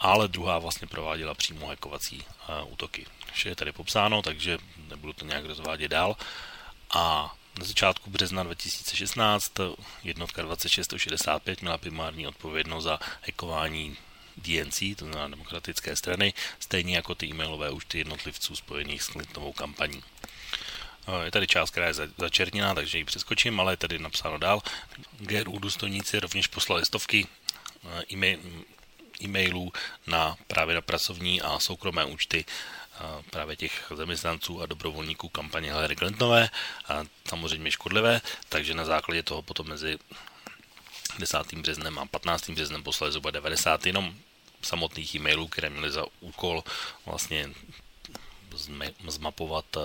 ale 0.01 0.29
druhá 0.29 0.59
vlastně 0.59 0.87
prováděla 0.87 1.35
přímo 1.35 1.67
hackovací 1.67 2.25
útoky. 2.67 3.07
Vše 3.33 3.49
je 3.49 3.57
tady 3.57 3.73
popsáno, 3.73 4.23
takže 4.23 4.59
nebudu 4.89 5.13
to 5.13 5.25
nějak 5.25 5.45
rozvádět 5.45 5.89
dál. 5.89 6.17
A 6.91 7.35
na 7.59 7.65
začátku 7.65 8.11
března 8.11 8.43
2016 8.43 9.53
jednotka 10.05 10.43
2665 10.43 11.61
měla 11.61 11.79
primární 11.79 12.27
odpovědnost 12.27 12.85
za 12.85 12.99
hackování 13.27 13.97
DNC, 14.37 14.97
to 14.97 15.05
znamená 15.05 15.29
demokratické 15.29 15.97
strany, 15.97 16.35
stejně 16.61 16.97
jako 16.97 17.15
ty 17.15 17.27
e-mailové 17.27 17.71
účty 17.71 17.99
jednotlivců 17.99 18.57
spojených 18.57 19.03
s 19.03 19.07
Clintonovou 19.07 19.53
kampaní. 19.53 20.03
Je 21.25 21.31
tady 21.31 21.47
část, 21.47 21.71
která 21.71 21.87
je 21.87 21.95
začerněná, 22.19 22.75
takže 22.75 22.99
ji 22.99 23.05
přeskočím, 23.05 23.61
ale 23.61 23.73
je 23.73 23.77
tady 23.77 23.99
napsáno 23.99 24.39
dál. 24.39 24.63
GRU 25.19 25.59
důstojníci 25.59 26.21
rovněž 26.21 26.47
poslali 26.47 26.85
stovky 26.85 27.27
eh, 27.85 28.37
e-mailů 29.23 29.73
na 30.07 30.37
právě 30.47 30.75
na 30.75 30.81
pracovní 30.81 31.43
a 31.43 31.59
soukromé 31.59 32.05
účty 32.05 32.45
eh, 32.45 33.23
právě 33.31 33.57
těch 33.57 33.93
zaměstnanců 33.97 34.63
a 34.63 34.67
dobrovolníků 34.67 35.29
kampaně 35.29 35.73
Hillary 35.73 35.97
Clintonové, 35.97 36.51
a 36.89 37.05
samozřejmě 37.29 37.71
škodlivé, 37.71 38.21
takže 38.49 38.75
na 38.75 38.85
základě 38.85 39.23
toho 39.23 39.43
potom 39.43 39.69
mezi 39.69 39.99
10. 41.19 41.55
březnem 41.55 41.99
a 41.99 42.07
15. 42.07 42.51
březnem 42.51 42.83
poslali 42.83 43.13
zhruba 43.13 43.31
90 43.31 43.87
jenom 43.87 44.15
samotných 44.63 45.15
e-mailů, 45.15 45.49
které 45.49 45.71
měly 45.71 45.91
za 45.91 46.05
úkol 46.21 46.65
vlastně 47.07 47.51
zmapovat 49.09 49.77
uh, 49.77 49.83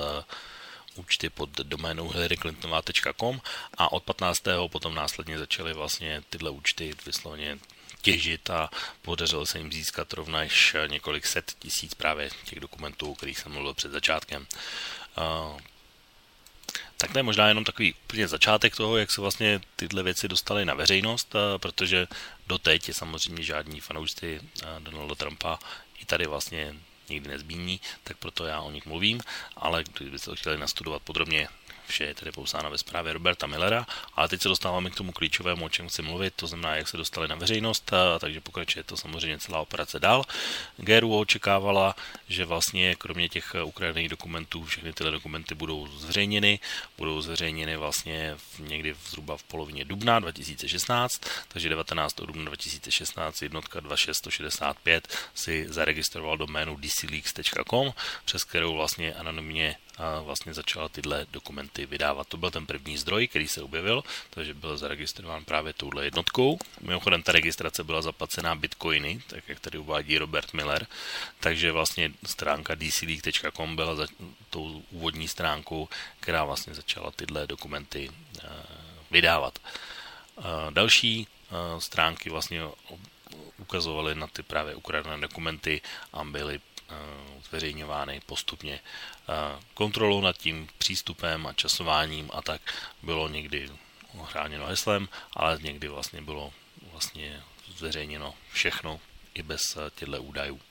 účty 0.95 1.29
pod 1.29 1.49
doménou 1.49 2.09
hillaryclintonová.com 2.09 3.41
a 3.77 3.91
od 3.91 4.03
15. 4.03 4.43
potom 4.67 4.95
následně 4.95 5.39
začaly 5.39 5.73
vlastně 5.73 6.23
tyhle 6.29 6.49
účty 6.49 6.93
vysloveně 7.05 7.59
těžit 8.01 8.49
a 8.49 8.69
podařilo 9.01 9.45
se 9.45 9.57
jim 9.57 9.71
získat 9.71 10.13
rovněž 10.13 10.75
několik 10.87 11.25
set 11.25 11.55
tisíc 11.59 11.93
právě 11.93 12.29
těch 12.45 12.59
dokumentů, 12.59 13.11
o 13.11 13.15
kterých 13.15 13.39
jsem 13.39 13.51
mluvil 13.51 13.73
před 13.73 13.91
začátkem. 13.91 14.47
Tak 17.01 17.11
to 17.11 17.19
je 17.19 17.23
možná 17.23 17.47
jenom 17.47 17.63
takový 17.63 17.93
úplně 17.93 18.27
začátek 18.27 18.75
toho, 18.75 18.97
jak 18.97 19.11
se 19.11 19.21
vlastně 19.21 19.61
tyhle 19.75 20.03
věci 20.03 20.27
dostaly 20.27 20.65
na 20.65 20.73
veřejnost, 20.73 21.35
protože 21.57 22.07
doteď 22.47 22.87
je 22.87 22.93
samozřejmě 22.93 23.43
žádní 23.43 23.79
fanoušci 23.79 24.41
Donalda 24.79 25.15
Trumpa 25.15 25.59
i 25.99 26.05
tady 26.05 26.27
vlastně 26.27 26.75
nikdy 27.09 27.29
nezmíní, 27.29 27.81
tak 28.03 28.17
proto 28.17 28.45
já 28.45 28.61
o 28.61 28.71
nich 28.71 28.85
mluvím, 28.85 29.21
ale 29.55 29.83
kdybyste 29.97 30.29
to 30.29 30.35
chtěli 30.35 30.57
nastudovat 30.57 31.01
podrobně, 31.01 31.47
Vše 31.91 32.03
je 32.03 32.15
tedy 32.15 32.31
popsáno 32.31 32.71
ve 32.71 32.77
zprávě 32.77 33.13
Roberta 33.13 33.47
Millera, 33.47 33.85
ale 34.15 34.27
teď 34.27 34.41
se 34.41 34.47
dostáváme 34.47 34.89
k 34.89 34.95
tomu 34.95 35.11
klíčovému, 35.11 35.65
o 35.65 35.69
čem 35.69 35.89
chci 35.89 36.01
mluvit, 36.01 36.33
to 36.35 36.47
znamená, 36.47 36.75
jak 36.75 36.87
se 36.87 36.97
dostali 36.97 37.27
na 37.27 37.35
veřejnost, 37.35 37.91
takže 38.19 38.41
pokračuje 38.41 38.83
to 38.83 38.97
samozřejmě 38.97 39.39
celá 39.39 39.59
operace 39.59 39.99
dál. 39.99 40.23
GRU 40.77 41.19
očekávala, 41.19 41.95
že 42.27 42.45
vlastně 42.45 42.95
kromě 42.95 43.29
těch 43.29 43.55
ukradených 43.63 44.09
dokumentů 44.09 44.65
všechny 44.65 44.93
tyhle 44.93 45.11
dokumenty 45.11 45.55
budou 45.55 45.87
zveřejněny, 45.87 46.59
budou 46.97 47.21
zveřejněny 47.21 47.77
vlastně 47.77 48.37
někdy 48.59 48.95
zhruba 49.09 49.37
v 49.37 49.43
polovině 49.43 49.85
dubna 49.85 50.19
2016, 50.19 51.21
takže 51.47 51.69
19. 51.69 52.15
dubna 52.15 52.45
2016 52.45 53.41
jednotka 53.41 53.79
2665 53.79 55.07
si 55.33 55.65
zaregistroval 55.69 56.37
doménu 56.37 56.77
dcleaks.com, 56.77 57.93
přes 58.25 58.43
kterou 58.43 58.75
vlastně 58.75 59.13
anonymně 59.13 59.75
vlastně 60.23 60.53
začala 60.53 60.89
tyhle 60.89 61.25
dokumenty 61.31 61.85
vydávat. 61.85 62.27
To 62.27 62.37
byl 62.37 62.51
ten 62.51 62.65
první 62.65 62.97
zdroj, 62.97 63.27
který 63.27 63.47
se 63.47 63.61
objevil, 63.61 64.03
takže 64.29 64.53
byl 64.53 64.77
zaregistrován 64.77 65.45
právě 65.45 65.73
touhle 65.73 66.05
jednotkou. 66.05 66.59
Mimochodem 66.81 67.23
ta 67.23 67.31
registrace 67.31 67.83
byla 67.83 68.01
zaplacená 68.01 68.55
bitcoiny, 68.55 69.21
tak 69.27 69.49
jak 69.49 69.59
tady 69.59 69.77
uvádí 69.77 70.17
Robert 70.17 70.53
Miller, 70.53 70.87
takže 71.39 71.71
vlastně 71.71 72.11
stránka 72.25 72.75
dcleak.com 72.75 73.75
byla 73.75 73.95
za 73.95 74.07
tou 74.49 74.83
úvodní 74.91 75.27
stránkou, 75.27 75.89
která 76.19 76.43
vlastně 76.43 76.73
začala 76.73 77.11
tyhle 77.11 77.47
dokumenty 77.47 78.09
eh, 78.43 78.47
vydávat. 79.11 79.59
Eh, 80.39 80.43
další 80.69 81.27
eh, 81.27 81.81
stránky 81.81 82.29
vlastně 82.29 82.61
ukazovaly 83.57 84.15
na 84.15 84.27
ty 84.27 84.43
právě 84.43 84.75
ukradené 84.75 85.17
dokumenty 85.17 85.81
a 86.13 86.23
byly 86.23 86.59
zveřejňovány 87.49 88.21
postupně 88.25 88.79
kontrolou 89.73 90.21
nad 90.21 90.37
tím 90.37 90.69
přístupem 90.77 91.47
a 91.47 91.53
časováním 91.53 92.29
a 92.33 92.41
tak 92.41 92.61
bylo 93.03 93.27
někdy 93.27 93.69
chráněno 94.25 94.65
heslem, 94.65 95.09
ale 95.33 95.59
někdy 95.61 95.87
vlastně 95.87 96.21
bylo 96.21 96.53
vlastně 96.91 97.43
zveřejněno 97.77 98.33
všechno 98.51 98.99
i 99.33 99.43
bez 99.43 99.77
eh, 99.77 99.91
těchto 99.95 100.23
údajů. 100.23 100.61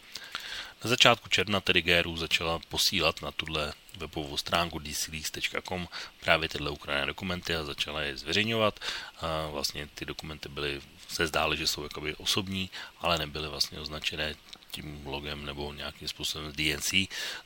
Na 0.85 0.91
začátku 0.91 1.29
června 1.29 1.61
tedy 1.61 1.83
GRU 1.83 2.17
začala 2.17 2.59
posílat 2.69 3.23
na 3.23 3.33
tuhle 3.33 3.73
webovou 3.97 4.37
stránku 4.37 4.81
dcleaks.com 4.81 5.89
právě 6.21 6.49
tyhle 6.49 6.71
ukradené 6.71 7.07
dokumenty 7.07 7.55
a 7.55 7.65
začala 7.65 8.01
je 8.01 8.17
zveřejňovat. 8.17 8.81
A 9.21 9.47
vlastně 9.47 9.89
ty 9.95 10.05
dokumenty 10.05 10.49
byly, 10.49 10.81
se 11.09 11.27
zdály, 11.27 11.57
že 11.57 11.67
jsou 11.67 11.83
jakoby 11.83 12.15
osobní, 12.15 12.71
ale 13.01 13.19
nebyly 13.19 13.49
vlastně 13.49 13.81
označené 13.81 14.35
tím 14.71 15.07
logem 15.07 15.45
nebo 15.45 15.73
nějakým 15.73 16.09
způsobem 16.09 16.53
DNC, 16.53 16.95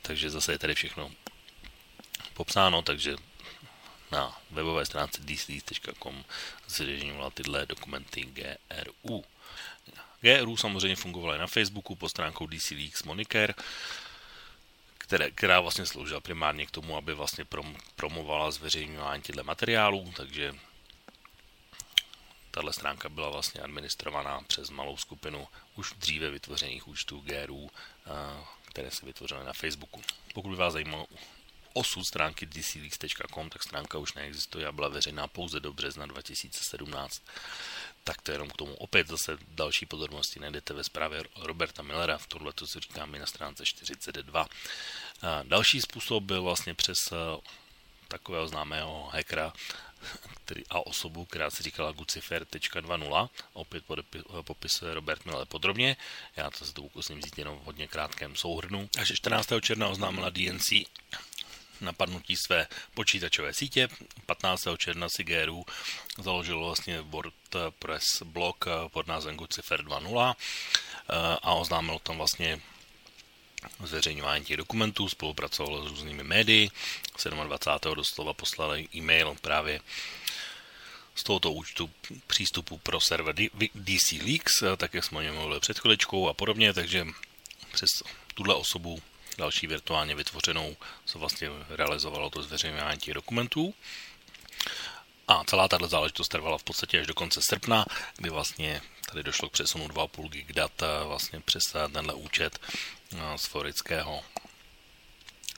takže 0.01 0.29
zase 0.29 0.51
je 0.51 0.59
tady 0.59 0.75
všechno 0.75 1.11
popsáno, 2.33 2.81
takže 2.81 3.15
na 4.11 4.41
webové 4.51 4.85
stránce 4.85 5.21
dcleaks.com 5.21 6.25
zveřejňovala 6.67 7.29
tyhle 7.29 7.65
dokumenty 7.65 8.21
GRU. 8.21 9.23
GRU 10.21 10.57
samozřejmě 10.57 10.95
fungovala 10.95 11.35
i 11.35 11.39
na 11.39 11.47
Facebooku 11.47 11.95
pod 11.95 12.09
stránkou 12.09 12.47
DC 12.47 12.71
Leaks 12.71 13.03
Moniker, 13.03 13.55
které, 14.97 15.31
která 15.31 15.59
vlastně 15.59 15.85
sloužila 15.85 16.19
primárně 16.19 16.65
k 16.65 16.71
tomu, 16.71 16.97
aby 16.97 17.13
vlastně 17.13 17.45
prom, 17.45 17.77
promovala 17.95 18.51
zveřejňování 18.51 19.21
těchto 19.21 19.43
materiálů, 19.43 20.13
takže 20.17 20.55
tahle 22.55 22.73
stránka 22.73 23.09
byla 23.09 23.29
vlastně 23.29 23.61
administrovaná 23.61 24.41
přes 24.47 24.69
malou 24.69 24.97
skupinu 24.97 25.47
už 25.75 25.93
dříve 25.97 26.29
vytvořených 26.29 26.87
účtů 26.87 27.19
GRU, 27.19 27.69
které 28.65 28.91
se 28.91 29.05
vytvořily 29.05 29.45
na 29.45 29.53
Facebooku. 29.53 30.01
Pokud 30.33 30.49
by 30.49 30.55
vás 30.55 30.73
zajímalo 30.73 31.07
osud 31.73 32.03
stránky 32.03 32.47
dcleaks.com, 32.47 33.49
tak 33.49 33.63
stránka 33.63 33.97
už 33.97 34.13
neexistuje 34.13 34.67
a 34.67 34.71
byla 34.71 34.87
veřejná 34.87 35.27
pouze 35.27 35.59
do 35.59 35.73
března 35.73 36.05
2017. 36.05 37.21
Tak 38.03 38.21
to 38.21 38.31
jenom 38.31 38.49
k 38.49 38.57
tomu. 38.57 38.75
Opět 38.75 39.07
zase 39.07 39.37
další 39.47 39.85
podrobnosti 39.85 40.39
najdete 40.39 40.73
ve 40.73 40.83
zprávě 40.83 41.23
Roberta 41.35 41.83
Millera, 41.83 42.17
v 42.17 42.27
tohle 42.27 42.53
to 42.53 42.67
si 42.67 42.79
říkáme 42.79 43.19
na 43.19 43.25
stránce 43.25 43.65
42. 43.65 44.47
A 45.21 45.43
další 45.43 45.81
způsob 45.81 46.23
byl 46.23 46.43
vlastně 46.43 46.73
přes 46.73 47.11
eh, 47.11 47.15
takového 48.07 48.47
známého 48.47 49.09
hackera 49.13 49.53
který, 50.45 50.63
a 50.69 50.85
osobu, 50.85 51.25
která 51.25 51.49
se 51.49 51.63
říkala 51.63 51.91
Gucifer.2.0. 51.91 53.29
Opět 53.53 53.83
popisuje 54.41 54.93
Robert 54.93 55.25
Miller 55.25 55.47
podrobně. 55.47 55.97
Já 56.35 56.51
to 56.51 56.65
se 56.65 56.73
to 56.73 56.81
pokusím 56.81 57.19
vzít 57.19 57.37
jenom 57.37 57.59
v 57.59 57.63
hodně 57.63 57.87
krátkém 57.87 58.35
souhrnu. 58.35 58.89
Až 58.99 59.11
14. 59.15 59.49
června 59.61 59.87
oznámila 59.87 60.29
DNC 60.29 60.65
napadnutí 61.81 62.35
své 62.35 62.67
počítačové 62.93 63.53
sítě. 63.53 63.87
15. 64.25 64.63
června 64.77 65.09
si 65.09 65.23
GRU 65.23 65.65
založil 66.17 66.59
vlastně 66.59 67.01
WordPress 67.01 68.21
blog 68.23 68.65
pod 68.87 69.07
názvem 69.07 69.35
Gucifer 69.35 69.81
2.0 69.81 70.35
a 71.41 71.53
oznámil 71.53 71.99
tam 71.99 72.17
vlastně 72.17 72.61
zveřejňování 73.83 74.45
těch 74.45 74.57
dokumentů, 74.57 75.09
spolupracoval 75.09 75.85
s 75.85 75.89
různými 75.89 76.23
médii. 76.23 76.69
27. 77.43 77.95
doslova 77.95 78.33
poslali 78.33 78.87
e-mail 78.95 79.35
právě 79.41 79.81
z 81.15 81.23
tohoto 81.23 81.51
účtu 81.51 81.89
přístupu 82.27 82.77
pro 82.77 83.01
server 83.01 83.35
DC 83.75 84.11
Leaks, 84.11 84.53
tak 84.77 84.93
jak 84.93 85.03
jsme 85.03 85.17
o 85.17 85.21
něm 85.21 85.35
mluvili 85.35 85.59
před 85.59 85.79
chviličkou 85.79 86.29
a 86.29 86.33
podobně, 86.33 86.73
takže 86.73 87.07
přes 87.71 87.89
tuhle 88.33 88.55
osobu 88.55 89.01
další 89.37 89.67
virtuálně 89.67 90.15
vytvořenou, 90.15 90.77
co 91.05 91.19
vlastně 91.19 91.49
realizovalo 91.69 92.29
to 92.29 92.43
zveřejňování 92.43 92.99
těch 92.99 93.13
dokumentů. 93.13 93.73
A 95.27 95.43
celá 95.43 95.67
tato 95.67 95.87
záležitost 95.87 96.27
trvala 96.27 96.57
v 96.57 96.63
podstatě 96.63 96.99
až 96.99 97.07
do 97.07 97.13
konce 97.13 97.41
srpna, 97.41 97.85
kdy 98.17 98.29
vlastně 98.29 98.81
tady 99.09 99.23
došlo 99.23 99.49
k 99.49 99.51
přesunu 99.51 99.87
2,5 99.87 100.29
gig 100.29 100.53
dat 100.53 100.83
vlastně 101.05 101.39
přes 101.39 101.63
tenhle 101.93 102.13
účet 102.13 102.59
z 103.35 103.45
forického 103.45 104.23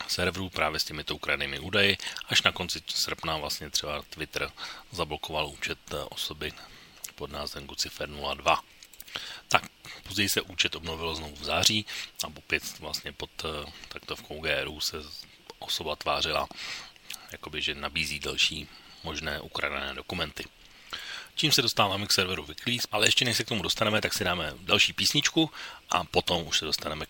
serverů 0.07 0.49
právě 0.49 0.79
s 0.79 0.83
těmito 0.83 1.15
ukradnými 1.15 1.59
údaji. 1.59 1.97
Až 2.25 2.41
na 2.41 2.51
konci 2.51 2.81
srpna 2.87 3.37
vlastně 3.37 3.69
třeba 3.69 4.01
Twitter 4.09 4.51
zablokoval 4.91 5.47
účet 5.47 5.79
osoby 6.09 6.51
pod 7.15 7.31
názvem 7.31 7.65
Gucifer 7.65 8.09
02. 8.09 8.63
Tak 9.47 9.63
později 10.03 10.29
se 10.29 10.41
účet 10.41 10.75
obnovil 10.75 11.15
znovu 11.15 11.35
v 11.35 11.43
září 11.43 11.85
a 12.23 12.27
opět 12.27 12.79
vlastně 12.79 13.11
pod 13.11 13.29
eh, 13.45 13.71
taktovkou 13.87 14.41
GRU 14.41 14.79
se 14.79 14.97
osoba 15.59 15.95
tvářila, 15.95 16.47
jakoby, 17.31 17.61
že 17.61 17.75
nabízí 17.75 18.19
další 18.19 18.67
možné 19.03 19.41
ukradené 19.41 19.93
dokumenty. 19.93 20.43
Čím 21.35 21.51
se 21.51 21.61
dostáváme 21.61 22.07
k 22.07 22.13
serveru 22.13 22.43
Wikileaks, 22.43 22.87
ale 22.91 23.07
ještě 23.07 23.25
než 23.25 23.37
se 23.37 23.43
k 23.43 23.47
tomu 23.47 23.63
dostaneme, 23.63 24.01
tak 24.01 24.13
si 24.13 24.23
dáme 24.23 24.53
další 24.59 24.93
písničku 24.93 25.51
a 25.89 26.03
potom 26.03 26.47
už 26.47 26.57
se 26.57 26.65
dostaneme 26.65 27.05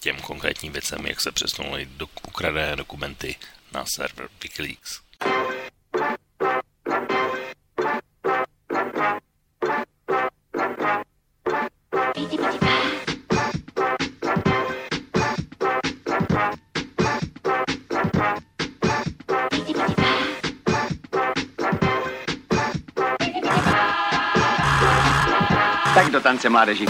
těm 0.00 0.16
konkrétním 0.16 0.72
věcem, 0.72 1.06
jak 1.06 1.20
se 1.20 1.32
přesunuly 1.32 1.88
do 1.96 2.06
ukradené 2.28 2.76
dokumenty 2.76 3.36
na 3.72 3.84
server 3.86 4.28
Wikileaks. 4.42 5.00
Tak 25.94 26.10
do 26.10 26.20
tance 26.20 26.48
mládeži. 26.48 26.86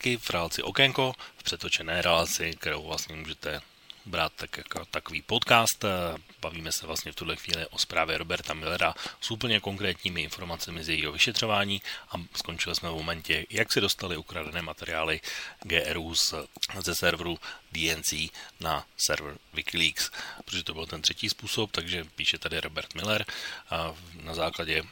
Zpátky 0.00 0.16
v 0.16 0.30
relaci 0.30 0.62
Okénko, 0.62 1.14
v 1.36 1.42
přetočené 1.42 2.02
relaci, 2.02 2.52
kterou 2.58 2.82
vlastně 2.82 3.16
můžete 3.16 3.60
brát 4.06 4.32
tak 4.36 4.56
jako 4.56 4.84
takový 4.84 5.22
podcast. 5.22 5.84
Bavíme 6.40 6.72
se 6.72 6.86
vlastně 6.86 7.12
v 7.12 7.14
tuhle 7.14 7.36
chvíli 7.36 7.66
o 7.66 7.78
zprávě 7.78 8.18
Roberta 8.18 8.54
Millera 8.54 8.94
s 9.20 9.30
úplně 9.30 9.60
konkrétními 9.60 10.22
informacemi 10.22 10.84
z 10.84 10.88
jejího 10.88 11.12
vyšetřování 11.12 11.82
a 12.10 12.14
skončili 12.36 12.74
jsme 12.74 12.88
v 12.88 12.94
momentě, 12.94 13.46
jak 13.50 13.72
se 13.72 13.80
dostali 13.80 14.16
ukradené 14.16 14.62
materiály 14.62 15.20
GRU 15.62 16.14
z, 16.14 16.34
ze 16.80 16.94
serveru 16.94 17.38
DNC 17.72 18.32
na 18.60 18.86
server 18.96 19.36
Wikileaks, 19.52 20.10
protože 20.44 20.64
to 20.64 20.74
byl 20.74 20.86
ten 20.86 21.02
třetí 21.02 21.28
způsob, 21.28 21.72
takže 21.72 22.04
píše 22.16 22.38
tady 22.38 22.60
Robert 22.60 22.94
Miller 22.94 23.24
a 23.70 23.92
na 24.22 24.34
základě 24.34 24.82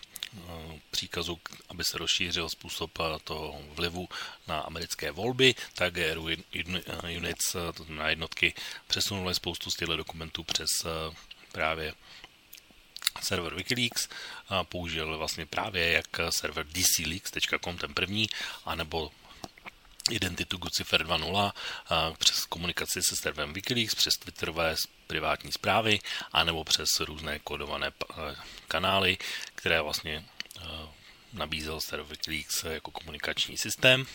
příkazu, 0.91 1.41
aby 1.69 1.85
se 1.85 1.99
rozšířil 1.99 2.49
způsob 2.49 2.99
eh, 3.01 3.19
toho 3.25 3.61
vlivu 3.71 4.09
na 4.47 4.61
americké 4.61 5.11
volby, 5.11 5.55
tak 5.75 5.95
GRU 5.95 6.29
units, 7.17 7.55
eh, 7.55 7.73
to 7.73 7.85
znamená 7.85 8.09
jednotky, 8.09 8.55
přesunuli 8.87 9.35
spoustu 9.35 9.71
z 9.71 9.77
těchto 9.77 9.97
dokumentů 9.97 10.45
přes 10.45 10.71
právě 11.53 11.95
server 13.23 13.55
Wikileaks 13.55 14.09
použil 14.63 15.19
vlastně 15.19 15.47
právě 15.47 15.93
jak 15.93 16.07
server 16.31 16.67
dcleaks.com, 16.67 17.79
ten 17.79 17.95
první, 17.95 18.27
anebo 18.65 19.11
identitu 20.11 20.57
Gucifer 20.57 21.07
2.0 21.07 21.53
přes 22.19 22.45
komunikaci 22.45 23.03
se 23.03 23.17
serverem 23.17 23.53
Wikileaks, 23.53 23.95
přes 23.95 24.15
Twitterové 24.15 24.75
privátní 25.07 25.53
zprávy, 25.53 26.01
anebo 26.33 26.65
přes 26.65 27.01
různé 27.01 27.39
kodované 27.39 27.93
kanály, 28.69 29.19
které 29.55 29.81
vlastně 29.81 30.25
nabízel 31.33 31.81
server 31.81 32.07
Wikileaks 32.07 32.65
jako 32.65 32.91
komunikační 32.91 33.57
systém. 33.57 34.07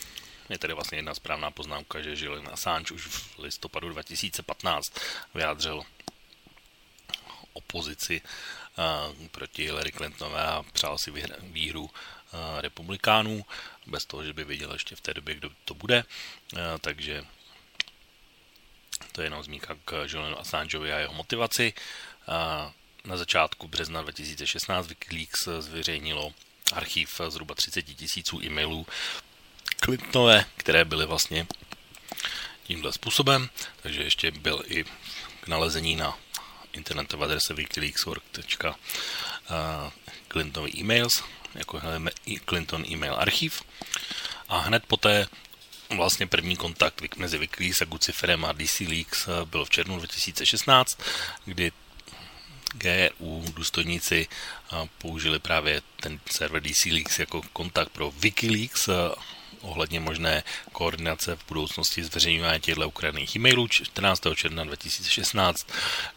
Je 0.48 0.58
tady 0.58 0.74
vlastně 0.74 0.98
jedna 0.98 1.14
správná 1.14 1.50
poznámka, 1.50 2.00
že 2.02 2.24
Julian 2.24 2.48
Assange 2.52 2.94
už 2.94 3.06
v 3.06 3.38
listopadu 3.38 3.88
2015 3.88 4.92
vyjádřil 5.34 5.82
opozici 7.52 8.22
proti 9.30 9.62
Hillary 9.64 9.92
Clintonové 9.92 10.42
a 10.46 10.64
přál 10.72 10.98
si 10.98 11.12
výhru 11.40 11.90
republikánů, 12.60 13.44
bez 13.86 14.04
toho, 14.04 14.24
že 14.24 14.32
by 14.32 14.44
věděl 14.44 14.72
ještě 14.72 14.96
v 14.96 15.00
té 15.00 15.14
době, 15.14 15.34
kdo 15.34 15.50
to 15.64 15.74
bude. 15.74 16.04
Takže 16.80 17.24
to 19.12 19.20
je 19.20 19.26
jenom 19.26 19.42
zmínka 19.42 19.76
k 19.84 20.04
Julianu 20.06 20.40
Assangeovi 20.40 20.92
a 20.92 20.98
jeho 20.98 21.14
motivaci. 21.14 21.72
Na 23.04 23.16
začátku 23.16 23.68
března 23.68 24.02
2016 24.02 24.86
Wikileaks 24.86 25.48
zveřejnilo 25.58 26.34
archiv 26.72 27.20
zhruba 27.28 27.54
30 27.54 27.82
tisíců 27.82 28.40
e-mailů 28.42 28.86
Clintonové, 29.84 30.44
které 30.56 30.84
byly 30.84 31.06
vlastně 31.06 31.46
tímhle 32.62 32.92
způsobem, 32.92 33.50
takže 33.82 34.02
ještě 34.02 34.30
byl 34.30 34.62
i 34.66 34.84
k 35.40 35.46
nalezení 35.46 35.96
na 35.96 36.18
internetové 36.72 37.24
adrese 37.24 37.54
wikileaks.org.clintonový 40.34 40.80
e-mails, 40.80 41.22
jako 41.54 41.80
Clinton 42.48 42.84
e-mail 42.88 43.14
archiv. 43.14 43.62
A 44.48 44.58
hned 44.58 44.86
poté 44.86 45.26
vlastně 45.96 46.26
první 46.26 46.56
kontakt 46.56 47.16
mezi 47.16 47.38
Wikileaks 47.38 47.82
a 47.82 47.84
Guciferem 47.84 48.44
a 48.44 48.52
DC 48.52 48.80
Leaks 48.80 49.28
byl 49.44 49.64
v 49.64 49.70
červnu 49.70 49.98
2016, 49.98 50.98
kdy 51.44 51.72
GRU 52.74 53.44
důstojníci 53.54 54.28
použili 54.98 55.38
právě 55.38 55.82
ten 56.00 56.20
server 56.30 56.62
DC 56.62 56.84
Leaks 56.92 57.18
jako 57.18 57.42
kontakt 57.52 57.88
pro 57.88 58.10
Wikileaks 58.10 58.88
ohledně 59.60 60.00
možné 60.00 60.42
koordinace 60.72 61.36
v 61.36 61.46
budoucnosti 61.48 62.04
zveřejňování 62.04 62.60
těchto 62.60 62.88
ukradených 62.88 63.36
e-mailů. 63.36 63.68
14. 63.68 64.22
června 64.34 64.64
2016 64.64 65.66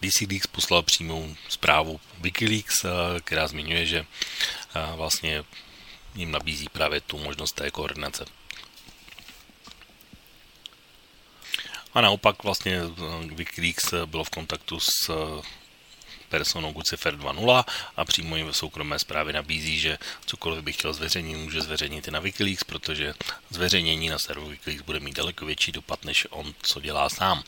DC 0.02 0.22
Leaks 0.22 0.48
poslal 0.48 0.82
přímou 0.82 1.36
zprávu 1.50 2.00
Wikileaks, 2.20 2.86
která 3.24 3.48
zmiňuje, 3.48 3.86
že 3.86 4.06
vlastně 4.96 5.44
jim 6.16 6.32
nabízí 6.32 6.70
právě 6.70 7.02
tu 7.02 7.18
možnost 7.18 7.52
té 7.52 7.72
koordinace. 7.72 8.26
A 11.94 12.02
naopak 12.02 12.44
vlastně 12.44 12.82
Wikileaks 13.26 13.94
byl 14.06 14.24
v 14.24 14.30
kontaktu 14.30 14.80
s 14.80 15.12
personou 16.30 16.72
Gucifer 16.72 17.16
2.0 17.16 17.64
a 17.96 18.06
přímo 18.06 18.36
jim 18.36 18.48
ve 18.48 18.54
soukromé 18.54 19.00
zprávě 19.00 19.34
nabízí, 19.34 19.80
že 19.80 19.98
cokoliv 20.26 20.64
by 20.64 20.74
chtěl 20.74 20.94
zveřejnit, 20.94 21.38
může 21.38 21.62
zveřejnit 21.62 22.08
i 22.08 22.12
na 22.12 22.20
Wikileaks, 22.20 22.64
protože 22.64 23.14
zveřejnění 23.50 24.10
na 24.10 24.20
serveru 24.20 24.48
Wikileaks 24.48 24.86
bude 24.86 25.00
mít 25.00 25.16
daleko 25.16 25.46
větší 25.46 25.72
dopad, 25.72 26.06
než 26.06 26.28
on, 26.30 26.54
co 26.62 26.80
dělá 26.80 27.10
sám. 27.10 27.44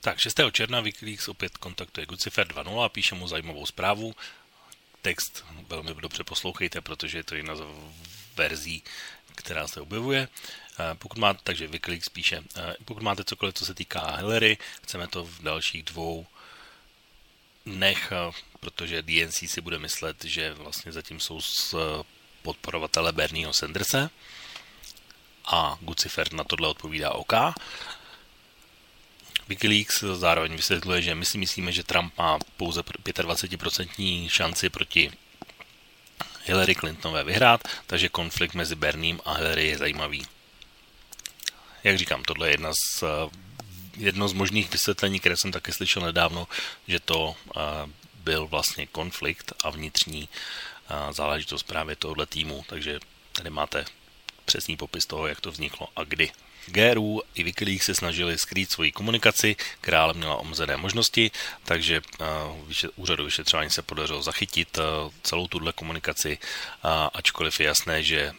Tak 0.00 0.18
6. 0.18 0.40
června 0.52 0.80
Wikileaks 0.80 1.28
opět 1.28 1.56
kontaktuje 1.56 2.06
Gucifer 2.06 2.46
2.0 2.46 2.82
a 2.82 2.88
píše 2.88 3.14
mu 3.14 3.28
zajímavou 3.28 3.66
zprávu. 3.66 4.14
Text 5.02 5.44
velmi 5.68 5.94
dobře 5.94 6.24
poslouchejte, 6.24 6.80
protože 6.80 7.18
je 7.18 7.24
to 7.24 7.34
jedna 7.34 7.56
z 7.56 7.62
verzí, 8.36 8.82
která 9.34 9.68
se 9.68 9.80
objevuje. 9.80 10.28
Pokud 10.94 11.18
máte, 11.18 11.40
takže 11.42 11.68
Wikileaks 11.68 12.08
píše, 12.08 12.42
pokud 12.84 13.02
máte 13.02 13.24
cokoliv, 13.24 13.54
co 13.54 13.66
se 13.66 13.74
týká 13.74 14.16
Hillary, 14.16 14.58
chceme 14.82 15.08
to 15.08 15.24
v 15.24 15.42
dalších 15.42 15.82
dvou 15.82 16.26
nech, 17.66 18.12
protože 18.60 19.02
DNC 19.02 19.50
si 19.50 19.60
bude 19.60 19.78
myslet, 19.78 20.24
že 20.24 20.54
vlastně 20.54 20.92
zatím 20.92 21.20
jsou 21.20 21.40
z 21.40 21.74
podporovatele 22.42 23.12
Bernieho 23.12 23.52
Sandersa 23.52 24.10
a 25.44 25.78
Gucifer 25.80 26.32
na 26.32 26.44
tohle 26.44 26.68
odpovídá 26.68 27.10
OK. 27.10 27.32
Wikileaks 29.48 30.04
zároveň 30.14 30.56
vysvětluje, 30.56 31.02
že 31.02 31.14
my 31.14 31.24
si 31.24 31.38
myslíme, 31.38 31.72
že 31.72 31.82
Trump 31.82 32.18
má 32.18 32.38
pouze 32.56 32.80
25% 32.80 34.28
šanci 34.28 34.70
proti 34.70 35.10
Hillary 36.44 36.74
Clintonové 36.74 37.24
vyhrát, 37.24 37.68
takže 37.86 38.08
konflikt 38.08 38.54
mezi 38.54 38.74
Berniem 38.74 39.20
a 39.24 39.34
Hillary 39.34 39.66
je 39.68 39.78
zajímavý. 39.78 40.26
Jak 41.84 41.98
říkám, 41.98 42.24
tohle 42.24 42.48
je 42.48 42.52
jedna 42.52 42.72
z 42.72 43.04
jedno 43.96 44.28
z 44.28 44.32
možných 44.32 44.70
vysvětlení, 44.70 45.20
které 45.20 45.36
jsem 45.36 45.52
taky 45.52 45.72
slyšel 45.72 46.02
nedávno, 46.02 46.48
že 46.88 47.00
to 47.00 47.34
byl 48.14 48.46
vlastně 48.46 48.86
konflikt 48.86 49.52
a 49.64 49.70
vnitřní 49.70 50.28
záležitost 51.10 51.62
právě 51.62 51.96
tohoto 51.96 52.26
týmu, 52.26 52.64
takže 52.68 53.00
tady 53.32 53.50
máte 53.50 53.84
přesný 54.44 54.76
popis 54.76 55.06
toho, 55.06 55.26
jak 55.26 55.40
to 55.40 55.50
vzniklo 55.50 55.88
a 55.96 56.04
kdy. 56.04 56.30
GRU 56.66 57.22
i 57.34 57.42
Wikileaks 57.42 57.86
se 57.86 57.94
snažili 57.94 58.38
skrýt 58.38 58.70
svoji 58.70 58.92
komunikaci, 58.92 59.56
která 59.80 60.02
ale 60.02 60.14
měla 60.14 60.36
omezené 60.36 60.76
možnosti, 60.76 61.30
takže 61.64 62.00
úřadu 62.96 63.24
vyšetřování 63.24 63.70
se 63.70 63.82
podařilo 63.82 64.22
zachytit 64.22 64.78
celou 65.22 65.46
tuhle 65.46 65.72
komunikaci, 65.72 66.38
ačkoliv 67.12 67.60
je 67.60 67.66
jasné, 67.66 68.02
že 68.02 68.32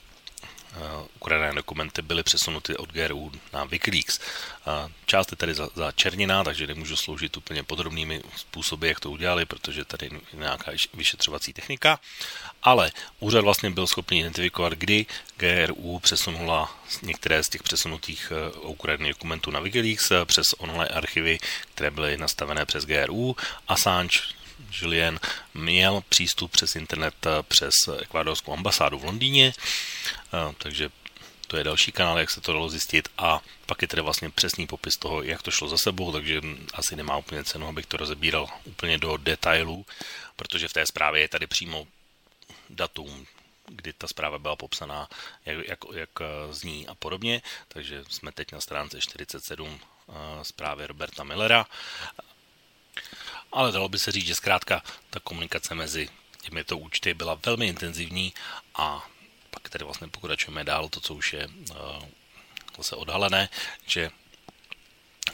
ukradené 1.15 1.53
dokumenty 1.53 2.01
byly 2.01 2.23
přesunuty 2.23 2.77
od 2.77 2.91
GRU 2.91 3.31
na 3.53 3.63
Wikileaks. 3.63 4.19
Část 5.05 5.31
je 5.31 5.37
tady 5.37 5.53
začerněná, 5.75 6.43
takže 6.43 6.67
nemůžu 6.67 6.95
sloužit 6.95 7.37
úplně 7.37 7.63
podrobnými 7.63 8.21
způsoby, 8.35 8.87
jak 8.87 8.99
to 8.99 9.11
udělali, 9.11 9.45
protože 9.45 9.85
tady 9.85 10.05
je 10.05 10.19
nějaká 10.33 10.71
vyšetřovací 10.93 11.53
technika, 11.53 11.99
ale 12.63 12.91
úřad 13.19 13.41
vlastně 13.41 13.69
byl 13.69 13.87
schopný 13.87 14.19
identifikovat, 14.19 14.73
kdy 14.73 15.05
GRU 15.37 15.99
přesunula 15.99 16.77
některé 17.01 17.43
z 17.43 17.49
těch 17.49 17.63
přesunutých 17.63 18.31
e, 18.31 18.51
ukradených 18.59 19.13
dokumentů 19.13 19.51
na 19.51 19.59
Wikileaks 19.59 20.11
přes 20.25 20.45
online 20.57 20.89
archivy, 20.89 21.39
které 21.73 21.91
byly 21.91 22.17
nastavené 22.17 22.65
přes 22.65 22.85
GRU. 22.85 23.35
Assange 23.67 24.19
Julien 24.71 25.19
měl 25.53 26.03
přístup 26.09 26.51
přes 26.51 26.75
internet 26.75 27.25
eh, 27.25 27.43
přes 27.43 27.73
ekvádorskou 27.99 28.53
ambasádu 28.53 28.99
v 28.99 29.03
Londýně, 29.03 29.53
eh, 30.33 30.53
takže 30.57 30.89
to 31.47 31.57
je 31.57 31.63
další 31.63 31.91
kanál, 31.91 32.19
jak 32.19 32.29
se 32.29 32.41
to 32.41 32.53
dalo 32.53 32.69
zjistit. 32.69 33.09
A 33.17 33.41
pak 33.65 33.81
je 33.81 33.87
tedy 33.87 34.01
vlastně 34.01 34.29
přesný 34.29 34.67
popis 34.67 34.97
toho, 34.97 35.23
jak 35.23 35.41
to 35.41 35.51
šlo 35.51 35.69
za 35.69 35.77
sebou, 35.77 36.11
takže 36.11 36.41
asi 36.73 36.95
nemá 36.95 37.17
úplně 37.17 37.43
cenu, 37.43 37.67
abych 37.67 37.85
to 37.85 37.97
rozebíral 37.97 38.47
úplně 38.63 38.97
do 38.97 39.17
detailů, 39.17 39.85
protože 40.35 40.67
v 40.67 40.73
té 40.73 40.85
zprávě 40.85 41.21
je 41.21 41.27
tady 41.27 41.47
přímo 41.47 41.87
datum, 42.69 43.25
kdy 43.67 43.93
ta 43.93 44.07
zpráva 44.07 44.39
byla 44.39 44.55
popsaná, 44.55 45.07
jak, 45.45 45.67
jak, 45.67 45.79
jak 45.93 46.09
eh, 46.21 46.53
zní 46.53 46.87
a 46.87 46.95
podobně, 46.95 47.41
takže 47.67 48.03
jsme 48.09 48.31
teď 48.31 48.51
na 48.51 48.61
stránce 48.61 49.01
47 49.01 49.79
zprávy 50.43 50.87
Roberta 50.87 51.23
Millera 51.23 51.65
ale 53.57 53.71
dalo 53.71 53.89
by 53.89 53.99
se 53.99 54.11
říct, 54.11 54.27
že 54.27 54.35
zkrátka 54.35 54.83
ta 55.09 55.19
komunikace 55.19 55.75
mezi 55.75 56.09
těmito 56.41 56.77
účty 56.77 57.13
byla 57.13 57.39
velmi 57.45 57.67
intenzivní 57.67 58.33
a 58.75 59.09
pak 59.49 59.69
tedy 59.69 59.85
vlastně 59.85 60.07
pokračujeme 60.07 60.63
dál 60.63 60.89
to, 60.89 60.99
co 60.99 61.13
už 61.13 61.33
je 61.33 61.47
uh, 61.47 61.75
zase 62.77 62.95
odhalené, 62.95 63.49
že 63.85 64.09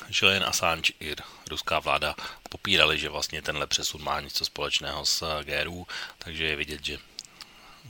Julian 0.10 0.44
Assange 0.44 0.94
i 1.00 1.16
ruská 1.50 1.80
vláda 1.80 2.16
popírali, 2.50 3.00
že 3.00 3.10
vlastně 3.10 3.42
tenhle 3.42 3.68
přesun 3.68 4.04
má 4.04 4.22
něco 4.22 4.46
společného 4.46 5.06
s 5.06 5.44
GRU, 5.44 5.88
takže 6.18 6.44
je 6.44 6.56
vidět, 6.56 6.86
že 6.86 6.98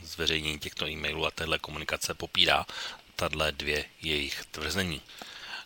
zveřejnění 0.03 0.59
těchto 0.59 0.89
e-mailů 0.89 1.25
a 1.25 1.31
téhle 1.31 1.59
komunikace 1.59 2.13
popírá 2.13 2.65
tahle 3.15 3.51
dvě 3.51 3.85
jejich 4.01 4.45
tvrzení. 4.51 5.01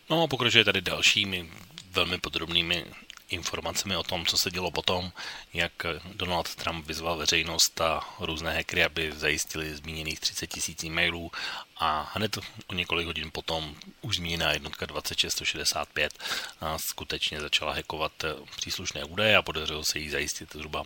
No 0.10 0.24
a 0.24 0.28
pokračuje 0.28 0.66
tady 0.66 0.82
dalšími 0.82 1.52
velmi 1.92 2.18
podrobnými 2.18 2.86
informacemi 3.30 3.96
o 3.96 4.04
tom, 4.04 4.26
co 4.26 4.38
se 4.38 4.52
dělo 4.52 4.72
potom, 4.72 5.12
jak 5.54 5.72
Donald 6.14 6.56
Trump 6.56 6.86
vyzval 6.86 7.18
veřejnost 7.18 7.82
a 7.82 8.16
různé 8.20 8.56
hackery, 8.56 8.84
aby 8.84 9.12
zajistili 9.16 9.76
zmíněných 9.76 10.20
30 10.20 10.48
tisíc 10.48 10.84
e-mailů 10.84 11.32
a 11.78 12.12
hned 12.14 12.38
o 12.68 12.74
několik 12.74 13.06
hodin 13.06 13.32
potom 13.32 13.76
už 14.02 14.18
zmíněná 14.18 14.52
jednotka 14.54 14.86
2665 14.86 16.24
skutečně 16.78 17.42
začala 17.42 17.74
hackovat 17.74 18.12
příslušné 18.56 19.04
údaje 19.04 19.38
a 19.38 19.42
podařilo 19.42 19.84
se 19.84 20.00
jí 20.00 20.10
zajistit 20.10 20.54
zhruba 20.54 20.84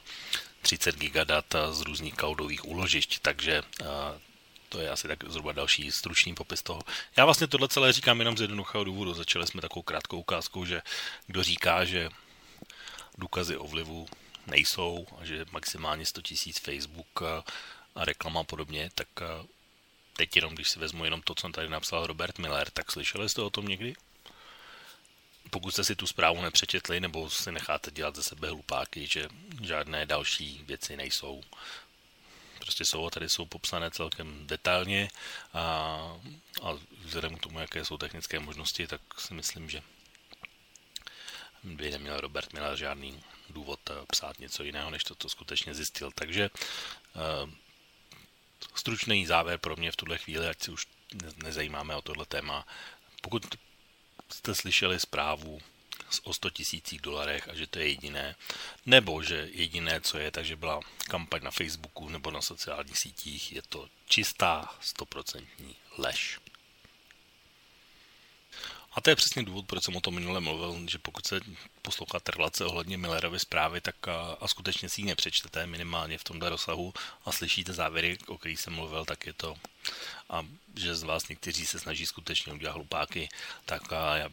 30 0.61 0.95
gigadat 0.95 1.45
z 1.71 1.81
různých 1.81 2.15
cloudových 2.15 2.65
úložišť, 2.65 3.19
takže 3.21 3.63
to 4.69 4.79
je 4.79 4.89
asi 4.89 5.07
tak 5.07 5.23
zhruba 5.27 5.51
další 5.51 5.91
stručný 5.91 6.35
popis 6.35 6.63
toho. 6.63 6.81
Já 7.17 7.25
vlastně 7.25 7.47
tohle 7.47 7.67
celé 7.67 7.93
říkám 7.93 8.19
jenom 8.19 8.37
z 8.37 8.41
jednoduchého 8.41 8.83
důvodu. 8.83 9.13
Začali 9.13 9.47
jsme 9.47 9.61
takovou 9.61 9.83
krátkou 9.83 10.19
ukázkou, 10.19 10.65
že 10.65 10.81
kdo 11.27 11.43
říká, 11.43 11.85
že 11.85 12.09
důkazy 13.17 13.57
o 13.57 13.67
vlivu 13.67 14.07
nejsou 14.47 15.07
a 15.19 15.25
že 15.25 15.45
maximálně 15.51 16.05
100 16.05 16.21
000 16.45 16.53
Facebook 16.61 17.21
a 17.95 18.05
reklama 18.05 18.39
a 18.39 18.43
podobně, 18.43 18.89
tak 18.95 19.07
teď 20.17 20.35
jenom, 20.35 20.53
když 20.53 20.69
si 20.69 20.79
vezmu 20.79 21.05
jenom 21.05 21.21
to, 21.21 21.35
co 21.35 21.49
tady 21.49 21.69
napsal 21.69 22.07
Robert 22.07 22.39
Miller, 22.39 22.69
tak 22.69 22.91
slyšeli 22.91 23.29
jste 23.29 23.41
o 23.41 23.49
tom 23.49 23.67
někdy? 23.67 23.93
Pokud 25.49 25.71
jste 25.71 25.83
si 25.83 25.95
tu 25.95 26.07
zprávu 26.07 26.41
nepřečetli, 26.41 26.99
nebo 26.99 27.29
si 27.29 27.51
necháte 27.51 27.91
dělat 27.91 28.15
ze 28.15 28.23
sebe 28.23 28.49
hlupáky, 28.49 29.07
že 29.07 29.29
žádné 29.61 30.05
další 30.05 30.63
věci 30.63 30.97
nejsou, 30.97 31.43
prostě 32.59 32.85
jsou 32.85 33.09
tady 33.09 33.29
jsou 33.29 33.45
popsané 33.45 33.91
celkem 33.91 34.47
detailně 34.47 35.09
a, 35.53 35.61
a 36.63 36.77
vzhledem 37.01 37.35
k 37.35 37.41
tomu, 37.41 37.59
jaké 37.59 37.85
jsou 37.85 37.97
technické 37.97 38.39
možnosti, 38.39 38.87
tak 38.87 39.01
si 39.17 39.33
myslím, 39.33 39.69
že 39.69 39.81
by 41.63 41.91
neměl 41.91 42.19
Robert 42.19 42.53
Miller 42.53 42.77
žádný 42.77 43.23
důvod 43.49 43.79
eh, 43.89 43.93
psát 44.11 44.39
něco 44.39 44.63
jiného, 44.63 44.89
než 44.89 45.03
to, 45.03 45.15
co 45.15 45.29
skutečně 45.29 45.75
zjistil. 45.75 46.11
Takže 46.15 46.49
uh, 47.15 47.49
stručný 48.75 49.25
závěr 49.25 49.59
pro 49.59 49.75
mě 49.75 49.91
v 49.91 49.95
tuhle 49.95 50.17
chvíli, 50.17 50.47
ať 50.47 50.63
si 50.63 50.71
už 50.71 50.87
nezajímáme 51.43 51.95
o 51.95 52.01
tohle 52.01 52.25
téma. 52.25 52.67
Pokud 53.21 53.55
jste 54.29 54.55
slyšeli 54.55 54.99
zprávu 54.99 55.61
o 56.23 56.33
100 56.33 56.49
tisících 56.49 57.01
dolarech 57.01 57.49
a 57.49 57.55
že 57.55 57.67
to 57.67 57.79
je 57.79 57.87
jediné, 57.87 58.35
nebo 58.85 59.23
že 59.23 59.49
jediné, 59.51 60.01
co 60.01 60.17
je, 60.17 60.31
takže 60.31 60.55
byla 60.55 60.79
kampaň 61.09 61.43
na 61.43 61.51
Facebooku 61.51 62.09
nebo 62.09 62.31
na 62.31 62.41
sociálních 62.41 62.97
sítích, 62.97 63.51
je 63.51 63.61
to 63.61 63.89
čistá, 64.05 64.75
stoprocentní 64.81 65.75
lež. 65.97 66.39
A 68.93 69.01
to 69.01 69.09
je 69.09 69.15
přesně 69.15 69.43
důvod, 69.43 69.65
proč 69.65 69.83
jsem 69.83 69.95
o 69.95 70.01
tom 70.01 70.15
minule 70.15 70.39
mluvil, 70.39 70.89
že 70.89 70.97
pokud 70.97 71.27
se 71.27 71.39
posloucháte 71.81 72.31
relace 72.31 72.65
ohledně 72.65 72.97
Millerovy 72.97 73.39
zprávy, 73.39 73.81
tak 73.81 74.07
a, 74.07 74.37
a 74.41 74.47
skutečně 74.47 74.89
si 74.89 75.01
ji 75.01 75.07
nepřečtete 75.07 75.67
minimálně 75.67 76.17
v 76.17 76.23
tomto 76.23 76.49
rozsahu 76.49 76.93
a 77.25 77.31
slyšíte 77.31 77.73
závěry, 77.73 78.17
o 78.27 78.37
kterých 78.37 78.59
jsem 78.59 78.73
mluvil, 78.73 79.05
tak 79.05 79.25
je 79.25 79.33
to, 79.33 79.55
a 80.29 80.45
že 80.75 80.95
z 80.95 81.03
vás 81.03 81.27
někteří 81.27 81.65
se 81.65 81.79
snaží 81.79 82.05
skutečně 82.05 82.53
udělat 82.53 82.73
hlupáky, 82.73 83.29
tak 83.65 83.93
a 83.93 84.17
já 84.17 84.29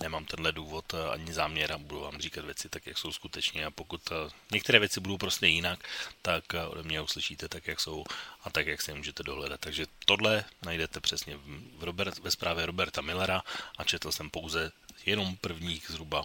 nemám 0.00 0.24
tenhle 0.24 0.52
důvod 0.52 0.94
ani 1.12 1.32
záměr 1.32 1.72
a 1.72 1.78
budu 1.78 2.00
vám 2.00 2.20
říkat 2.20 2.44
věci 2.44 2.68
tak, 2.68 2.86
jak 2.86 2.98
jsou 2.98 3.12
skutečně 3.12 3.66
a 3.66 3.70
pokud 3.70 4.12
některé 4.52 4.78
věci 4.78 5.00
budou 5.00 5.18
prostě 5.18 5.46
jinak, 5.46 5.88
tak 6.22 6.44
ode 6.68 6.82
mě 6.82 7.00
uslyšíte 7.00 7.48
tak, 7.48 7.66
jak 7.66 7.80
jsou 7.80 8.04
a 8.44 8.50
tak, 8.50 8.66
jak 8.66 8.82
se 8.82 8.94
můžete 8.94 9.22
dohledat. 9.22 9.60
Takže 9.60 9.86
tohle 10.04 10.44
najdete 10.62 11.00
přesně 11.00 11.36
v 11.78 11.84
Robert, 11.84 12.18
ve 12.18 12.30
zprávě 12.30 12.66
Roberta 12.66 13.00
Millera 13.00 13.42
a 13.78 13.84
četl 13.84 14.12
jsem 14.12 14.30
pouze 14.30 14.72
jenom 15.06 15.36
prvních 15.36 15.86
zhruba 15.88 16.24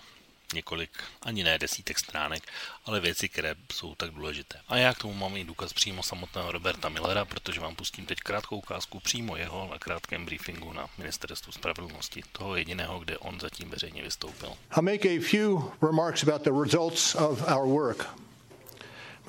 několik, 0.53 1.03
ani 1.21 1.43
ne 1.43 1.59
desítek 1.59 1.99
stránek, 1.99 2.43
ale 2.85 2.99
věci, 2.99 3.29
které 3.29 3.55
jsou 3.73 3.95
tak 3.95 4.11
důležité. 4.11 4.59
A 4.67 4.77
já 4.77 4.93
k 4.93 4.97
tomu 4.97 5.13
mám 5.13 5.37
i 5.37 5.43
důkaz 5.43 5.73
přímo 5.73 6.03
samotného 6.03 6.51
Roberta 6.51 6.89
Millera, 6.89 7.25
protože 7.25 7.59
vám 7.59 7.75
pustím 7.75 8.05
teď 8.05 8.19
krátkou 8.19 8.57
ukázku 8.57 8.99
přímo 8.99 9.37
jeho 9.37 9.69
na 9.71 9.79
krátkém 9.79 10.25
briefingu 10.25 10.73
na 10.73 10.87
ministerstvu 10.97 11.51
spravedlnosti, 11.51 12.23
toho 12.31 12.55
jediného, 12.55 12.99
kde 12.99 13.17
on 13.17 13.39
zatím 13.39 13.69
veřejně 13.69 14.03
vystoupil. 14.03 14.53
Make 14.81 15.09
a 15.09 15.21
few 15.31 15.71
remarks 15.81 16.23
about 16.23 16.41
the 16.41 16.63
results 16.63 17.15
of 17.15 17.41
our 17.41 17.67
work. 17.67 18.28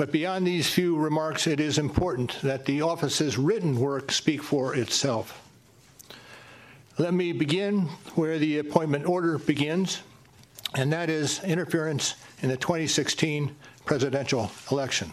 But 0.00 0.12
beyond 0.12 0.46
these 0.46 0.66
few 0.66 0.96
remarks, 0.96 1.46
it 1.46 1.60
is 1.60 1.76
important 1.76 2.40
that 2.40 2.64
the 2.64 2.80
office's 2.80 3.36
written 3.36 3.78
work 3.78 4.10
speak 4.10 4.42
for 4.42 4.74
itself. 4.74 5.46
Let 6.96 7.12
me 7.12 7.32
begin 7.32 7.82
where 8.14 8.38
the 8.38 8.60
appointment 8.60 9.04
order 9.04 9.36
begins 9.36 10.00
and 10.74 10.90
that 10.94 11.10
is 11.10 11.44
interference 11.44 12.14
in 12.40 12.48
the 12.48 12.56
2016 12.56 13.54
presidential 13.84 14.50
election. 14.70 15.12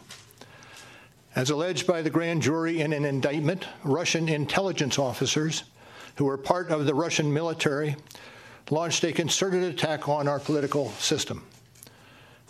As 1.35 1.49
alleged 1.49 1.85
by 1.85 2.01
the 2.01 2.09
grand 2.09 2.41
jury 2.41 2.79
in 2.79 2.93
an 2.93 3.03
indictment, 3.03 3.67
Russian 3.83 4.29
intelligence 4.29 4.97
officers 4.97 5.65
who 6.15 6.23
were 6.23 6.37
part 6.37 6.71
of 6.71 6.85
the 6.85 6.95
Russian 6.95 7.33
military 7.33 7.97
launched 8.69 9.03
a 9.03 9.11
concerted 9.11 9.63
attack 9.63 10.07
on 10.07 10.29
our 10.29 10.39
political 10.39 10.91
system. 10.91 11.43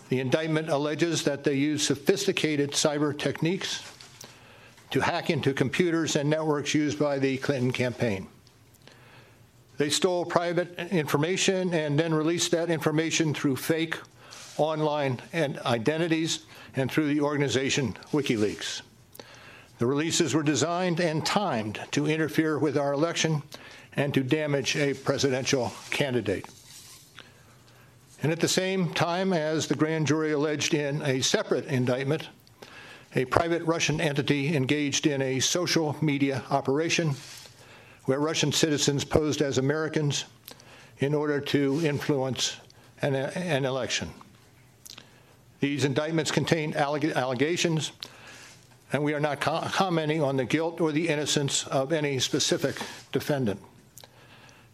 The 0.10 0.20
indictment 0.20 0.70
alleges 0.70 1.24
that 1.24 1.43
they 1.43 1.55
used 1.55 1.86
sophisticated 1.86 2.72
cyber 2.72 3.18
techniques 3.18 3.84
to 4.91 5.01
hack 5.01 5.30
into 5.30 5.53
computers 5.53 6.16
and 6.16 6.30
networks 6.30 6.74
used 6.74 6.97
by 6.97 7.20
the 7.20 7.38
Clinton 7.38 7.72
campaign. 7.72 8.28
They 9.78 9.89
stole 9.89 10.26
private 10.26 10.78
information 10.91 11.74
and 11.74 11.99
then 11.99 12.14
released 12.14 12.51
that 12.51 12.70
information 12.70 13.34
through 13.34 13.58
fake 13.58 13.97
online 14.58 15.20
and 15.34 15.60
identities 15.60 16.45
and 16.76 16.91
through 16.91 17.14
the 17.14 17.22
organization 17.22 17.95
WikiLeaks. 18.12 18.82
The 19.78 19.86
releases 19.86 20.34
were 20.34 20.41
designed 20.41 20.99
and 20.99 21.24
timed 21.24 21.80
to 21.91 22.08
interfere 22.08 22.58
with 22.58 22.78
our 22.78 22.93
election 22.93 23.43
and 23.95 24.14
to 24.14 24.24
damage 24.24 24.76
a 24.76 24.93
presidential 24.93 25.72
candidate. 25.91 26.47
And 28.24 28.32
at 28.32 28.39
the 28.39 28.47
same 28.47 28.93
time, 28.93 29.32
as 29.32 29.68
the 29.68 29.76
grand 29.76 30.07
jury 30.07 30.32
alleged 30.32 30.74
in 30.74 31.01
a 31.03 31.22
separate 31.22 31.65
indictment, 31.65 32.28
a 33.15 33.26
private 33.26 33.63
Russian 33.63 34.01
entity 34.01 34.55
engaged 34.55 35.07
in 35.07 35.22
a 35.22 35.39
social 35.39 35.95
media 36.01 36.43
operation 36.49 37.15
where 38.05 38.20
Russian 38.20 38.51
citizens 38.51 39.03
posed 39.03 39.41
as 39.41 39.57
Americans 39.57 40.26
in 40.99 41.13
order 41.13 41.39
to 41.39 41.86
influence 41.86 42.57
an, 43.01 43.15
an 43.15 43.65
election. 43.65 44.09
These 45.59 45.86
indictments 45.86 46.32
contain 46.32 46.74
alleg- 46.74 47.13
allegations, 47.13 47.91
and 48.93 49.03
we 49.03 49.13
are 49.13 49.20
not 49.20 49.41
co- 49.41 49.68
commenting 49.72 50.24
on 50.24 50.38
the 50.38 50.45
guilt 50.45 50.82
or 50.82 50.91
the 50.91 51.07
innocence 51.07 51.68
of 51.68 51.91
any 51.91 52.20
specific 52.20 52.78
defendant. 53.11 53.59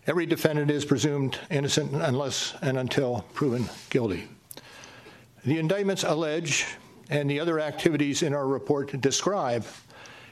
Every 0.05 0.25
defendant 0.25 0.71
is 0.71 0.85
presumed 0.85 1.39
innocent 1.49 1.93
unless 1.93 2.55
and 2.61 2.77
until 2.77 3.25
proven 3.33 3.69
guilty. 3.89 4.27
The 5.45 5.59
indictments 5.59 6.03
allege, 6.03 6.65
and 7.09 7.29
the 7.29 7.39
other 7.39 7.59
activities 7.59 8.23
in 8.23 8.33
our 8.33 8.47
report 8.47 8.99
describe, 9.01 9.65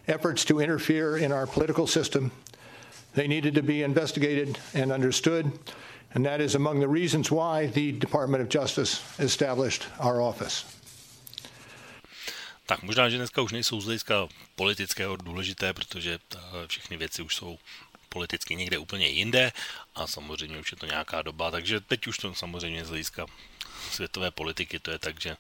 efforts 0.07 0.45
to 0.45 0.59
interfere 0.59 1.17
in 1.17 1.31
our 1.31 1.47
political 1.47 1.87
system 1.87 2.31
They 3.13 3.27
needed 3.27 3.55
to 3.55 3.63
be 3.63 3.83
investigated 3.83 4.57
and 4.73 4.91
understood, 4.91 5.51
and 6.13 6.25
that 6.25 6.39
is 6.39 6.55
among 6.55 6.79
the 6.79 6.87
reasons 6.87 7.29
why 7.31 7.67
the 7.67 7.91
Department 7.91 8.41
of 8.41 8.49
Justice 8.49 9.03
established 9.19 9.85
our 9.99 10.21
office. 10.21 10.65
Tak 12.65 12.83
možná, 12.83 13.09
že 13.09 13.17
dneska 13.17 13.41
už 13.41 13.51
nejsou 13.51 13.81
z 13.81 13.85
hlediska 13.85 14.27
politického 14.55 15.15
důležité, 15.15 15.73
protože 15.73 16.19
eh, 16.35 16.39
všechny 16.67 16.97
věci 16.97 17.21
už 17.21 17.35
jsou 17.35 17.57
politicky 18.11 18.55
někde 18.55 18.77
úplně 18.77 19.07
jinde 19.07 19.51
a 19.95 20.07
samozřejmě 20.07 20.59
už 20.59 20.71
je 20.71 20.77
to 20.77 20.85
nějaká 20.85 21.21
doba, 21.21 21.51
takže 21.51 21.79
teď 21.81 22.07
už 22.07 22.17
to 22.17 22.35
samozřejmě 22.35 22.85
z 22.85 22.89
hlediska 22.89 23.25
světové 23.91 24.31
politiky 24.31 24.79
to 24.79 24.91
je 24.91 24.99
tak, 24.99 25.21
že 25.21 25.37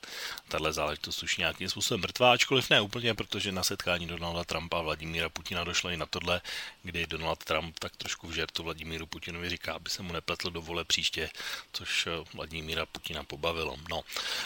tahle 0.47 0.73
záležitost 0.73 1.23
už 1.23 1.37
nějakým 1.37 1.69
způsobem 1.69 2.01
mrtvá, 2.01 2.31
ačkoliv 2.31 2.69
ne 2.69 2.81
úplně, 2.81 3.13
protože 3.13 3.51
na 3.51 3.63
setkání 3.63 4.07
Donalda 4.07 4.43
Trumpa 4.43 4.79
a 4.79 4.81
Vladimíra 4.81 5.29
Putina 5.29 5.63
došlo 5.63 5.89
i 5.89 5.97
na 5.97 6.05
tohle, 6.05 6.41
kdy 6.83 7.07
Donald 7.07 7.43
Trump 7.43 7.79
tak 7.79 7.95
trošku 7.95 8.27
v 8.27 8.33
žertu 8.33 8.63
Vladimíru 8.63 9.05
Putinovi 9.05 9.49
říká, 9.49 9.73
aby 9.73 9.89
se 9.89 10.03
mu 10.03 10.13
nepletl 10.13 10.51
do 10.51 10.61
vole 10.61 10.85
příště, 10.85 11.29
což 11.73 12.07
eh, 12.07 12.25
Vladimíra 12.33 12.85
Putina 12.85 13.23
pobavilo. 13.23 13.77
No, 13.89 14.01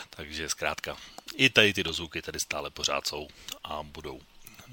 takže 0.09 0.49
zkrátka, 0.49 0.97
i 1.35 1.49
tady 1.49 1.73
ty 1.73 1.83
dozvuky 1.83 2.21
tady 2.21 2.39
stále 2.39 2.69
pořád 2.69 3.07
jsou 3.07 3.27
a 3.63 3.83
budou 3.83 4.21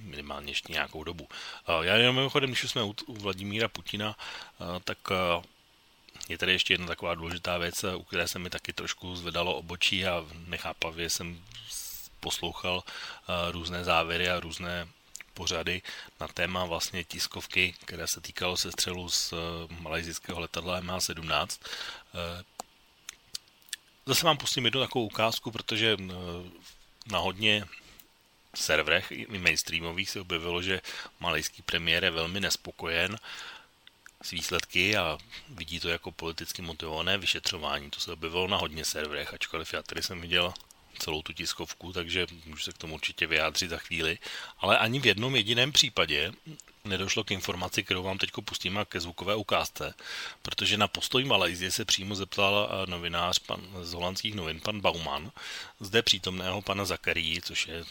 minimálně 0.02 0.50
ještě 0.50 0.72
nějakou 0.72 1.04
dobu. 1.04 1.28
Eh, 1.68 1.86
já 1.86 1.96
jenom 1.96 2.16
mimochodem, 2.16 2.50
když 2.50 2.70
jsme 2.70 2.82
u 2.82 2.94
Vladimíra 3.08 3.68
Putina, 3.68 4.16
eh, 4.16 4.80
tak 4.84 4.98
je 6.28 6.38
tady 6.38 6.52
ještě 6.52 6.74
jedna 6.74 6.86
taková 6.86 7.14
důležitá 7.14 7.58
věc, 7.58 7.84
u 7.84 8.02
které 8.02 8.28
se 8.28 8.38
mi 8.38 8.50
taky 8.50 8.72
trošku 8.72 9.16
zvedalo 9.16 9.54
obočí 9.56 10.06
a 10.06 10.24
nechápavě 10.46 11.10
jsem 11.10 11.42
poslouchal 12.22 12.82
eh, 12.86 13.52
různé 13.52 13.84
závěry 13.84 14.30
a 14.30 14.40
různé 14.40 14.88
pořady 15.34 15.82
na 16.20 16.28
téma 16.28 16.64
vlastně 16.64 17.04
tiskovky, 17.04 17.74
které 17.84 18.06
se 18.06 18.20
týkalo 18.20 18.56
sestřelu 18.56 19.08
z 19.08 19.32
eh, 19.32 19.36
malajzijského 19.80 20.40
letadla 20.40 20.80
MH17. 20.80 21.58
Eh, 22.14 22.44
Zase 24.06 24.26
vám 24.26 24.36
pustím 24.36 24.64
jednu 24.64 24.80
takovou 24.80 25.04
ukázku, 25.06 25.50
protože 25.50 25.96
na 27.06 27.18
hodně 27.18 27.64
serverech 28.54 29.12
i 29.12 29.38
mainstreamových 29.38 30.10
se 30.10 30.20
objevilo, 30.20 30.62
že 30.62 30.80
malejský 31.20 31.62
premiér 31.62 32.04
je 32.04 32.10
velmi 32.10 32.40
nespokojen 32.40 33.18
s 34.22 34.30
výsledky 34.30 34.96
a 34.96 35.18
vidí 35.48 35.80
to 35.80 35.88
jako 35.88 36.12
politicky 36.12 36.62
motivované 36.62 37.18
vyšetřování. 37.18 37.90
To 37.90 38.00
se 38.00 38.12
objevilo 38.12 38.48
na 38.48 38.56
hodně 38.56 38.84
serverech, 38.84 39.34
ačkoliv 39.34 39.72
já 39.72 39.82
tady 39.82 40.02
jsem 40.02 40.20
viděl 40.20 40.54
celou 40.98 41.22
tu 41.22 41.32
tiskovku, 41.32 41.92
takže 41.92 42.26
můžu 42.46 42.62
se 42.62 42.72
k 42.72 42.78
tomu 42.78 42.94
určitě 42.94 43.26
vyjádřit 43.26 43.70
za 43.70 43.78
chvíli. 43.78 44.18
Ale 44.58 44.78
ani 44.78 45.00
v 45.00 45.06
jednom 45.06 45.36
jediném 45.36 45.72
případě 45.72 46.32
nedošlo 46.84 47.24
k 47.24 47.30
informaci, 47.30 47.82
kterou 47.82 48.02
vám 48.02 48.18
teď 48.18 48.30
pustím 48.44 48.78
ke 48.84 49.00
zvukové 49.00 49.34
ukázce, 49.34 49.94
protože 50.42 50.76
na 50.76 50.88
postoj 50.88 51.24
Malajzie 51.24 51.70
se 51.70 51.84
přímo 51.84 52.14
zeptal 52.14 52.68
novinář 52.86 53.38
pan, 53.38 53.60
z 53.82 53.92
holandských 53.92 54.34
novin, 54.34 54.60
pan 54.60 54.80
Bauman, 54.80 55.30
zde 55.80 56.02
přítomného 56.02 56.62
pana 56.62 56.84
Zakarí, 56.84 57.40
což 57.42 57.66
je 57.66 57.84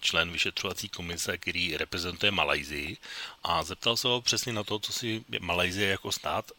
člen 0.00 0.32
vyšetřovací 0.32 0.88
komise, 0.88 1.38
který 1.38 1.76
reprezentuje 1.76 2.32
Malajzii 2.32 2.96
a 3.42 3.62
zeptal 3.62 3.96
se 3.96 4.08
ho 4.08 4.20
přesně 4.20 4.52
na 4.52 4.64
to, 4.64 4.78
co 4.78 4.92
si 4.92 5.24
Malajzie 5.40 5.88
jako 5.88 6.12
stát 6.12 6.52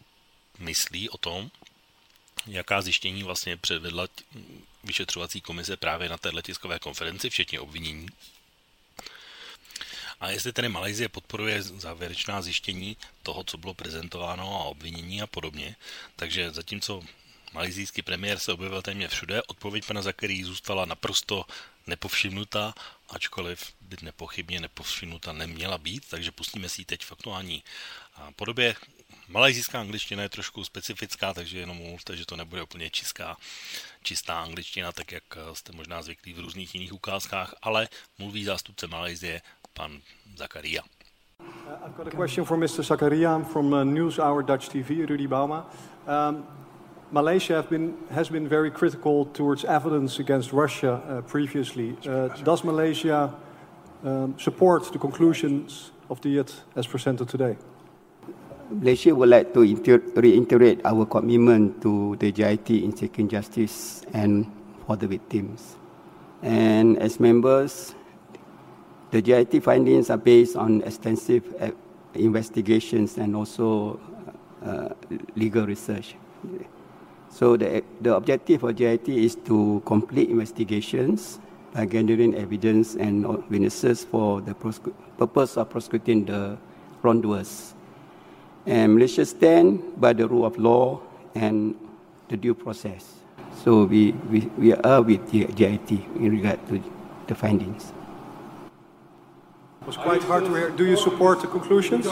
myslí 0.60 1.10
o 1.10 1.18
tom, 1.18 1.52
jaká 2.48 2.82
zjištění 2.82 3.24
vlastně 3.24 3.58
předvedla 3.58 4.08
vyšetřovací 4.84 5.42
komise 5.42 5.78
právě 5.78 6.10
na 6.10 6.18
této 6.18 6.42
tiskové 6.42 6.80
konferenci, 6.80 7.30
včetně 7.30 7.60
obvinění. 7.60 8.08
A 10.20 10.30
jestli 10.30 10.54
tedy 10.54 10.70
Malajzie 10.70 11.10
podporuje 11.10 11.64
závěrečná 11.64 12.42
zjištění 12.42 12.98
toho, 13.24 13.44
co 13.44 13.58
bylo 13.58 13.74
prezentováno 13.74 14.62
a 14.62 14.64
obvinění 14.64 15.22
a 15.22 15.28
podobně, 15.28 15.76
takže 16.16 16.52
zatímco 16.52 17.02
malajzijský 17.54 18.02
premiér 18.02 18.40
se 18.40 18.54
objevil 18.54 18.82
téměř 18.82 19.12
všude, 19.12 19.44
odpověď 19.44 19.86
pana 19.86 20.02
Zakerí 20.02 20.44
zůstala 20.44 20.86
naprosto 20.86 21.46
nepovšimnutá, 21.90 22.74
ačkoliv 23.10 23.74
by 23.82 23.98
nepochybně 24.02 24.60
nepovšimnuta 24.60 25.34
neměla 25.34 25.78
být, 25.78 26.06
takže 26.10 26.32
pustíme 26.32 26.70
si 26.70 26.82
ji 26.82 26.86
teď 26.86 27.06
v 27.06 27.12
aktuální 27.12 27.64
podobě. 28.36 28.76
Malajzijská 29.28 29.80
angličtina 29.80 30.24
je 30.24 30.30
trošku 30.30 30.64
specifická, 30.64 31.34
takže 31.34 31.60
jenom 31.60 31.78
mluvte, 31.78 32.18
že 32.18 32.26
to 32.26 32.36
nebude 32.36 32.64
úplně 32.64 32.90
čistá, 32.90 33.38
čistá 34.04 34.42
angličtina, 34.42 34.92
tak 34.92 35.12
jak 35.12 35.24
jste 35.54 35.72
možná 35.72 36.02
zvyklí 36.02 36.34
v 36.34 36.40
různých 36.40 36.76
jiných 36.76 36.94
ukázkách, 36.94 37.54
ale 37.62 37.88
mluví 38.18 38.44
zástupce 38.44 38.88
Malajzie 38.88 39.42
pan 39.74 40.02
Zakaria. 40.36 40.84
I've 41.86 41.96
got 41.98 42.08
a 42.08 42.12
question 42.12 42.46
for 42.46 42.58
Mr. 42.58 42.84
Zakaria 42.84 43.40
from 43.40 43.74
uh, 43.74 43.84
NewsHour 43.84 44.44
Dutch 44.44 44.70
TV, 44.70 45.06
Rudy 45.06 45.28
Bauma. 45.28 45.70
Um, 46.08 46.44
Malaysia 47.12 47.66
been, 47.68 47.97
has 48.12 48.30
been 48.30 48.47
very 48.47 48.70
critical 48.70 49.26
towards 49.26 49.66
evidence 49.66 50.20
against 50.20 50.53
Russia 50.53 51.01
uh, 51.07 51.22
previously. 51.22 51.97
Uh, 52.05 52.28
does 52.43 52.64
Malaysia 52.64 53.34
um, 54.03 54.38
support 54.38 54.91
the 54.93 54.99
conclusions 54.99 55.91
of 56.10 56.22
the 56.22 56.38
IAT 56.38 56.53
as 56.76 56.86
presented 56.86 57.28
today? 57.28 57.57
Malaysia 58.70 59.16
would 59.16 59.30
like 59.30 59.53
to 59.53 59.62
reiterate 60.16 60.82
our 60.86 61.05
commitment 61.05 61.82
to 61.82 62.16
the 62.18 62.32
JIT 62.32 62.70
in 62.70 62.95
seeking 62.95 63.28
justice 63.28 64.05
and 64.14 64.45
for 64.86 64.95
the 64.95 65.07
victims. 65.07 65.78
And 66.43 66.99
as 66.99 67.20
members, 67.20 67.95
the 69.10 69.24
JIT 69.24 69.64
findings 69.64 70.12
are 70.12 70.22
based 70.22 70.55
on 70.55 70.84
extensive 70.84 71.41
uh, 71.60 71.72
investigations 72.14 73.18
and 73.18 73.36
also 73.36 73.99
uh, 74.64 74.89
legal 75.36 75.66
research. 75.66 76.14
So 77.30 77.56
the, 77.56 77.84
the 78.02 78.16
objective 78.16 78.64
of 78.64 78.76
JIT 78.76 79.08
is 79.10 79.36
to 79.46 79.82
complete 79.86 80.30
investigations 80.30 81.40
by 81.74 81.86
gathering 81.86 82.36
evidence 82.36 82.96
and 82.96 83.26
witnesses 83.50 84.04
for 84.04 84.42
the 84.42 84.54
purpose 84.56 85.58
of 85.58 85.70
prosecuting 85.70 86.26
the 86.26 86.58
wrongdoers. 87.04 87.74
And 88.66 88.96
Malaysia 88.96 89.26
stand 89.26 90.00
by 90.02 90.14
the 90.14 90.28
rule 90.28 90.46
of 90.46 90.58
law 90.58 91.02
and 91.36 91.76
the 92.28 92.38
due 92.38 92.54
process. 92.54 93.16
So 93.64 93.86
we, 93.86 94.12
we, 94.30 94.40
we 94.58 94.74
are 94.74 95.02
with 95.02 95.30
the 95.32 95.46
JIT 95.46 95.92
in 95.92 96.32
regard 96.32 96.66
to 96.70 96.84
the 97.28 97.36
findings. 97.36 97.94
It 99.82 99.88
was 99.88 99.98
quite 99.98 100.24
hard 100.24 100.46
to 100.46 100.54
hear. 100.54 100.70
Do 100.70 100.86
you 100.86 100.98
support 100.98 101.42
the 101.42 101.48
conclusions? 101.48 102.06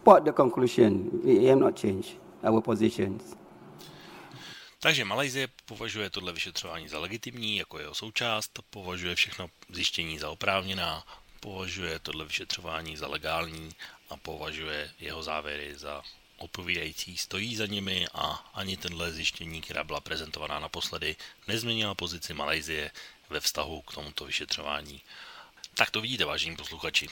Support 0.00 0.24
the 0.24 0.32
conclusion. 0.32 1.10
We 1.24 1.48
have 1.48 1.60
not 1.60 1.80
changed 1.80 2.16
our 2.42 2.62
positions. 2.62 3.36
Takže 4.80 5.04
Malajzie 5.04 5.48
považuje 5.64 6.10
tohle 6.10 6.32
vyšetřování 6.32 6.88
za 6.88 6.98
legitimní, 6.98 7.56
jako 7.56 7.78
jeho 7.78 7.94
součást, 7.94 8.58
považuje 8.70 9.14
všechno 9.14 9.50
zjištění 9.68 10.18
za 10.18 10.30
oprávněná, 10.30 11.04
považuje 11.40 11.98
tohle 11.98 12.24
vyšetřování 12.24 12.96
za 12.96 13.08
legální 13.08 13.70
a 14.10 14.16
považuje 14.16 14.90
jeho 15.00 15.22
závěry 15.22 15.74
za 15.76 16.02
odpovídající, 16.38 17.16
stojí 17.16 17.56
za 17.56 17.66
nimi 17.66 18.06
a 18.14 18.50
ani 18.54 18.76
tenhle 18.76 19.12
zjištění, 19.12 19.60
která 19.60 19.84
byla 19.84 20.00
prezentovaná 20.00 20.58
naposledy, 20.58 21.16
nezměnila 21.48 21.94
pozici 21.94 22.34
Malajzie 22.34 22.90
ve 23.30 23.40
vztahu 23.40 23.82
k 23.82 23.94
tomuto 23.94 24.24
vyšetřování. 24.24 25.00
Tak 25.74 25.90
to 25.90 26.00
vidíte, 26.00 26.24
vážení 26.24 26.56
posluchači 26.56 27.08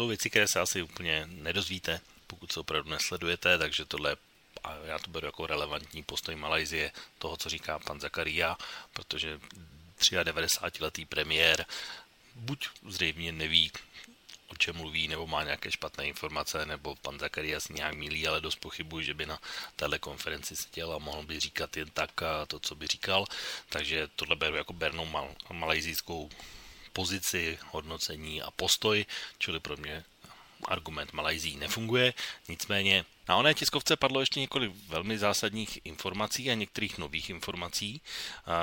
jsou 0.00 0.08
věci, 0.08 0.30
které 0.30 0.48
se 0.48 0.60
asi 0.60 0.82
úplně 0.82 1.26
nedozvíte, 1.26 2.00
pokud 2.26 2.52
se 2.52 2.60
opravdu 2.60 2.90
nesledujete, 2.90 3.58
takže 3.58 3.84
tohle 3.84 4.16
a 4.64 4.74
já 4.84 4.98
to 4.98 5.10
beru 5.10 5.26
jako 5.26 5.46
relevantní 5.46 6.02
postoj 6.02 6.36
Malajzie 6.36 6.92
toho, 7.18 7.36
co 7.36 7.48
říká 7.48 7.78
pan 7.78 8.00
Zakaria, 8.00 8.56
protože 8.92 9.40
93-letý 10.00 11.04
premiér 11.04 11.66
buď 12.34 12.68
zřejmě 12.88 13.32
neví, 13.32 13.72
o 14.48 14.56
čem 14.56 14.76
mluví, 14.76 15.08
nebo 15.08 15.26
má 15.26 15.44
nějaké 15.44 15.72
špatné 15.72 16.06
informace, 16.06 16.66
nebo 16.66 16.96
pan 16.96 17.18
Zakaria 17.18 17.60
si 17.60 17.72
nějak 17.72 17.94
mílí, 17.94 18.26
ale 18.26 18.40
dost 18.40 18.56
pochybuji, 18.56 19.04
že 19.04 19.14
by 19.14 19.26
na 19.26 19.38
téhle 19.76 19.98
konferenci 19.98 20.56
seděl 20.56 20.92
a 20.92 20.98
mohl 20.98 21.22
by 21.22 21.40
říkat 21.40 21.76
jen 21.76 21.90
tak 21.90 22.10
to, 22.46 22.60
co 22.60 22.74
by 22.74 22.86
říkal. 22.86 23.24
Takže 23.68 24.08
tohle 24.16 24.36
beru 24.36 24.56
jako 24.56 24.72
bernou 24.72 25.06
mal, 25.06 25.34
malajzijskou 25.52 26.30
pozici, 26.92 27.58
hodnocení 27.70 28.42
a 28.42 28.50
postoj, 28.50 29.06
čili 29.38 29.60
pro 29.60 29.76
mě 29.76 30.04
argument 30.68 31.12
Malajzí 31.12 31.56
nefunguje. 31.56 32.14
Nicméně 32.48 33.04
na 33.28 33.36
oné 33.36 33.54
tiskovce 33.54 33.96
padlo 33.96 34.20
ještě 34.20 34.40
několik 34.40 34.72
velmi 34.88 35.18
zásadních 35.18 35.78
informací 35.84 36.50
a 36.50 36.54
některých 36.54 36.98
nových 36.98 37.30
informací, 37.30 38.00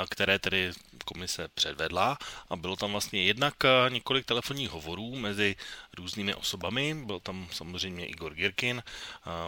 které 0.09 0.39
tedy 0.39 0.71
komise 1.05 1.47
předvedla 1.47 2.17
a 2.49 2.55
bylo 2.55 2.75
tam 2.75 2.91
vlastně 2.91 3.23
jednak 3.23 3.53
několik 3.89 4.25
telefonních 4.25 4.69
hovorů 4.69 5.15
mezi 5.15 5.55
různými 5.97 6.33
osobami. 6.35 6.95
Byl 7.05 7.19
tam 7.19 7.47
samozřejmě 7.51 8.05
Igor 8.05 8.33
Girkin, 8.33 8.83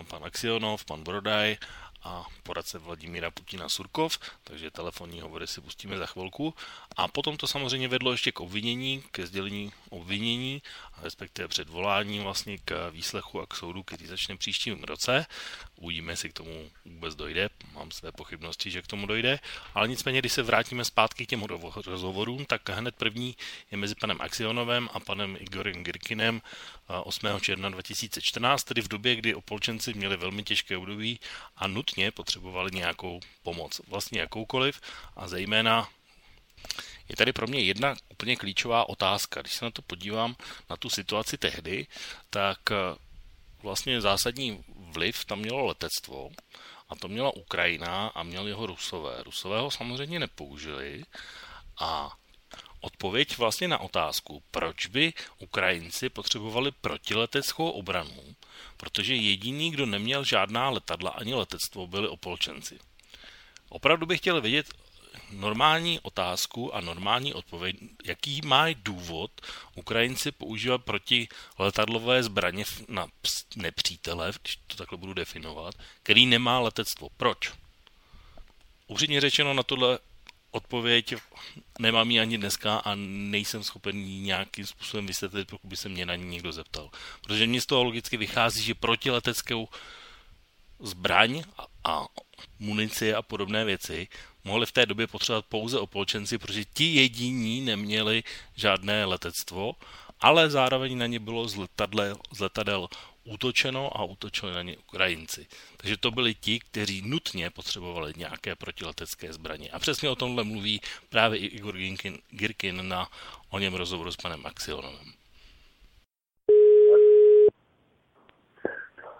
pan 0.07 0.25
Aksionov, 0.25 0.85
pan 0.85 1.03
Brodaj 1.03 1.57
a 2.03 2.25
poradce 2.43 2.79
Vladimíra 2.79 3.31
Putina 3.31 3.69
Surkov, 3.69 4.19
takže 4.43 4.71
telefonní 4.71 5.21
hovory 5.21 5.47
si 5.47 5.61
pustíme 5.61 5.97
za 5.97 6.05
chvilku. 6.05 6.53
A 6.95 7.07
potom 7.07 7.37
to 7.37 7.47
samozřejmě 7.47 7.87
vedlo 7.87 8.11
ještě 8.11 8.31
k 8.31 8.39
obvinění, 8.39 9.03
ke 9.11 9.27
sdělení 9.27 9.73
obvinění, 9.89 10.61
respektive 11.01 11.47
předvolání 11.47 12.19
vlastně 12.19 12.57
k 12.65 12.89
výslechu 12.89 13.41
a 13.41 13.47
k 13.47 13.55
soudu, 13.55 13.83
který 13.83 14.07
začne 14.07 14.37
příštím 14.37 14.83
roce. 14.83 15.25
Uvidíme, 15.75 16.11
jestli 16.11 16.29
k 16.29 16.33
tomu 16.33 16.69
vůbec 16.85 17.15
dojde. 17.15 17.49
Mám 17.73 17.91
své 17.91 18.11
pochybnosti, 18.11 18.71
že 18.71 18.81
k 18.81 18.87
tomu 18.87 19.07
dojde. 19.07 19.39
Ale 19.73 19.87
nicméně, 19.87 20.19
když 20.19 20.33
se 20.33 20.43
vrátíme 20.43 20.85
zpátky 20.85 21.25
k 21.25 21.29
těm 21.29 21.43
rozhovorům, 21.85 22.45
tak 22.45 22.69
hned 22.69 22.95
první 22.95 23.35
je 23.71 23.77
mezi 23.77 23.95
panem 23.95 24.21
Axionovem 24.21 24.89
a 24.93 24.99
panem 24.99 25.37
Igorem 25.39 25.83
Girkinem 25.83 26.41
8. 27.03 27.27
června 27.41 27.69
2014, 27.69 28.63
tedy 28.63 28.81
v 28.81 28.87
době, 28.87 29.15
kdy 29.15 29.35
opolčenci 29.35 29.93
měli 29.93 30.17
velmi 30.17 30.43
těžké 30.43 30.77
období 30.77 31.19
a 31.57 31.67
nutně 31.67 32.11
potřebovali 32.11 32.71
nějakou 32.73 33.19
pomoc, 33.43 33.81
vlastně 33.87 34.19
jakoukoliv 34.19 34.81
a 35.15 35.27
zejména 35.27 35.89
je 37.09 37.15
tady 37.15 37.33
pro 37.33 37.47
mě 37.47 37.59
jedna 37.59 37.95
úplně 38.09 38.35
klíčová 38.35 38.89
otázka. 38.89 39.41
Když 39.41 39.53
se 39.53 39.65
na 39.65 39.71
to 39.71 39.81
podívám, 39.81 40.35
na 40.69 40.77
tu 40.77 40.89
situaci 40.89 41.37
tehdy, 41.37 41.87
tak 42.29 42.59
eh, 42.71 42.75
vlastně 43.63 44.01
zásadní 44.01 44.63
vliv 44.75 45.25
tam 45.25 45.39
mělo 45.39 45.65
letectvo 45.65 46.29
a 46.89 46.95
to 46.95 47.07
měla 47.07 47.35
Ukrajina 47.35 48.07
a 48.07 48.23
měli 48.23 48.51
ho 48.51 48.65
Rusové. 48.65 49.23
Rusové 49.23 49.59
ho 49.59 49.71
samozřejmě 49.71 50.19
nepoužili 50.19 51.03
a 51.79 52.15
odpověď 52.81 53.37
vlastně 53.37 53.67
na 53.67 53.77
otázku, 53.77 54.43
proč 54.51 54.87
by 54.87 55.13
Ukrajinci 55.39 56.09
potřebovali 56.09 56.71
protileteckou 56.71 57.69
obranu, 57.69 58.35
protože 58.77 59.15
jediný, 59.15 59.71
kdo 59.71 59.85
neměl 59.85 60.23
žádná 60.23 60.69
letadla 60.69 61.09
ani 61.09 61.33
letectvo, 61.33 61.87
byli 61.87 62.07
opolčenci. 62.07 62.79
Opravdu 63.69 64.05
bych 64.05 64.19
chtěl 64.19 64.41
vědět, 64.41 64.73
normální 65.31 65.99
otázku 65.99 66.75
a 66.75 66.81
normální 66.81 67.33
odpověď, 67.33 67.75
jaký 68.05 68.41
má 68.45 68.65
důvod 68.75 69.31
Ukrajinci 69.75 70.31
používat 70.31 70.83
proti 70.83 71.27
letadlové 71.59 72.23
zbraně 72.23 72.65
na 72.87 73.07
nepřítele, 73.55 74.31
když 74.41 74.55
to 74.67 74.75
takhle 74.75 74.97
budu 74.97 75.13
definovat, 75.13 75.75
který 76.03 76.25
nemá 76.25 76.59
letectvo. 76.59 77.09
Proč? 77.17 77.53
Upřímně 78.87 79.21
řečeno 79.21 79.53
na 79.53 79.63
tohle 79.63 79.99
odpověď 80.51 81.15
nemám 81.79 82.11
ji 82.11 82.19
ani 82.19 82.37
dneska 82.37 82.77
a 82.77 82.95
nejsem 82.95 83.63
schopen 83.63 83.97
ji 83.97 84.19
nějakým 84.19 84.65
způsobem 84.65 85.07
vysvětlit, 85.07 85.47
pokud 85.49 85.67
by 85.67 85.77
se 85.77 85.89
mě 85.89 86.05
na 86.05 86.15
ní 86.15 86.25
někdo 86.25 86.51
zeptal. 86.51 86.89
Protože 87.21 87.47
mě 87.47 87.61
z 87.61 87.65
toho 87.65 87.83
logicky 87.83 88.17
vychází, 88.17 88.63
že 88.63 88.73
protileteckou 88.73 89.69
zbraň 90.79 91.43
a, 91.57 91.67
a 91.83 92.05
munici 92.59 93.13
a 93.13 93.21
podobné 93.21 93.65
věci 93.65 94.07
mohli 94.44 94.66
v 94.66 94.72
té 94.72 94.86
době 94.86 95.06
potřebovat 95.06 95.44
pouze 95.48 95.78
opolčenci, 95.78 96.38
protože 96.38 96.64
ti 96.64 96.84
jediní 96.84 97.60
neměli 97.60 98.22
žádné 98.56 99.04
letectvo, 99.04 99.72
ale 100.20 100.50
zároveň 100.50 100.98
na 100.98 101.06
ně 101.06 101.18
bylo 101.18 101.48
z, 101.48 101.56
letadle, 101.56 102.14
z 102.32 102.40
letadel 102.40 102.88
útočeno 103.24 103.90
a 104.00 104.04
útočili 104.04 104.52
na 104.52 104.62
ně 104.62 104.76
Ukrajinci. 104.76 105.46
Takže 105.76 105.96
to 105.96 106.10
byli 106.10 106.34
ti, 106.34 106.60
kteří 106.60 107.02
nutně 107.02 107.50
potřebovali 107.50 108.12
nějaké 108.16 108.54
protiletecké 108.56 109.32
zbraně. 109.32 109.70
A 109.70 109.78
přesně 109.78 110.10
o 110.10 110.14
tomhle 110.14 110.44
mluví 110.44 110.80
právě 111.08 111.38
i 111.38 111.46
Igor 111.46 111.74
Girkin, 111.74 112.18
Girkin 112.30 112.88
na 112.88 113.08
o 113.50 113.58
něm 113.58 113.74
rozhovoru 113.74 114.10
s 114.10 114.16
panem 114.16 114.46
Axionovem. 114.46 115.12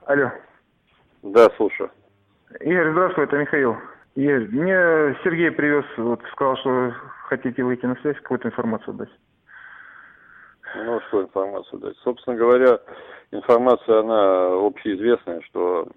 Алло. 0.06 0.31
Да, 1.22 1.48
слушаю. 1.56 1.90
Игорь, 2.60 2.93
здравствуй, 2.93 3.24
это 3.24 3.36
Михаил. 3.36 3.76
Игорь, 4.15 4.48
мне 4.49 5.15
Сергей 5.23 5.52
привез, 5.52 5.86
вот 5.98 6.22
сказал, 6.31 6.57
что 6.57 6.94
хотите 7.26 7.64
выйти 7.64 7.86
на 7.86 7.95
связь, 7.98 8.18
какую-то 8.18 8.48
информацию 8.48 8.95
дать. 8.95 9.10
Ну, 10.76 10.99
что 11.07 11.23
информацию 11.23 11.80
дать? 11.80 11.98
Собственно 12.03 12.36
говоря, 12.36 12.80
информация, 13.31 13.99
она 13.99 14.48
общеизвестная, 14.65 15.41
что 15.41 15.88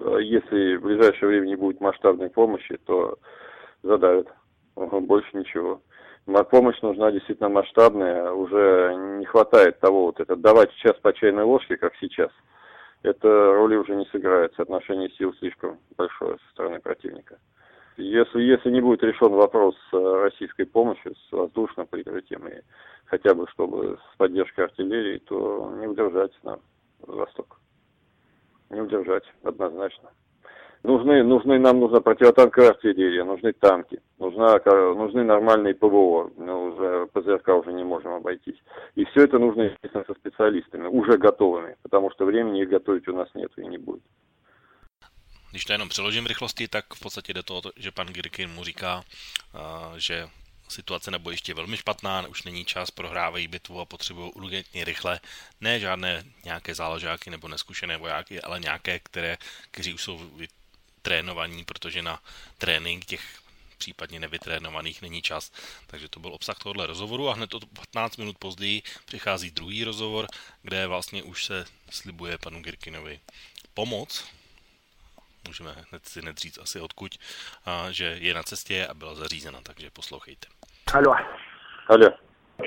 э, 0.00 0.18
если 0.22 0.76
в 0.76 0.82
ближайшее 0.82 1.28
время 1.28 1.46
не 1.46 1.56
будет 1.56 1.80
масштабной 1.80 2.30
помощи, 2.30 2.76
то 2.86 3.18
задавят. 3.82 4.28
Больше 4.74 5.28
ничего. 5.36 5.80
Помощь 6.50 6.80
нужна 6.82 7.12
действительно 7.12 7.48
масштабная, 7.48 8.32
уже 8.32 8.94
не 9.18 9.26
хватает 9.26 9.78
того 9.78 10.06
вот 10.06 10.18
это 10.20 10.36
давать 10.36 10.72
сейчас 10.72 10.96
по 11.00 11.12
чайной 11.12 11.44
ложке, 11.44 11.76
как 11.76 11.94
сейчас– 12.00 12.30
это 13.04 13.28
роли 13.28 13.76
уже 13.76 13.94
не 13.94 14.06
сыграет. 14.06 14.54
Соотношение 14.56 15.10
сил 15.10 15.34
слишком 15.34 15.78
большое 15.96 16.38
со 16.38 16.50
стороны 16.52 16.80
противника. 16.80 17.38
Если, 17.96 18.40
если 18.40 18.70
не 18.70 18.80
будет 18.80 19.02
решен 19.02 19.32
вопрос 19.32 19.76
с 19.90 19.92
российской 19.92 20.64
помощью, 20.64 21.14
с 21.14 21.32
воздушным 21.32 21.86
прикрытием 21.86 22.48
и 22.48 22.62
хотя 23.04 23.34
бы 23.34 23.46
чтобы 23.48 23.98
с 24.12 24.16
поддержкой 24.16 24.64
артиллерии, 24.64 25.18
то 25.18 25.72
не 25.78 25.86
удержать 25.86 26.32
нам 26.42 26.60
Восток. 27.00 27.60
Не 28.70 28.80
удержать, 28.80 29.24
однозначно. 29.42 30.10
Нужны, 30.83 31.23
нужны, 31.23 31.59
нам 31.59 31.79
нужна 31.79 31.99
противотанковая 31.99 32.69
артиллерия, 32.69 33.25
нужны 33.25 33.51
танки, 33.51 33.99
нужна, 34.17 34.59
нужны 34.95 35.23
нормальные 35.23 35.73
ПВО, 35.73 36.31
но 36.37 36.63
уже 36.63 37.05
ПЗРК 37.07 37.49
уже 37.49 37.73
не 37.73 37.83
можем 37.83 38.13
обойтись. 38.13 38.55
И 38.95 39.03
все 39.03 39.23
это 39.23 39.39
нужно, 39.39 39.63
естественно, 39.63 40.05
со 40.07 40.13
специалистами, 40.13 40.87
уже 40.87 41.17
готовыми, 41.17 41.75
потому 41.81 42.11
что 42.11 42.25
времени 42.25 42.61
их 42.61 42.69
готовить 42.69 43.07
у 43.09 43.13
нас 43.13 43.27
нет 43.35 43.51
и 43.57 43.67
не 43.67 43.77
будет. 43.77 44.03
Když 45.51 45.65
to 45.65 45.73
jenom 45.73 45.89
přeložím 45.89 46.25
rychlosti, 46.25 46.67
tak 46.67 46.93
v 46.93 46.99
podstatě 46.99 47.33
jde 47.33 47.43
to, 47.43 47.61
že 47.75 47.91
pan 47.91 48.07
Girkin 48.07 48.49
mu 48.49 48.63
říká, 48.63 49.03
že 49.97 50.27
situace 50.67 51.11
na 51.11 51.19
bojišti 51.19 51.51
je 51.51 51.55
velmi 51.55 51.77
špatná, 51.77 52.27
už 52.27 52.43
není 52.43 52.65
čas, 52.65 52.91
prohrávají 52.91 53.47
bitvu 53.47 53.79
a 53.79 53.85
potřebují 53.85 54.31
urgentně 54.31 54.85
rychle. 54.85 55.19
Ne 55.61 55.79
žádné 55.79 56.23
nějaké 56.45 56.75
záložáky 56.75 57.29
nebo 57.29 57.47
neskušené 57.47 57.97
vojáky, 57.97 58.41
ale 58.41 58.59
nějaké, 58.59 58.99
které, 58.99 59.37
kteří 59.71 59.93
už 59.93 60.03
jsou 60.03 60.19
trénovaní, 61.03 61.65
protože 61.65 62.01
na 62.01 62.19
trénink 62.57 63.05
těch 63.05 63.21
případně 63.77 64.19
nevytrénovaných 64.19 65.01
není 65.01 65.21
čas. 65.21 65.51
Takže 65.87 66.09
to 66.09 66.19
byl 66.19 66.33
obsah 66.33 66.59
tohohle 66.59 66.87
rozhovoru 66.87 67.29
a 67.29 67.33
hned 67.33 67.53
o 67.53 67.59
15 67.93 68.17
minut 68.17 68.37
později 68.39 68.81
přichází 69.05 69.51
druhý 69.51 69.83
rozhovor, 69.83 70.27
kde 70.61 70.87
vlastně 70.87 71.23
už 71.23 71.45
se 71.45 71.65
slibuje 71.89 72.37
panu 72.37 72.61
Girkinovi 72.61 73.19
pomoc, 73.73 74.31
můžeme 75.47 75.75
hned 75.89 76.05
si 76.05 76.21
hned 76.21 76.37
říct 76.37 76.57
asi 76.57 76.79
odkud, 76.79 77.11
a 77.65 77.91
že 77.91 78.17
je 78.19 78.33
na 78.33 78.43
cestě 78.43 78.87
a 78.87 78.93
byla 78.93 79.15
zařízena, 79.15 79.59
takže 79.63 79.89
poslouchejte. 79.89 80.47
Алло. 80.93 81.15
Алло. 81.87 82.09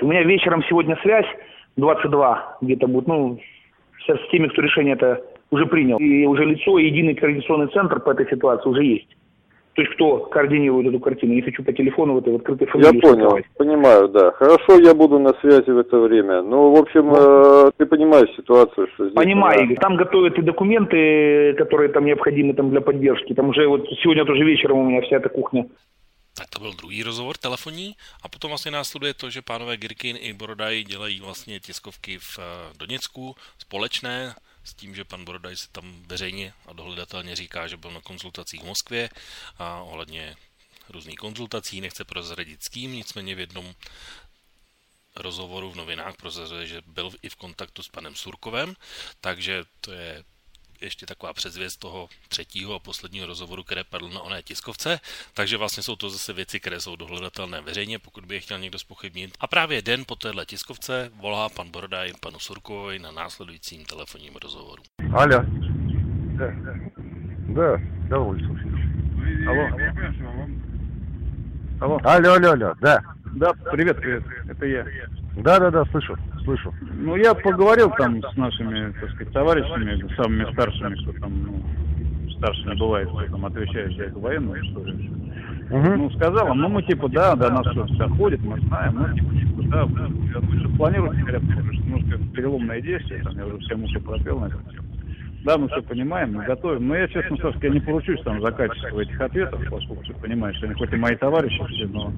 У 0.01 0.07
меня 0.07 0.23
вечером 0.23 0.63
сегодня 0.63 0.95
связь 1.01 1.25
22 1.77 2.57
где-то 2.61 2.87
будет, 2.87 3.07
ну, 3.07 3.39
с 4.07 4.31
теми, 4.31 4.47
кто 4.47 4.61
решение 4.61 4.95
это 4.95 5.21
уже 5.50 5.66
принял. 5.66 5.98
И 5.98 6.26
уже 6.26 6.44
лицо, 6.44 6.78
единый 6.78 7.14
координационный 7.14 7.68
центр 7.68 8.00
по 8.00 8.10
этой 8.10 8.28
ситуации 8.28 8.68
уже 8.68 8.84
есть. 8.84 9.08
То 9.78 9.82
есть 9.82 9.94
кто 9.94 10.16
координирует 10.18 10.88
эту 10.88 10.98
картину. 10.98 11.34
Не 11.34 11.42
хочу 11.42 11.62
по 11.62 11.72
телефону 11.72 12.14
в 12.14 12.18
этой 12.18 12.32
в 12.32 12.36
открытой 12.36 12.66
фамилии. 12.66 12.96
Я 12.96 13.00
понял, 13.00 13.28
сказать. 13.28 13.44
понимаю, 13.56 14.08
да. 14.08 14.32
Хорошо, 14.32 14.80
я 14.80 14.92
буду 14.92 15.20
на 15.20 15.32
связи 15.40 15.70
в 15.70 15.78
это 15.78 16.00
время. 16.00 16.42
Ну, 16.42 16.72
в 16.72 16.78
общем, 16.80 17.14
э, 17.14 17.70
ты 17.76 17.86
понимаешь 17.86 18.28
ситуацию, 18.34 18.88
что 18.94 19.04
здесь... 19.04 19.14
Понимаю, 19.14 19.62
она... 19.62 19.74
там 19.76 19.96
готовят 19.96 20.36
и 20.36 20.42
документы, 20.42 21.54
которые 21.56 21.90
там 21.90 22.06
необходимы 22.06 22.54
там 22.54 22.70
для 22.70 22.80
поддержки. 22.80 23.34
Там 23.34 23.50
уже 23.50 23.68
вот 23.68 23.86
сегодня 24.02 24.24
тоже 24.24 24.42
вечером 24.42 24.78
у 24.78 24.84
меня 24.84 25.00
вся 25.02 25.18
эта 25.18 25.28
кухня. 25.28 25.66
Tak 26.34 26.48
to 26.48 26.60
byl 26.60 26.72
druhý 26.72 27.02
rozhovor 27.02 27.36
telefonní 27.38 27.94
a 28.22 28.28
potom 28.28 28.50
vlastně 28.50 28.70
následuje 28.70 29.14
to, 29.14 29.30
že 29.30 29.42
pánové 29.42 29.76
Girkin 29.76 30.16
i 30.20 30.32
Borodaj 30.32 30.84
dělají 30.84 31.20
vlastně 31.20 31.60
tiskovky 31.60 32.18
v 32.18 32.38
Doněcku 32.78 33.34
společné 33.58 34.34
s 34.68 34.74
tím, 34.74 34.94
že 34.94 35.04
pan 35.04 35.24
Borodaj 35.24 35.56
si 35.56 35.68
tam 35.68 36.02
veřejně 36.02 36.54
a 36.66 36.72
dohledatelně 36.72 37.36
říká, 37.36 37.68
že 37.68 37.76
byl 37.76 37.90
na 37.90 38.00
konzultacích 38.00 38.60
v 38.60 38.66
Moskvě 38.66 39.10
a 39.58 39.82
ohledně 39.82 40.36
různých 40.88 41.16
konzultací, 41.16 41.80
nechce 41.80 42.04
prozradit 42.04 42.62
s 42.62 42.68
kým, 42.68 42.92
nicméně 42.92 43.34
v 43.34 43.40
jednom 43.40 43.74
rozhovoru 45.16 45.70
v 45.70 45.76
novinách 45.76 46.16
prozrazuje, 46.16 46.66
že 46.66 46.82
byl 46.86 47.12
i 47.22 47.28
v 47.28 47.36
kontaktu 47.36 47.82
s 47.82 47.88
panem 47.88 48.14
Surkovem, 48.14 48.74
takže 49.20 49.64
to 49.80 49.92
je 49.92 50.24
ještě 50.81 51.05
taková 51.05 51.33
předzvěst 51.33 51.79
toho 51.79 52.09
třetího 52.27 52.75
a 52.75 52.79
posledního 52.79 53.27
rozhovoru, 53.27 53.63
které 53.63 53.83
padl 53.83 54.09
na 54.09 54.21
oné 54.21 54.41
tiskovce, 54.41 54.99
takže 55.33 55.57
vlastně 55.57 55.83
jsou 55.83 55.95
to 55.95 56.09
zase 56.09 56.33
věci, 56.33 56.59
které 56.59 56.79
jsou 56.79 56.95
dohledatelné 56.95 57.61
veřejně, 57.61 57.99
pokud 57.99 58.25
by 58.25 58.35
je 58.35 58.39
chtěl 58.39 58.59
někdo 58.59 58.79
spochybnit. 58.79 59.37
A 59.39 59.47
právě 59.47 59.81
den 59.81 60.03
po 60.07 60.15
téhle 60.15 60.45
tiskovce 60.45 61.11
volá 61.21 61.49
pan 61.49 61.71
Borodaj 61.71 62.13
panu 62.19 62.39
Surkovi 62.39 62.99
na 62.99 63.11
následujícím 63.11 63.85
telefonním 63.85 64.35
rozhovoru. 64.35 64.83
Алло. 65.13 65.43
Да, 66.37 66.47
да, 67.47 67.77
довольно 68.09 68.47
слушаю. 68.47 68.73
Алло. 69.47 69.67
Алло. 71.81 71.99
Алло, 72.03 72.33
алло, 72.33 72.51
алло, 72.51 72.73
да. 72.81 72.99
Да, 73.35 73.53
привет, 73.71 73.97
привет, 73.97 74.23
это 74.47 74.65
я. 74.65 74.85
Да, 75.35 75.59
да, 75.59 75.71
да, 75.71 75.83
слышу, 75.85 76.17
Слышу. 76.48 76.74
Ну, 76.80 77.16
я 77.16 77.34
поговорил 77.34 77.90
там 77.98 78.22
с 78.22 78.36
нашими, 78.36 78.92
так 78.92 79.10
сказать, 79.10 79.32
товарищами, 79.32 80.14
самыми 80.16 80.50
старшими, 80.52 80.94
кто 81.02 81.12
там, 81.20 81.42
ну, 81.42 82.32
старшими 82.38 82.74
бывает, 82.78 83.08
кто 83.08 83.24
там 83.24 83.46
отвечает 83.46 83.96
за 83.96 84.04
эту 84.04 84.20
военную 84.20 84.64
историю. 84.64 85.10
Угу. 85.70 85.96
Ну, 85.96 86.10
сказал 86.12 86.54
ну, 86.54 86.68
мы, 86.68 86.82
типа, 86.82 87.08
да, 87.10 87.34
до 87.34 87.50
нас 87.50 87.66
все 87.66 87.84
доходит, 87.96 88.40
мы 88.40 88.58
знаем, 88.60 88.96
мы, 88.96 89.14
типа, 89.14 89.34
типа, 89.34 89.62
да, 89.64 89.86
мы 89.86 90.60
же 90.60 90.68
планируем, 90.70 91.20
говорят, 91.20 91.42
что 91.42 91.62
немножко 91.62 92.18
переломное 92.34 92.80
действие, 92.80 93.22
там, 93.22 93.36
я 93.36 93.46
уже 93.46 93.58
всем 93.58 93.84
уже 93.84 94.00
пропел 94.00 94.40
на 94.40 94.46
эту 94.46 94.58
тему. 94.70 94.77
Да, 95.44 95.56
мы 95.56 95.68
все 95.68 95.82
понимаем, 95.82 96.34
мы 96.34 96.44
готовим. 96.44 96.88
Но 96.88 96.96
я, 96.96 97.06
честно, 97.08 97.36
Сашка, 97.36 97.68
я 97.68 97.72
не 97.72 97.80
поручусь 97.80 98.20
там 98.22 98.40
за 98.42 98.50
качество 98.50 99.00
этих 99.00 99.20
ответов, 99.20 99.60
поскольку 99.70 100.04
ты 100.04 100.14
понимаешь, 100.14 100.56
что 100.56 100.66
они 100.66 100.74
хоть 100.74 100.92
и 100.92 100.96
мои 100.96 101.14
товарищи 101.16 101.62
все, 101.68 101.86
но 101.86 102.12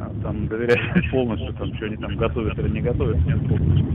а, 0.00 0.12
там 0.22 0.48
доверять 0.48 0.80
полностью, 1.10 1.52
там, 1.54 1.74
что 1.76 1.86
они 1.86 1.96
там 1.96 2.16
готовят 2.16 2.58
или 2.58 2.68
не 2.68 2.80
готовят, 2.80 3.16
нет 3.26 3.40
полностью. 3.48 3.86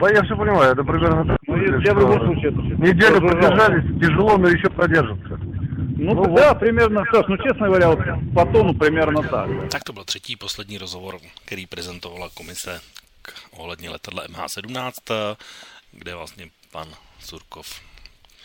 Да, 0.00 0.10
я 0.10 0.22
все 0.22 0.36
понимаю, 0.36 0.72
это 0.72 0.84
примерно 0.84 1.24
так. 1.24 1.38
Ну, 1.46 1.56
я, 1.56 1.94
в 1.94 1.98
любом 1.98 2.20
случае 2.20 2.50
это 2.50 2.60
Неделю 2.60 3.20
продержались, 3.20 4.00
тяжело, 4.00 4.36
но 4.36 4.48
еще 4.48 4.68
продержатся. 4.68 5.38
Ну, 5.96 6.14
ну 6.14 6.34
да, 6.34 6.48
вот. 6.48 6.60
примерно, 6.60 7.04
Саш, 7.12 7.26
ну 7.28 7.36
честно 7.38 7.66
говоря, 7.66 7.88
вот 7.88 8.00
по 8.34 8.44
тону 8.46 8.74
примерно 8.74 9.22
так. 9.22 9.48
Tak 9.70 9.84
to 9.84 9.92
byl 9.92 10.04
třetí 10.04 10.36
poslední 10.36 10.78
rozhovor, 10.78 11.14
který 11.44 11.66
prezentovala 11.66 12.28
komise 12.34 12.80
k 13.22 13.32
ohledně 13.58 13.90
letadla 13.90 14.26
MH17, 14.26 15.36
kde 15.92 16.14
vlastně 16.14 16.44
pan 16.72 16.88
Surkov 17.22 17.80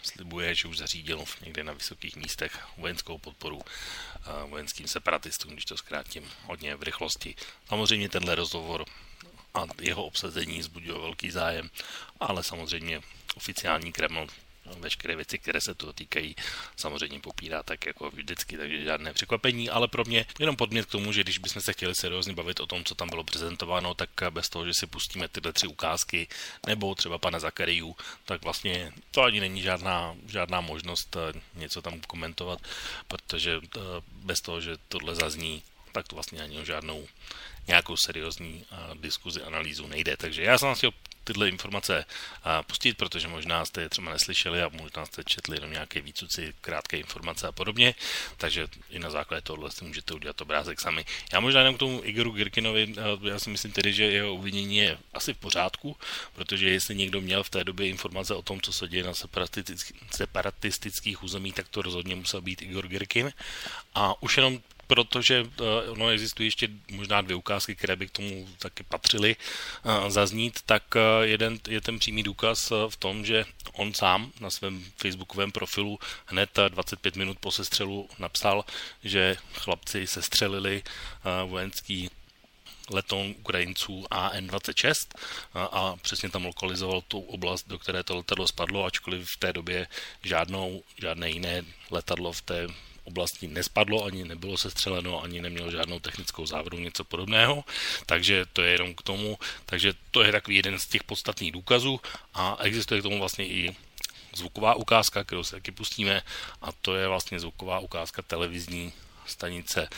slibuje, 0.04 0.56
že 0.56 0.68
už 0.68 0.78
zařídil 0.78 1.24
někde 1.42 1.64
na 1.64 1.74
vysokých 1.74 2.16
místech 2.16 2.68
vojenskou 2.78 3.18
podporu 3.18 3.62
eh, 3.62 4.50
vojenským 4.50 4.88
separatistům, 4.88 5.54
když 5.54 5.66
to 5.66 5.78
zkrátím 5.78 6.32
hodně 6.44 6.76
v 6.76 6.84
rychlosti. 6.84 7.36
Samozřejmě 7.68 8.10
tenhle 8.10 8.36
rozhovor 8.36 8.86
a 9.54 9.66
jeho 9.82 10.06
obsazení 10.06 10.62
zbudilo 10.62 11.02
velký 11.02 11.32
zájem, 11.32 11.70
ale 12.20 12.44
samozřejmě 12.44 13.02
oficiální 13.36 13.92
Kreml 13.92 14.28
veškeré 14.80 15.16
věci, 15.16 15.38
které 15.38 15.62
se 15.62 15.76
toho 15.76 15.94
týkají, 15.94 16.36
samozřejmě 16.76 17.20
popírá 17.20 17.64
tak 17.64 17.86
jako 17.86 18.10
vždycky, 18.10 18.58
takže 18.58 18.84
žádné 18.84 19.14
překvapení, 19.14 19.70
ale 19.70 19.88
pro 19.88 20.04
mě 20.06 20.26
jenom 20.40 20.56
podmět 20.56 20.86
k 20.86 20.92
tomu, 20.92 21.12
že 21.12 21.24
když 21.24 21.38
bychom 21.38 21.62
se 21.62 21.74
chtěli 21.74 21.96
seriózně 21.96 22.34
bavit 22.34 22.60
o 22.60 22.66
tom, 22.66 22.84
co 22.84 22.96
tam 22.96 23.10
bylo 23.10 23.24
prezentováno, 23.24 23.94
tak 23.94 24.10
bez 24.30 24.50
toho, 24.50 24.66
že 24.66 24.74
si 24.74 24.88
pustíme 24.88 25.28
tyhle 25.28 25.54
tři 25.54 25.68
ukázky, 25.68 26.28
nebo 26.68 26.96
třeba 26.96 27.18
pana 27.18 27.40
Zakariu, 27.40 27.96
tak 28.26 28.44
vlastně 28.44 28.92
to 29.12 29.24
ani 29.24 29.40
není 29.40 29.62
žádná, 29.62 30.16
žádná 30.28 30.62
možnost 30.62 31.16
eh, 31.16 31.40
něco 31.56 31.82
tam 31.82 32.00
komentovat, 32.00 32.60
protože 33.08 33.60
eh, 33.64 33.80
bez 34.12 34.42
toho, 34.42 34.62
že 34.62 34.78
tohle 34.88 35.16
zazní, 35.16 35.64
tak 35.92 36.08
to 36.08 36.16
vlastně 36.16 36.42
ani 36.42 36.60
o 36.60 36.66
žádnou 36.66 37.08
nějakou 37.68 37.98
seriózní 37.98 38.66
diskuzi, 38.94 39.44
analýzu 39.44 39.88
nejde. 39.88 40.18
Takže 40.18 40.44
já 40.44 40.58
jsem 40.58 40.76
chtěl 40.76 40.92
tyhle 41.24 41.50
informace 41.50 42.06
pustit, 42.68 42.98
protože 42.98 43.28
možná 43.28 43.66
jste 43.66 43.82
je 43.82 43.90
třeba 43.90 44.14
neslyšeli 44.14 44.62
a 44.62 44.70
možná 44.70 45.06
jste 45.06 45.24
četli 45.24 45.58
jenom 45.58 45.72
nějaké 45.72 46.02
výcuci, 46.02 46.54
krátké 46.62 46.98
informace 46.98 47.48
a 47.48 47.52
podobně, 47.52 47.96
takže 48.38 48.68
i 48.90 49.00
na 49.00 49.10
základě 49.10 49.42
tohohle 49.42 49.72
si 49.72 49.86
můžete 49.86 50.14
udělat 50.14 50.42
obrázek 50.42 50.82
sami. 50.82 51.06
Já 51.34 51.40
možná 51.40 51.60
jenom 51.60 51.76
k 51.76 51.80
tomu 51.80 52.02
Igoru 52.04 52.32
Girkinovi, 52.32 52.94
já 53.30 53.40
si 53.40 53.50
myslím 53.50 53.72
tedy, 53.72 53.94
že 53.94 54.04
jeho 54.04 54.36
uvinění 54.36 54.78
je 54.78 54.98
asi 55.14 55.34
v 55.34 55.38
pořádku, 55.38 55.98
protože 56.36 56.70
jestli 56.70 56.96
někdo 56.96 57.22
měl 57.22 57.44
v 57.44 57.50
té 57.50 57.64
době 57.64 57.90
informace 57.90 58.34
o 58.34 58.42
tom, 58.42 58.62
co 58.62 58.74
se 58.74 58.88
děje 58.88 59.04
na 59.04 59.14
separatistických 60.12 61.24
území, 61.24 61.52
tak 61.52 61.68
to 61.68 61.82
rozhodně 61.82 62.16
musel 62.16 62.42
být 62.42 62.62
Igor 62.62 62.88
Girkin. 62.88 63.34
A 63.96 64.24
už 64.24 64.38
jenom 64.38 64.60
protože 64.88 65.46
uh, 65.92 66.10
existují 66.12 66.48
ještě 66.48 66.70
možná 66.92 67.22
dvě 67.22 67.36
ukázky, 67.36 67.76
které 67.76 67.96
by 67.96 68.08
k 68.08 68.12
tomu 68.12 68.50
taky 68.60 68.84
patřily 68.84 69.36
uh, 69.84 70.10
zaznít, 70.10 70.60
tak 70.66 70.84
uh, 70.96 71.02
jeden 71.24 71.60
je 71.68 71.82
ten 71.82 72.00
přímý 72.00 72.24
důkaz 72.24 72.72
v 72.90 72.96
tom, 72.98 73.26
že 73.26 73.46
on 73.74 73.94
sám 73.94 74.32
na 74.40 74.50
svém 74.50 74.86
facebookovém 74.98 75.52
profilu 75.52 76.00
hned 76.26 76.60
25 76.70 77.16
minut 77.16 77.38
po 77.40 77.52
sestřelu 77.52 78.10
napsal, 78.20 78.66
že 79.04 79.36
chlapci 79.54 80.08
sestřelili 80.08 80.84
uh, 80.84 81.50
vojenský 81.50 82.10
letoun 82.90 83.36
Ukrajinců 83.40 84.06
AN-26 84.12 85.08
a, 85.54 85.64
a 85.64 85.96
přesně 85.96 86.30
tam 86.30 86.46
lokalizoval 86.46 87.02
tu 87.02 87.20
oblast, 87.20 87.68
do 87.68 87.80
které 87.80 88.04
to 88.04 88.16
letadlo 88.16 88.48
spadlo, 88.48 88.86
ačkoliv 88.86 89.30
v 89.30 89.38
té 89.38 89.54
době 89.54 89.88
žádnou, 90.24 90.84
žádné 90.98 91.30
jiné 91.30 91.64
letadlo 91.92 92.34
v 92.34 92.42
té 92.42 92.68
oblasti 93.08 93.48
nespadlo, 93.48 94.06
ani 94.06 94.26
nebylo 94.26 94.58
sestřeleno, 94.58 95.24
ani 95.24 95.42
nemělo 95.42 95.72
žádnou 95.72 96.00
technickou 96.00 96.46
závadu, 96.46 96.78
něco 96.80 97.04
podobného. 97.04 97.64
Takže 98.06 98.46
to 98.54 98.62
je 98.62 98.72
jenom 98.72 98.96
k 98.96 99.02
tomu. 99.02 99.38
Takže 99.66 99.94
to 100.12 100.24
je 100.24 100.32
takový 100.32 100.56
jeden 100.56 100.80
z 100.80 100.88
těch 100.88 101.04
podstatných 101.04 101.52
důkazů 101.52 102.02
a 102.34 102.58
existuje 102.62 103.00
k 103.00 103.04
tomu 103.04 103.20
vlastně 103.20 103.48
i 103.48 103.76
zvuková 104.36 104.76
ukázka, 104.76 105.24
kterou 105.24 105.44
se 105.44 105.52
taky 105.56 105.72
pustíme 105.72 106.22
a 106.62 106.72
to 106.72 106.96
je 106.96 107.08
vlastně 107.08 107.40
zvuková 107.40 107.80
ukázka 107.80 108.22
televizní 108.22 108.94
stanice 109.26 109.90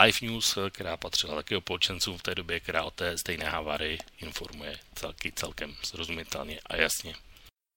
Live 0.00 0.18
News, 0.22 0.58
která 0.70 0.96
patřila 0.96 1.34
taky 1.34 1.56
opolčencům 1.56 2.18
v 2.18 2.22
té 2.22 2.34
době, 2.34 2.60
která 2.60 2.82
o 2.82 2.90
té 2.90 3.18
stejné 3.18 3.50
havárii 3.50 3.98
informuje 4.20 4.78
celky 4.94 5.32
celkem 5.32 5.76
srozumitelně 5.82 6.60
a 6.66 6.76
jasně. 6.76 7.14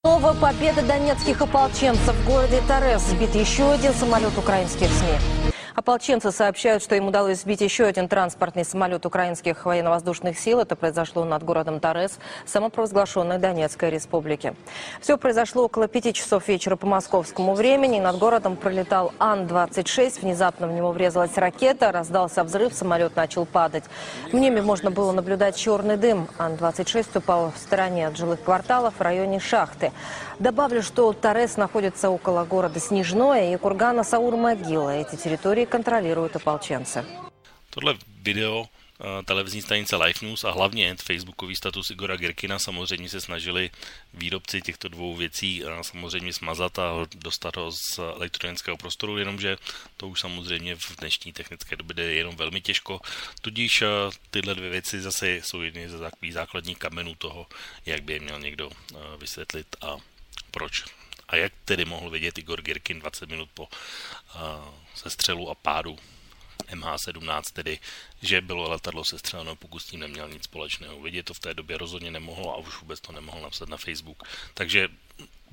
Новая 0.06 0.34
победа 0.34 0.82
донецких 0.82 1.42
ополченцев 1.42 2.16
в 2.16 2.26
городе 2.26 2.62
Торез. 2.70 3.02
Сбит 3.02 3.36
еще 3.36 3.70
один 3.70 3.94
самолет 3.94 4.32
украинских 4.38 4.88
СМИ. 4.88 5.39
Ополченцы 5.80 6.34
сообщают, 6.34 6.84
что 6.84 6.96
им 6.96 7.08
удалось 7.08 7.40
сбить 7.40 7.62
еще 7.62 7.86
один 7.86 8.10
транспортный 8.10 8.66
самолет 8.66 9.06
украинских 9.06 9.66
военно-воздушных 9.66 10.38
сил. 10.38 10.60
Это 10.60 10.76
произошло 10.76 11.24
над 11.24 11.42
городом 11.44 11.80
Торез, 11.80 12.20
самопровозглашенной 12.46 13.38
Донецкой 13.38 13.90
республики. 13.90 14.54
Все 15.00 15.18
произошло 15.18 15.64
около 15.64 15.88
пяти 15.88 16.12
часов 16.12 16.50
вечера 16.50 16.76
по 16.76 16.86
московскому 16.86 17.54
времени. 17.54 18.02
Над 18.02 18.18
городом 18.18 18.58
пролетал 18.58 19.14
Ан-26. 19.20 20.20
Внезапно 20.20 20.68
в 20.68 20.74
него 20.74 20.92
врезалась 20.92 21.38
ракета, 21.38 21.94
раздался 21.94 22.44
взрыв, 22.44 22.74
самолет 22.74 23.16
начал 23.16 23.46
падать. 23.46 23.86
В 24.34 24.36
небе 24.36 24.62
можно 24.62 24.92
было 24.92 25.14
наблюдать 25.14 25.56
черный 25.56 25.96
дым. 25.96 26.28
Ан-26 26.40 27.20
упал 27.20 27.54
в 27.56 27.58
стороне 27.58 28.08
от 28.08 28.18
жилых 28.18 28.44
кварталов 28.44 28.96
в 28.98 29.02
районе 29.02 29.40
шахты. 29.40 29.94
Добавлю, 30.40 30.82
что 30.82 31.12
Торез 31.12 31.58
находится 31.58 32.10
около 32.10 32.46
города 32.46 32.80
Снежное 32.80 33.54
и 33.54 33.58
кургана 33.58 34.02
Саур-Могила. 34.02 34.90
Эти 34.90 35.18
территории 35.18 35.69
контролируют 35.69 36.37
ополченцы. 36.37 37.05
Tohle 37.71 37.99
video 38.23 38.69
eh, 39.01 39.23
televizní 39.25 39.63
stanice 39.63 39.97
Life 39.97 40.27
News 40.27 40.45
a 40.45 40.51
hlavně 40.51 40.97
Facebookový 40.97 41.57
status 41.57 41.91
Igora 41.91 42.17
Gerkina 42.17 42.59
samozřejmě 42.59 43.09
se 43.09 43.21
snažili 43.21 43.71
výrobci 44.15 44.63
těchto 44.63 44.89
dvou 44.89 45.15
věcí 45.15 45.63
eh, 45.65 45.85
samozřejmě 45.85 46.33
smazat 46.33 46.79
a 46.79 46.93
dostat 47.15 47.57
ho 47.57 47.73
z 47.73 47.99
elektronického 47.99 48.77
prostoru, 48.77 49.19
jenomže 49.19 49.57
to 49.97 50.09
už 50.09 50.21
samozřejmě 50.21 50.77
v 50.77 50.97
dnešní 50.99 51.33
technické 51.33 51.77
době 51.77 52.05
je 52.05 52.15
jenom 52.15 52.37
velmi 52.37 52.61
těžko. 52.61 53.01
Tudíž 53.41 53.83
eh, 53.83 53.89
tyhle 54.31 54.55
dvě 54.55 54.71
věci 54.71 55.01
zase 55.01 55.31
jsou 55.31 55.61
jedny 55.61 55.89
ze 55.89 55.99
takových 55.99 56.35
základních 56.35 56.79
kamenů 56.79 57.15
toho, 57.15 57.47
jak 57.87 58.03
by 58.03 58.13
je 58.13 58.21
měl 58.21 58.41
někdo 58.41 58.71
vysvětlit 59.19 59.77
a 59.81 59.97
proč. 60.51 60.85
A 61.29 61.37
jak 61.37 61.53
tedy 61.65 61.85
mohl 61.85 62.11
vidět 62.11 62.39
Igor 62.39 62.63
Girkin 62.63 63.01
20 63.01 63.29
minut 63.29 63.49
po 63.55 63.69
uh, 65.00 65.04
sestřelu 65.04 65.50
a 65.50 65.56
pádu 65.56 65.98
MH17, 66.72 67.42
tedy, 67.54 67.80
že 68.22 68.42
bylo 68.42 68.70
letadlo 68.70 69.06
sestřeleno, 69.06 69.56
pokud 69.56 69.80
s 69.80 69.86
tím 69.86 70.00
neměl 70.00 70.30
nic 70.30 70.44
společného. 70.44 71.02
Vidět 71.02 71.24
to 71.24 71.34
v 71.34 71.40
té 71.40 71.54
době 71.54 71.78
rozhodně 71.78 72.12
nemohlo 72.12 72.54
a 72.54 72.58
už 72.58 72.82
vůbec 72.82 73.00
to 73.00 73.12
nemohl 73.12 73.42
napsat 73.42 73.70
na 73.70 73.78
Facebook. 73.78 74.24
Takže 74.54 74.90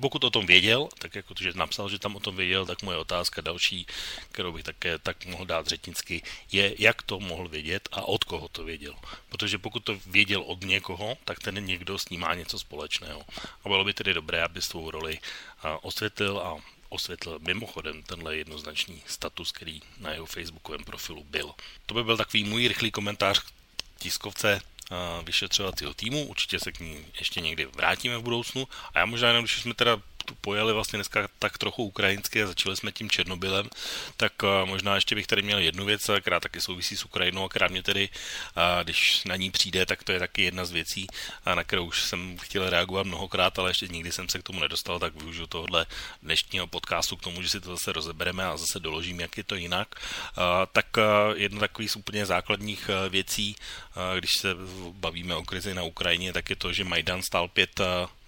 pokud 0.01 0.24
o 0.24 0.31
tom 0.31 0.47
věděl, 0.47 0.89
tak 0.98 1.14
jako 1.14 1.35
to, 1.35 1.43
že 1.43 1.52
napsal, 1.55 1.89
že 1.89 1.98
tam 1.98 2.16
o 2.16 2.20
tom 2.20 2.36
věděl, 2.36 2.66
tak 2.66 2.82
moje 2.82 2.98
otázka 2.98 3.40
další, 3.40 3.86
kterou 4.32 4.52
bych 4.52 4.64
také 4.64 4.98
tak 4.98 5.27
mohl 5.27 5.47
dát 5.47 5.66
řečnicky, 5.66 6.23
je, 6.52 6.74
jak 6.78 7.02
to 7.02 7.20
mohl 7.20 7.48
vědět 7.48 7.89
a 7.93 8.02
od 8.02 8.24
koho 8.24 8.48
to 8.48 8.64
věděl. 8.64 8.94
Protože 9.28 9.59
pokud 9.59 9.85
to 9.85 9.97
věděl 10.06 10.43
od 10.43 10.60
někoho, 10.64 11.16
tak 11.24 11.39
ten 11.39 11.64
někdo 11.64 11.98
s 11.98 12.09
ním 12.09 12.20
má 12.20 12.35
něco 12.35 12.59
společného. 12.59 13.24
A 13.64 13.68
bylo 13.68 13.85
by 13.85 13.94
tedy 13.94 14.14
dobré, 14.14 14.44
aby 14.44 14.62
svou 14.62 14.90
roli 14.90 15.18
osvětlil 15.82 16.39
a 16.39 16.76
osvětlil 16.88 17.38
mimochodem 17.38 18.02
tenhle 18.02 18.36
jednoznačný 18.36 19.02
status, 19.06 19.52
který 19.52 19.80
na 19.98 20.12
jeho 20.12 20.26
facebookovém 20.26 20.84
profilu 20.84 21.24
byl. 21.24 21.54
To 21.86 21.94
by 21.94 22.04
byl 22.04 22.16
takový 22.16 22.44
můj 22.44 22.68
rychlý 22.68 22.90
komentář 22.90 23.38
k 23.40 23.52
tiskovce 23.98 24.60
vyšetřovacího 25.24 25.94
týmu, 25.94 26.26
určitě 26.26 26.60
se 26.60 26.72
k 26.72 26.80
ní 26.80 27.06
ještě 27.18 27.40
někdy 27.40 27.64
vrátíme 27.66 28.18
v 28.18 28.22
budoucnu 28.22 28.68
a 28.94 28.98
já 28.98 29.06
možná 29.06 29.28
jenom, 29.28 29.44
když 29.44 29.60
jsme 29.60 29.74
teda 29.74 30.02
tu 30.27 30.35
pojeli 30.40 30.73
vlastně 30.73 30.97
dneska 30.97 31.28
tak 31.39 31.59
trochu 31.59 31.85
ukrajinsky 31.85 32.43
a 32.43 32.47
začali 32.47 32.77
jsme 32.77 32.93
tím 32.93 33.11
Černobylem, 33.11 33.70
tak 34.16 34.32
eh, 34.44 34.66
možná 34.66 34.94
ještě 34.94 35.15
bych 35.15 35.27
tady 35.27 35.43
měl 35.43 35.59
jednu 35.59 35.85
věc, 35.85 36.11
která 36.20 36.40
taky 36.40 36.61
souvisí 36.61 36.97
s 36.97 37.05
Ukrajinou 37.05 37.44
a 37.44 37.48
která 37.48 37.69
mě 37.69 37.82
tedy, 37.82 38.09
eh, 38.09 38.85
když 38.85 39.24
na 39.24 39.36
ní 39.36 39.51
přijde, 39.51 39.86
tak 39.86 40.05
to 40.05 40.12
je 40.12 40.19
taky 40.19 40.43
jedna 40.43 40.65
z 40.65 40.70
věcí, 40.70 41.07
eh, 41.47 41.55
na 41.55 41.65
kterou 41.65 41.85
už 41.85 42.03
jsem 42.03 42.39
chtěl 42.39 42.70
reagovat 42.70 43.07
mnohokrát, 43.07 43.59
ale 43.59 43.70
ještě 43.70 43.89
nikdy 43.89 44.12
jsem 44.12 44.28
se 44.28 44.39
k 44.39 44.43
tomu 44.43 44.61
nedostal, 44.61 44.98
tak 44.98 45.15
využiju 45.15 45.47
tohohle 45.47 45.86
dnešního 46.23 46.66
podcastu 46.66 47.16
k 47.16 47.23
tomu, 47.23 47.43
že 47.43 47.48
si 47.48 47.61
to 47.61 47.70
zase 47.70 47.93
rozebereme 47.93 48.44
a 48.44 48.57
zase 48.57 48.81
doložím, 48.81 49.20
jak 49.20 49.36
je 49.36 49.44
to 49.44 49.55
jinak. 49.55 49.94
Tak 50.73 50.86
jedna 51.35 51.61
takových 51.61 51.90
z 51.90 51.97
úplně 51.97 52.27
základních 52.27 52.90
věcí, 53.09 53.57
když 54.16 54.31
se 54.40 54.48
bavíme 54.90 55.35
o 55.35 55.44
krizi 55.44 55.74
na 55.74 55.82
Ukrajině, 55.82 56.32
tak 56.32 56.51
je 56.51 56.57
to, 56.57 56.73
že 56.73 56.85
Majdan 56.85 57.23
stál 57.23 57.48
pět 57.48 57.81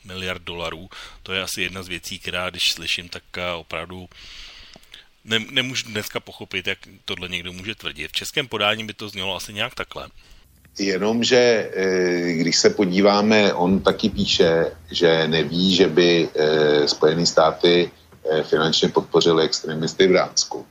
miliard 0.08 0.42
dolarů. 0.42 0.88
To 1.22 1.32
je 1.32 1.42
asi 1.42 1.62
jedna 1.62 1.82
z 1.82 1.88
věcí, 1.88 2.18
která 2.18 2.50
když 2.50 2.72
slyším, 2.72 3.08
tak 3.08 3.22
eh, 3.36 3.52
opravdu 3.52 4.08
ne, 5.24 5.38
nemůžu 5.50 5.86
dneska 5.88 6.20
pochopit, 6.20 6.66
jak 6.66 6.78
tohle 7.04 7.28
někdo 7.28 7.52
může 7.52 7.74
tvrdit. 7.74 8.08
V 8.08 8.18
českém 8.20 8.48
podání 8.48 8.84
by 8.84 8.94
to 8.94 9.08
znělo 9.08 9.36
asi 9.36 9.52
nějak 9.52 9.74
takhle. 9.74 10.08
Jenomže 10.78 11.70
eh, 11.74 12.32
když 12.32 12.56
se 12.56 12.70
podíváme, 12.70 13.54
on 13.54 13.80
taky 13.80 14.08
píše, 14.08 14.72
že 14.90 15.28
neví, 15.28 15.76
že 15.76 15.86
by 15.86 16.28
eh, 16.34 16.88
Spojené 16.88 17.26
státy 17.26 17.90
finančně 18.42 18.88
podpořili 18.88 19.44
extremisty 19.44 20.06
v 20.06 20.12
Dánsku. 20.12 20.66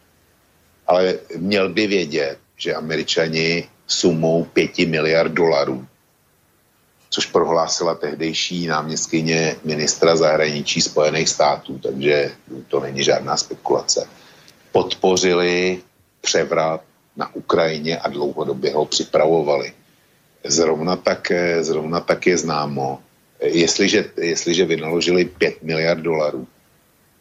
Ale 0.87 1.17
měl 1.37 1.73
by 1.73 1.87
vědět, 1.87 2.37
že 2.57 2.73
američani 2.73 3.69
sumou 3.87 4.43
5 4.43 4.77
miliard 4.77 5.31
dolarů 5.31 5.87
což 7.09 7.25
prohlásila 7.25 7.95
tehdejší 7.95 8.67
náměstkyně 8.67 9.55
ministra 9.63 10.15
zahraničí 10.15 10.81
Spojených 10.81 11.29
států, 11.29 11.79
takže 11.83 12.31
to 12.67 12.79
není 12.79 13.03
žádná 13.03 13.37
spekulace. 13.37 14.07
Podpořili 14.71 15.79
převrat 16.21 16.81
na 17.15 17.35
Ukrajině 17.35 17.97
a 17.97 18.09
dlouhodobě 18.09 18.73
ho 18.73 18.85
připravovali. 18.85 19.73
Zrovna 20.45 20.95
tak, 20.95 21.31
zrovna 21.61 21.99
tak 21.99 22.27
je 22.27 22.37
známo, 22.37 22.99
jestliže, 23.41 24.05
jestliže 24.17 24.65
vynaložili 24.65 25.25
5 25.25 25.63
miliard 25.63 26.01
dolarů, 26.01 26.47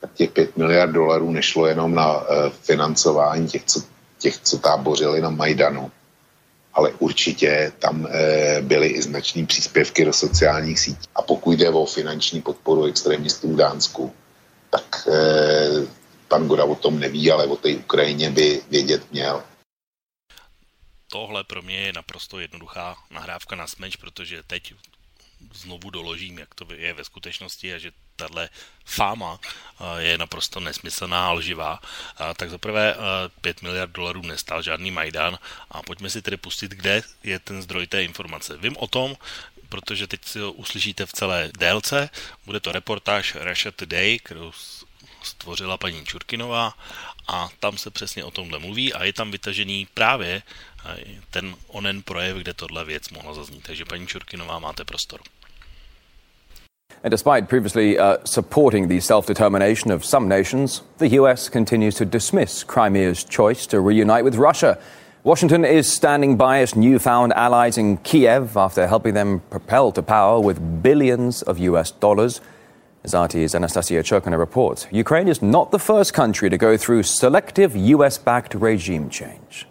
tak 0.00 0.12
těch 0.14 0.30
5 0.30 0.56
miliard 0.56 0.92
dolarů 0.92 1.30
nešlo 1.30 1.66
jenom 1.66 1.94
na 1.94 2.20
uh, 2.20 2.26
financování 2.62 3.48
těch 3.48 3.64
co, 3.64 3.80
těch, 4.18 4.38
co 4.38 4.58
tábořili 4.58 5.20
na 5.20 5.30
Majdanu, 5.30 5.90
ale 6.76 6.92
určitě 6.98 7.72
tam 7.78 8.06
e, 8.06 8.60
byly 8.60 8.88
i 8.88 9.02
značné 9.02 9.46
příspěvky 9.46 10.04
do 10.04 10.12
sociálních 10.12 10.80
sítí. 10.80 11.08
A 11.14 11.22
pokud 11.22 11.52
jde 11.52 11.70
o 11.70 11.86
finanční 11.86 12.42
podporu 12.42 12.84
extremistů 12.84 13.52
v 13.52 13.56
Dánsku, 13.56 14.12
tak 14.70 15.08
eh, 15.08 15.86
pan 16.28 16.48
Goda 16.48 16.64
o 16.64 16.74
tom 16.74 17.00
neví, 17.00 17.30
ale 17.30 17.46
o 17.46 17.56
té 17.56 17.76
Ukrajině 17.76 18.30
by 18.30 18.62
vědět 18.70 19.12
měl. 19.12 19.42
Tohle 21.10 21.44
pro 21.44 21.62
mě 21.62 21.76
je 21.76 21.92
naprosto 21.92 22.40
jednoduchá 22.40 22.96
nahrávka 23.10 23.56
na 23.56 23.66
smeč, 23.66 23.96
protože 23.96 24.42
teď 24.46 24.74
znovu 25.54 25.90
doložím, 25.90 26.38
jak 26.38 26.54
to 26.54 26.66
je 26.74 26.92
ve 26.92 27.04
skutečnosti 27.04 27.74
a 27.74 27.78
že 27.78 27.90
tahle 28.16 28.48
fáma 28.84 29.38
eh, 29.40 30.02
je 30.02 30.18
naprosto 30.18 30.60
nesmyslná 30.60 31.28
a 31.28 31.32
lživá. 31.32 31.80
Tak 32.36 32.50
zaprvé 32.50 32.94
5 33.40 33.56
eh, 33.56 33.66
miliard 33.66 33.90
dolarů 33.90 34.22
nestál 34.22 34.62
žádný 34.62 34.90
Majdan 34.90 35.38
a 35.70 35.82
pojďme 35.82 36.10
si 36.10 36.22
tedy 36.22 36.36
pustit, 36.36 36.70
kde 36.70 37.02
je 37.22 37.38
ten 37.38 37.62
zdroj 37.62 37.86
té 37.86 38.04
informace. 38.04 38.56
Vím 38.56 38.76
o 38.76 38.86
tom, 38.86 39.16
protože 39.68 40.06
teď 40.06 40.24
si 40.24 40.40
ho 40.40 40.52
uslyšíte 40.52 41.06
v 41.06 41.12
celé 41.12 41.50
délce. 41.58 42.10
Bude 42.44 42.60
to 42.60 42.72
reportáž 42.72 43.36
Russia 43.40 43.72
Today, 43.76 44.18
kterou 44.18 44.52
stvořila 45.22 45.76
paní 45.76 46.06
Čurkinová 46.06 46.74
a 47.28 47.48
tam 47.60 47.78
se 47.78 47.90
přesně 47.90 48.24
o 48.24 48.30
tomhle 48.30 48.58
mluví 48.58 48.92
a 48.92 49.04
je 49.04 49.12
tam 49.12 49.30
vytažený 49.30 49.86
právě 49.94 50.42
eh, 50.86 50.96
ten 51.30 51.54
onen 51.68 52.02
projev, 52.02 52.36
kde 52.36 52.54
tohle 52.54 52.84
věc 52.84 53.10
mohla 53.10 53.34
zaznít. 53.34 53.62
Takže 53.66 53.84
paní 53.84 54.06
Čurkinová, 54.06 54.58
máte 54.58 54.84
prostor. 54.84 55.20
And 57.04 57.10
despite 57.10 57.48
previously 57.48 57.98
uh, 57.98 58.16
supporting 58.24 58.88
the 58.88 59.00
self 59.00 59.26
determination 59.26 59.92
of 59.92 60.04
some 60.04 60.28
nations, 60.28 60.82
the 60.98 61.20
US 61.20 61.48
continues 61.48 61.94
to 61.96 62.04
dismiss 62.04 62.64
Crimea's 62.64 63.24
choice 63.24 63.66
to 63.66 63.80
reunite 63.80 64.24
with 64.24 64.36
Russia. 64.36 64.78
Washington 65.22 65.64
is 65.64 65.92
standing 65.92 66.36
by 66.36 66.58
its 66.58 66.76
newfound 66.76 67.32
allies 67.32 67.78
in 67.78 67.96
Kiev 67.98 68.56
after 68.56 68.86
helping 68.86 69.14
them 69.14 69.40
propel 69.50 69.92
to 69.92 70.02
power 70.02 70.40
with 70.40 70.82
billions 70.82 71.42
of 71.42 71.58
US 71.58 71.90
dollars. 71.90 72.40
As 73.06 73.14
RT's 73.14 73.54
Anastasia 73.54 74.02
Churkina 74.02 74.36
reports, 74.36 74.88
Ukraine 74.90 75.28
is 75.28 75.40
not 75.40 75.70
the 75.70 75.78
first 75.78 76.12
country 76.12 76.50
to 76.50 76.58
go 76.58 76.76
through 76.76 77.04
selective 77.04 77.76
US 77.76 78.18
backed 78.18 78.52
regime 78.56 79.08
change. 79.10 79.68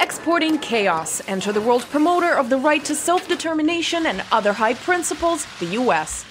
Exporting 0.00 0.58
chaos, 0.58 1.22
enter 1.28 1.52
the 1.52 1.60
world 1.60 1.82
promoter 1.82 2.34
of 2.34 2.50
the 2.50 2.56
right 2.56 2.84
to 2.84 2.96
self 2.96 3.28
determination 3.28 4.06
and 4.06 4.24
other 4.32 4.52
high 4.52 4.74
principles, 4.74 5.46
the 5.60 5.66
US. 5.82 6.24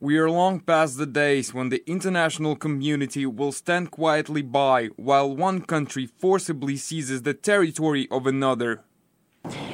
We 0.00 0.18
are 0.18 0.30
long 0.30 0.60
past 0.60 0.98
the 0.98 1.06
days 1.06 1.54
when 1.54 1.70
the 1.70 1.82
international 1.86 2.56
community 2.56 3.24
will 3.24 3.52
stand 3.52 3.90
quietly 3.90 4.42
by 4.42 4.88
while 4.96 5.34
one 5.34 5.62
country 5.62 6.04
forcibly 6.04 6.76
seizes 6.76 7.22
the 7.22 7.32
territory 7.32 8.06
of 8.10 8.26
another. 8.26 8.84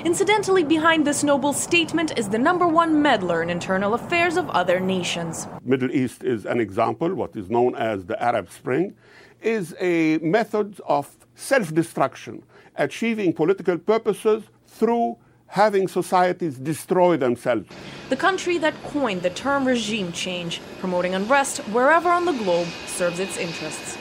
Incidentally, 0.05 0.62
behind 0.62 1.06
this 1.06 1.24
noble 1.24 1.52
statement 1.52 2.16
is 2.16 2.28
the 2.28 2.38
number 2.38 2.66
one 2.66 3.02
meddler 3.02 3.43
in 3.43 3.51
internal 3.51 3.94
affairs 3.94 4.36
of 4.36 4.48
other 4.51 4.78
nations. 4.78 5.48
Middle 5.64 5.90
East 5.90 6.22
is 6.22 6.47
an 6.47 6.60
example, 6.60 7.14
what 7.14 7.34
is 7.36 7.51
known 7.51 7.74
as 7.74 8.06
the 8.06 8.20
Arab 8.22 8.51
Spring, 8.51 8.94
is 9.43 9.74
a 9.80 10.18
method 10.18 10.80
of 10.86 11.16
self-destruction, 11.34 12.43
achieving 12.76 13.32
political 13.32 13.76
purposes 13.76 14.44
through 14.66 15.16
having 15.48 15.88
societies 15.88 16.59
destroy 16.59 17.16
themselves. 17.16 17.68
The 18.09 18.16
country 18.16 18.59
that 18.59 18.74
coined 18.84 19.22
the 19.22 19.30
term 19.30 19.64
regime 19.64 20.12
change, 20.12 20.60
promoting 20.78 21.14
unrest 21.14 21.59
wherever 21.74 22.09
on 22.09 22.24
the 22.24 22.32
globe, 22.32 22.68
serves 22.86 23.18
its 23.18 23.36
interests. 23.36 23.98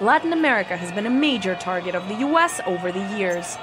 Latin 0.00 0.34
America 0.34 0.76
has 0.76 0.92
been 0.92 1.06
a 1.06 1.10
major 1.10 1.54
target 1.54 1.94
of 1.94 2.06
the 2.08 2.16
U.S. 2.16 2.60
over 2.66 2.92
the 2.92 3.00
years. 3.16 3.56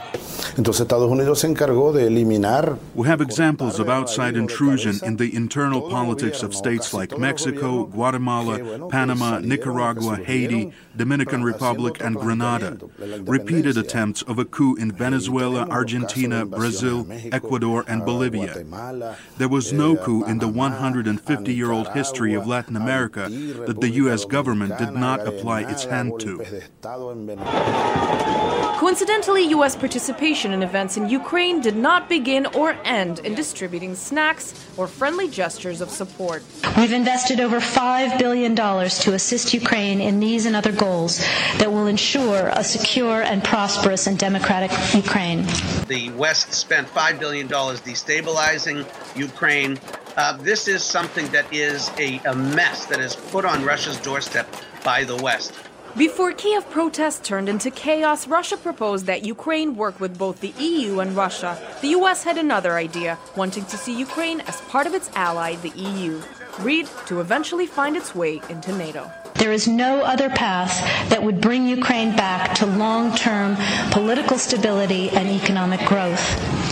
Entonces 0.57 0.81
Estados 0.81 1.11
Unidos 1.11 1.39
se 1.39 1.47
encargó 1.47 1.93
de 1.93 2.07
eliminar. 2.07 2.80
We 2.95 3.07
have 3.07 3.22
examples 3.22 3.80
of 3.80 3.88
outside 3.88 4.35
intrusion 4.35 4.99
in 5.03 5.18
the 5.18 5.35
internal 5.35 5.81
politics 5.89 6.41
of 6.41 6.55
states 6.55 6.93
like 6.93 7.18
Mexico, 7.18 7.85
Guatemala, 7.85 8.88
Panama, 8.89 9.39
Nicaragua, 9.39 10.18
Haiti, 10.18 10.73
Dominican 10.95 11.43
Republic, 11.43 12.03
and 12.03 12.15
Grenada. 12.15 12.77
Repeated 13.26 13.77
attempts 13.77 14.22
of 14.23 14.39
a 14.39 14.45
coup 14.45 14.76
in 14.76 14.91
Venezuela, 14.91 15.68
Argentina, 15.69 16.45
Brazil, 16.45 17.07
Ecuador, 17.31 17.84
and 17.88 18.05
Bolivia. 18.05 18.64
There 19.38 19.49
was 19.49 19.72
no 19.72 19.95
coup 19.95 20.23
in 20.26 20.39
the 20.39 20.47
150 20.47 21.53
year 21.53 21.72
old 21.72 21.89
history 21.89 22.34
of 22.34 22.47
Latin 22.47 22.76
America 22.76 23.27
that 23.68 23.81
the 23.81 23.89
U.S. 24.03 24.26
government 24.26 24.77
did 24.77 24.93
not 24.93 25.27
apply 25.27 25.61
its 25.61 25.85
hand 25.85 26.19
to. 26.19 26.23
Coincidentally, 28.78 29.44
U.S. 29.50 29.76
participation 29.76 30.52
in 30.52 30.62
events 30.62 30.98
in 30.98 31.08
Ukraine 31.08 31.62
did 31.62 31.76
not 31.76 32.10
begin 32.10 32.45
or 32.48 32.76
end 32.84 33.20
in 33.20 33.34
distributing 33.34 33.95
snacks 33.95 34.68
or 34.78 34.88
friendly 34.88 35.30
gestures 35.30 35.80
of 35.80 35.90
support. 35.90 36.44
We've 36.78 36.91
invested 36.91 37.40
over 37.40 37.60
$5 37.60 38.20
billion 38.20 38.56
to 38.56 39.14
assist 39.14 39.54
Ukraine 39.54 40.02
in 40.02 40.20
these 40.20 40.45
and 40.45 40.56
other 40.56 40.72
goals 40.72 41.20
that 41.60 41.72
will 41.72 41.88
ensure 41.88 42.50
a 42.54 42.64
secure 42.64 43.22
and 43.22 43.44
prosperous 43.44 44.08
and 44.08 44.18
democratic 44.18 44.72
Ukraine. 44.94 45.45
The 45.88 46.12
West 46.18 46.54
spent 46.54 46.88
$5 46.88 47.20
billion 47.20 47.48
destabilizing 47.48 48.86
Ukraine. 49.16 49.80
Uh, 50.18 50.38
this 50.38 50.68
is 50.68 50.84
something 50.84 51.28
that 51.28 51.52
is 51.54 51.90
a, 51.98 52.20
a 52.26 52.36
mess 52.36 52.86
that 52.88 53.00
is 53.00 53.16
put 53.16 53.45
on 53.45 53.64
Russia's 53.64 53.98
doorstep 53.98 54.48
by 54.84 55.04
the 55.04 55.16
West. 55.18 55.54
Before 55.95 56.32
Kiev 56.32 56.68
protests 56.72 57.20
turned 57.20 57.48
into 57.48 57.70
chaos, 57.70 58.28
Russia 58.28 58.57
proposed 58.57 59.06
that 59.06 59.24
Ukraine 59.24 59.76
work 59.76 59.99
with 59.99 60.18
both 60.18 60.40
the 60.40 60.52
EU 60.57 61.02
and 61.02 61.15
Russia. 61.15 61.56
The 61.82 61.90
US 61.90 62.24
had 62.24 62.40
another 62.40 62.78
idea, 62.78 63.20
wanting 63.36 63.65
to 63.65 63.78
see 63.78 63.95
Ukraine 63.95 64.41
as 64.41 64.60
part 64.61 64.88
of 64.88 64.95
its 64.95 65.11
ally, 65.14 65.56
the 65.57 65.70
EU. 65.70 66.20
Read 66.61 66.90
to 67.06 67.22
eventually 67.22 67.68
find 67.68 67.95
its 67.95 68.15
way 68.15 68.41
into 68.49 68.76
NATO. 68.76 69.11
There 69.36 69.52
is 69.52 69.68
no 69.68 70.02
other 70.02 70.32
path 70.32 70.74
that 71.10 71.22
would 71.22 71.40
bring 71.40 71.68
Ukraine 71.68 72.15
back 72.15 72.56
to 72.56 72.65
long 72.65 73.15
term 73.15 73.56
political 73.91 74.40
stability 74.40 75.11
and 75.11 75.30
economic 75.30 75.82
growth. 75.82 76.26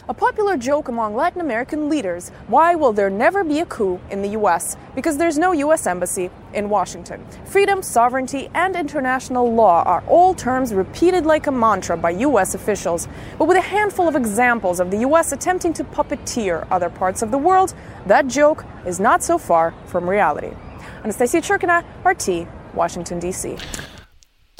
A 0.09 0.15
popular 0.15 0.57
joke 0.57 0.87
among 0.87 1.15
Latin 1.15 1.41
American 1.41 1.87
leaders 1.87 2.29
why 2.47 2.73
will 2.73 2.91
there 2.91 3.11
never 3.11 3.43
be 3.43 3.59
a 3.59 3.67
coup 3.67 3.99
in 4.09 4.23
the 4.23 4.29
US? 4.29 4.75
Because 4.95 5.17
there's 5.17 5.37
no 5.37 5.51
US 5.51 5.85
embassy 5.85 6.31
in 6.55 6.69
Washington. 6.69 7.23
Freedom, 7.45 7.83
sovereignty, 7.83 8.49
and 8.55 8.75
international 8.75 9.53
law 9.53 9.83
are 9.83 10.03
all 10.07 10.33
terms 10.33 10.73
repeated 10.73 11.27
like 11.27 11.45
a 11.45 11.51
mantra 11.51 11.95
by 11.95 12.09
US 12.11 12.55
officials. 12.55 13.07
But 13.37 13.45
with 13.45 13.57
a 13.57 13.61
handful 13.61 14.07
of 14.07 14.15
examples 14.15 14.79
of 14.79 14.89
the 14.89 14.97
US 15.07 15.33
attempting 15.33 15.71
to 15.73 15.83
puppeteer 15.83 16.65
other 16.71 16.89
parts 16.89 17.21
of 17.21 17.29
the 17.29 17.37
world, 17.37 17.75
that 18.07 18.25
joke 18.25 18.65
is 18.87 18.99
not 18.99 19.23
so 19.23 19.37
far 19.37 19.71
from 19.85 20.09
reality. 20.09 20.51
Anastasia 21.03 21.41
Churkina, 21.41 21.85
RT, 22.03 22.47
Washington, 22.73 23.19
D.C. 23.19 23.55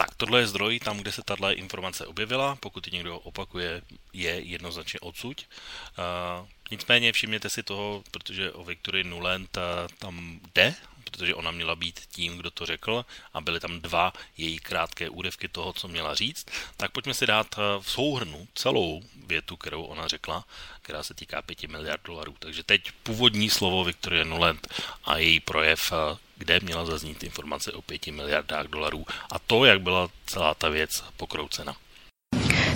Tak 0.02 0.16
tohle 0.16 0.40
je 0.40 0.48
zdroj, 0.48 0.80
tam, 0.80 0.98
kde 0.98 1.12
se 1.12 1.22
tahle 1.22 1.54
informace 1.54 2.06
objevila. 2.06 2.56
Pokud 2.56 2.92
někdo 2.92 3.20
opakuje, 3.20 3.82
je 4.14 4.40
jednoznačně 4.40 5.00
odsuť. 5.00 5.46
Uh, 5.46 6.48
nicméně 6.72 7.14
všimněte 7.14 7.50
si 7.50 7.64
toho, 7.64 8.04
protože 8.12 8.52
o 8.52 8.64
Victory 8.64 9.04
Nuland 9.04 9.58
uh, 9.58 9.64
tam 10.00 10.40
jde, 10.56 10.76
protože 11.04 11.36
ona 11.36 11.52
měla 11.52 11.76
být 11.76 12.00
tím, 12.00 12.38
kdo 12.38 12.52
to 12.52 12.66
řekl 12.66 13.06
a 13.34 13.42
byly 13.42 13.60
tam 13.60 13.82
dva 13.82 14.14
její 14.38 14.60
krátké 14.60 15.10
úryvky 15.10 15.48
toho, 15.48 15.74
co 15.74 15.88
měla 15.88 16.16
říct, 16.16 16.46
tak 16.78 16.92
pojďme 16.92 17.14
si 17.14 17.28
dát 17.28 17.56
v 17.80 17.92
souhrnu 17.92 18.48
celou 18.54 19.04
větu, 19.28 19.58
kterou 19.58 19.84
ona 19.84 20.08
řekla, 20.08 20.46
která 20.92 21.04
se 21.04 21.14
týká 21.14 21.42
5 21.42 21.64
miliard 21.64 22.02
dolarů. 22.06 22.36
Takže 22.40 22.64
teď 22.64 22.92
původní 23.04 23.50
slovo 23.50 23.84
Viktorie 23.84 24.26
Nuland 24.26 24.68
a 25.04 25.18
její 25.18 25.40
projev 25.40 25.80
kde 26.38 26.60
měla 26.60 26.86
zaznít 26.86 27.24
informace 27.24 27.72
o 27.72 27.82
5 27.82 28.08
miliardách 28.08 28.68
dolarů 28.68 29.06
a 29.32 29.40
to, 29.40 29.66
jak 29.66 29.82
byla 29.82 30.10
celá 30.26 30.54
ta 30.54 30.70
věc 30.70 31.04
pokroucena. 31.18 31.76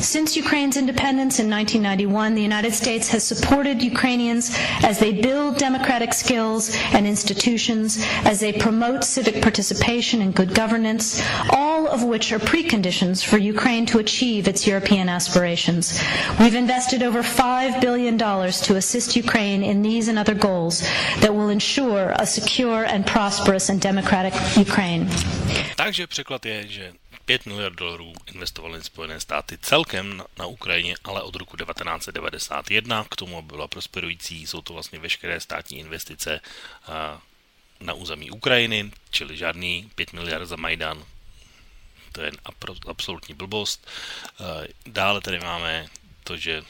Since 0.06 0.36
Ukraine's 0.38 0.78
independence 0.78 1.40
in 1.40 1.50
1991, 1.50 2.36
the 2.36 2.42
United 2.42 2.74
States 2.76 3.10
has 3.10 3.24
supported 3.24 3.82
Ukrainians 3.82 4.56
as 4.84 5.00
they 5.00 5.12
build 5.12 5.58
democratic 5.58 6.14
skills 6.14 6.64
and 6.94 7.08
institutions, 7.08 7.98
as 8.24 8.40
they 8.40 8.54
promote 8.54 9.04
civic 9.04 9.42
participation 9.42 10.22
and 10.22 10.36
good 10.36 10.54
governance, 10.54 11.24
all 11.50 11.88
of 11.88 12.04
which 12.04 12.32
are 12.32 12.38
preconditions 12.38 13.26
for 13.26 13.40
Ukraine 13.40 13.88
to 13.88 13.98
achieve 13.98 14.48
its 14.48 14.68
European 14.68 15.10
aspirations. 15.10 16.00
We've 16.40 16.54
invested 16.66 17.02
over 17.02 17.24
$5 17.24 17.82
billion 17.82 18.16
to 18.68 18.76
assist 18.76 19.16
Ukraine 19.16 19.64
in 19.64 19.82
these 19.82 20.08
and 20.08 20.20
other 20.20 20.36
goals 20.36 20.76
that 21.22 21.34
will 21.34 21.50
ensure 21.50 22.14
a 22.16 22.28
secure 22.28 22.84
and 22.86 23.02
prosperous 23.08 23.70
and 23.70 23.82
democratic 23.82 24.34
Ukraine. 24.56 25.10
Takže 25.76 26.08
překlad 26.08 26.46
je, 26.46 26.68
že 26.68 26.92
5 27.26 27.46
miliard 27.46 27.76
dolarů 27.76 28.14
investovaly 28.26 28.84
Spojené 28.84 29.20
státy 29.20 29.58
celkem 29.58 30.24
na, 30.40 30.46
Ukrajině, 30.46 30.96
ale 31.04 31.22
od 31.22 31.36
roku 31.36 31.58
1991 31.58 33.06
k 33.12 33.16
tomu, 33.16 33.42
byla 33.42 33.68
prosperující, 33.68 34.48
jsou 34.48 34.62
to 34.62 34.74
vlastně 34.74 35.00
veškeré 35.00 35.40
státní 35.40 35.80
investice 35.80 36.42
na 37.80 37.94
území 37.94 38.32
Ukrajiny, 38.32 38.92
čili 39.12 39.38
žádný 39.38 39.92
5 39.96 40.14
miliard 40.14 40.46
za 40.46 40.56
Majdan, 40.56 41.06
to 42.12 42.22
je 42.22 42.32
absolutní 42.88 43.36
blbost. 43.36 43.88
Dále 44.86 45.22
tady 45.22 45.40
máme 45.40 45.88
to, 46.24 46.38
že 46.38 46.64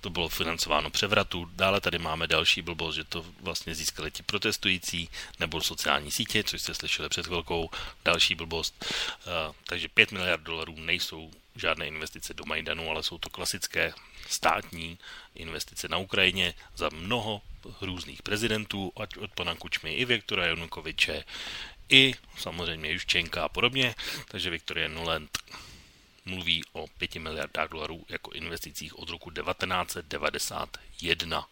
to 0.00 0.10
bylo 0.10 0.28
financováno 0.28 0.90
převratu. 0.90 1.50
Dále 1.52 1.80
tady 1.80 1.98
máme 1.98 2.26
další 2.26 2.62
blbost, 2.62 2.94
že 2.94 3.04
to 3.04 3.24
vlastně 3.40 3.74
získali 3.74 4.10
ti 4.10 4.22
protestující 4.22 5.08
nebo 5.40 5.60
sociální 5.60 6.10
sítě, 6.10 6.44
což 6.44 6.62
jste 6.62 6.74
slyšeli 6.74 7.08
před 7.08 7.26
chvilkou. 7.26 7.70
Další 8.04 8.34
blbost. 8.34 8.84
Eh, 8.84 9.52
takže 9.64 9.88
5 9.88 10.12
miliard 10.12 10.42
dolarů 10.42 10.74
nejsou 10.76 11.30
žádné 11.56 11.86
investice 11.86 12.34
do 12.34 12.44
Majdanu, 12.44 12.90
ale 12.90 13.02
jsou 13.02 13.18
to 13.18 13.30
klasické 13.30 13.92
státní 14.28 14.98
investice 15.34 15.88
na 15.88 15.96
Ukrajině 15.96 16.54
za 16.76 16.88
mnoho 16.88 17.42
různých 17.80 18.22
prezidentů, 18.22 18.92
ať 18.96 19.16
od 19.16 19.30
pana 19.30 19.54
Kučmy 19.54 19.94
i 19.94 20.04
Viktora 20.04 20.46
Janukoviče, 20.46 21.24
i 21.88 22.14
samozřejmě 22.38 22.92
Juščenka 22.92 23.44
a 23.44 23.48
podobně. 23.48 23.94
Takže 24.28 24.50
Viktor 24.50 24.78
Janulent 24.78 25.38
mluví 26.30 26.62
o 26.72 26.86
5 26.86 27.14
miliardách 27.14 27.70
dolarů 27.70 28.04
jako 28.08 28.30
investicích 28.30 28.98
od 28.98 29.10
roku 29.10 29.30
1991. 29.30 31.46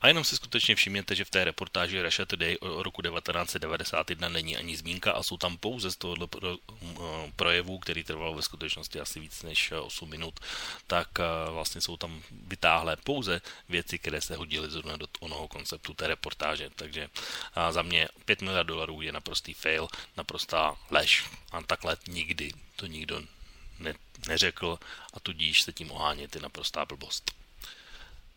A 0.00 0.08
jenom 0.08 0.24
si 0.24 0.36
skutečně 0.36 0.74
všimněte, 0.74 1.14
že 1.14 1.24
v 1.24 1.30
té 1.30 1.44
reportáži 1.44 2.02
Russia 2.02 2.26
Today 2.26 2.56
o 2.60 2.82
roku 2.82 3.02
1991 3.02 4.28
není 4.28 4.56
ani 4.56 4.76
zmínka 4.76 5.12
a 5.12 5.22
jsou 5.22 5.36
tam 5.36 5.56
pouze 5.56 5.90
z 5.90 5.96
tohohle 5.96 6.26
pro, 6.26 6.56
projevu, 7.36 7.78
který 7.78 8.04
trval 8.04 8.34
ve 8.34 8.42
skutečnosti 8.42 9.00
asi 9.00 9.20
víc 9.20 9.42
než 9.42 9.72
8 9.72 10.10
minut, 10.10 10.40
tak 10.86 11.08
vlastně 11.50 11.80
jsou 11.80 11.96
tam 11.96 12.22
vytáhlé 12.30 12.96
pouze 12.96 13.40
věci, 13.68 13.98
které 13.98 14.20
se 14.20 14.36
hodily 14.36 14.70
zrovna 14.70 14.96
do 14.96 15.06
onoho 15.20 15.48
konceptu 15.48 15.94
té 15.94 16.06
reportáže. 16.06 16.70
Takže 16.76 17.08
za 17.70 17.82
mě 17.82 18.08
5 18.24 18.42
miliard 18.42 18.68
dolarů 18.68 19.02
je 19.02 19.12
naprostý 19.12 19.54
fail, 19.54 19.88
naprostá 20.16 20.76
lež 20.90 21.24
a 21.52 21.62
takhle 21.62 21.96
nikdy 22.08 22.52
to 22.76 22.86
nikdo 22.86 23.22
ne, 23.78 23.94
neřekl 24.28 24.78
a 25.14 25.20
tudíž 25.20 25.62
se 25.62 25.72
tím 25.72 25.90
ohánět 25.90 26.34
je 26.34 26.40
naprostá 26.40 26.84
blbost. 26.84 27.35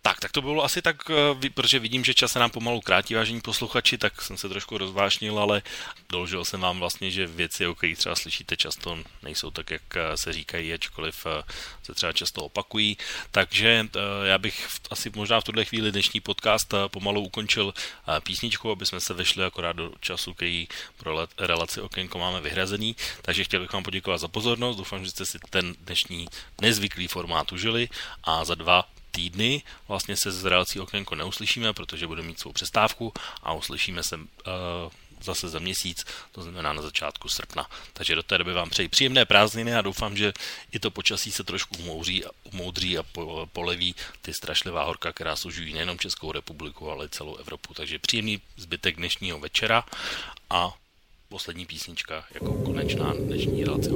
Tak, 0.01 0.19
tak 0.19 0.31
to 0.31 0.41
bylo 0.41 0.63
asi 0.63 0.81
tak, 0.81 0.97
eh, 1.09 1.49
protože 1.49 1.79
vidím, 1.79 2.05
že 2.05 2.13
čas 2.13 2.31
se 2.31 2.39
nám 2.39 2.49
pomalu 2.49 2.81
krátí, 2.81 3.13
vážení 3.13 3.41
posluchači, 3.41 3.97
tak 3.97 4.21
jsem 4.21 4.37
se 4.37 4.49
trošku 4.49 4.77
rozvášnil, 4.77 5.39
ale 5.39 5.61
doložil 6.09 6.45
jsem 6.45 6.59
vám 6.59 6.79
vlastně, 6.79 7.11
že 7.11 7.27
věci, 7.27 7.67
o 7.67 7.75
kterých 7.75 7.97
třeba 7.97 8.15
slyšíte 8.15 8.57
často, 8.57 8.99
nejsou 9.23 9.51
tak, 9.51 9.71
jak 9.71 9.81
eh, 9.95 10.17
se 10.17 10.33
říkají, 10.33 10.73
ačkoliv 10.73 11.25
eh, 11.25 11.43
se 11.83 11.93
třeba 11.93 12.13
často 12.13 12.41
opakují. 12.41 12.97
Takže 13.31 13.87
já 14.23 14.37
bych 14.37 14.67
asi 14.91 15.11
možná 15.15 15.41
v 15.41 15.43
tuhle 15.43 15.65
chvíli 15.65 15.91
dnešní 15.91 16.19
podcast 16.19 16.73
pomalu 16.87 17.21
ukončil 17.21 17.73
písničku, 18.23 18.71
aby 18.71 18.85
jsme 18.85 18.99
se 18.99 19.13
vešli 19.13 19.43
akorát 19.43 19.75
do 19.75 19.91
času, 19.99 20.33
který 20.33 20.67
pro 20.97 21.27
relaci 21.37 21.81
Okénko 21.81 22.19
máme 22.19 22.41
vyhrazený. 22.41 22.95
Takže 23.21 23.43
chtěl 23.43 23.61
bych 23.61 23.73
vám 23.73 23.83
poděkovat 23.83 24.17
za 24.17 24.27
pozornost, 24.27 24.77
doufám, 24.77 25.05
že 25.05 25.11
jste 25.11 25.25
si 25.25 25.39
ten 25.49 25.75
dnešní 25.81 26.27
nezvyklý 26.61 27.07
formát 27.07 27.51
užili 27.51 27.89
a 28.23 28.45
za 28.45 28.55
dva 28.55 28.85
týdny 29.11 29.63
vlastně 29.87 30.15
se 30.17 30.31
z 30.31 30.45
relací 30.45 30.79
okénko 30.79 31.15
neuslyšíme, 31.15 31.73
protože 31.73 32.07
budeme 32.07 32.27
mít 32.27 32.39
svou 32.39 32.51
přestávku 32.51 33.13
a 33.43 33.53
uslyšíme 33.53 34.03
se 34.03 34.15
uh, 34.15 34.23
zase 35.21 35.49
za 35.49 35.59
měsíc, 35.59 36.05
to 36.31 36.41
znamená 36.41 36.73
na 36.73 36.81
začátku 36.81 37.29
srpna. 37.29 37.69
Takže 37.93 38.15
do 38.15 38.23
té 38.23 38.37
doby 38.37 38.53
vám 38.53 38.69
přeji 38.69 38.87
příjemné 38.87 39.25
prázdniny 39.25 39.75
a 39.75 39.81
doufám, 39.81 40.17
že 40.17 40.33
i 40.71 40.79
to 40.79 40.91
počasí 40.91 41.31
se 41.31 41.43
trošku 41.43 41.77
umoudří, 41.77 42.23
umoudří 42.53 42.97
a 42.97 43.03
poleví 43.53 43.95
ty 44.21 44.33
strašlivá 44.33 44.83
horka, 44.83 45.11
která 45.11 45.35
služují 45.35 45.73
nejenom 45.73 45.99
Českou 45.99 46.31
republiku, 46.31 46.91
ale 46.91 47.05
i 47.05 47.09
celou 47.09 47.35
Evropu. 47.35 47.73
Takže 47.73 47.99
příjemný 47.99 48.41
zbytek 48.57 48.95
dnešního 48.95 49.39
večera 49.39 49.83
a 50.49 50.73
poslední 51.29 51.65
písnička 51.65 52.25
jako 52.31 52.53
konečná 52.53 53.13
dnešní 53.13 53.63
relace 53.63 53.89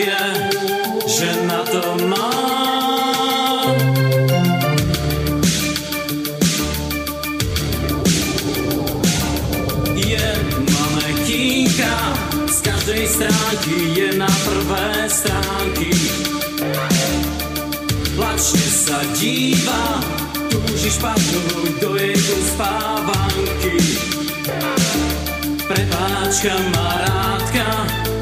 hlavě, 0.00 0.50
že 1.06 1.28
na 1.46 1.60
to 1.64 2.06
má. 2.06 2.30
Je 9.94 10.36
manekínka, 10.72 11.94
z 12.46 12.60
každej 12.60 13.06
stránky 13.06 13.76
je 13.94 14.08
na 14.18 14.30
prvé 14.44 15.08
stránky. 15.08 15.90
Plačně 18.16 18.68
sa 18.68 19.00
dívá, 19.16 19.96
túžiš 20.52 21.00
padnúť 21.00 21.72
do 21.80 21.96
jeho 21.96 22.36
spávanky. 22.52 23.76
Prepáčka, 25.64 26.52
marádka, 26.76 27.68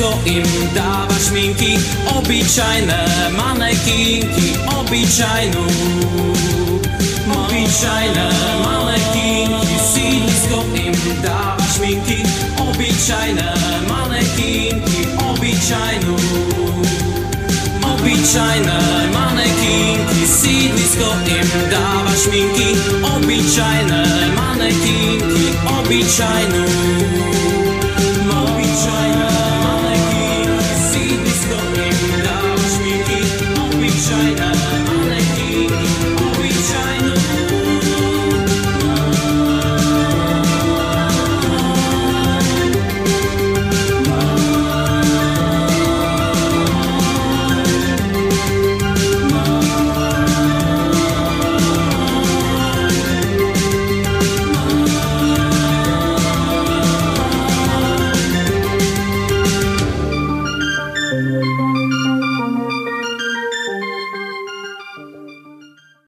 Im 0.00 0.44
davaš 0.74 1.30
minki 1.32 1.78
Običajne 2.16 2.98
manekinki 3.36 4.56
Običajnu. 4.78 5.64
Običajne 7.28 8.26
manekinki 8.64 9.76
Sinjsko 9.92 10.64
im 10.74 10.94
davaš 11.22 11.78
minki 11.80 12.24
Običajne 12.58 13.52
manekinki 13.88 15.08
Običajnu. 15.30 16.16
Običajne 17.92 18.78
manekinki 19.12 20.26
Sidnisko 20.26 21.12
im 21.28 21.48
davaš 21.70 22.26
minki 22.32 22.72
Običajne 23.04 24.02
manekinki 24.36 25.44
Običajnu. 25.78 27.39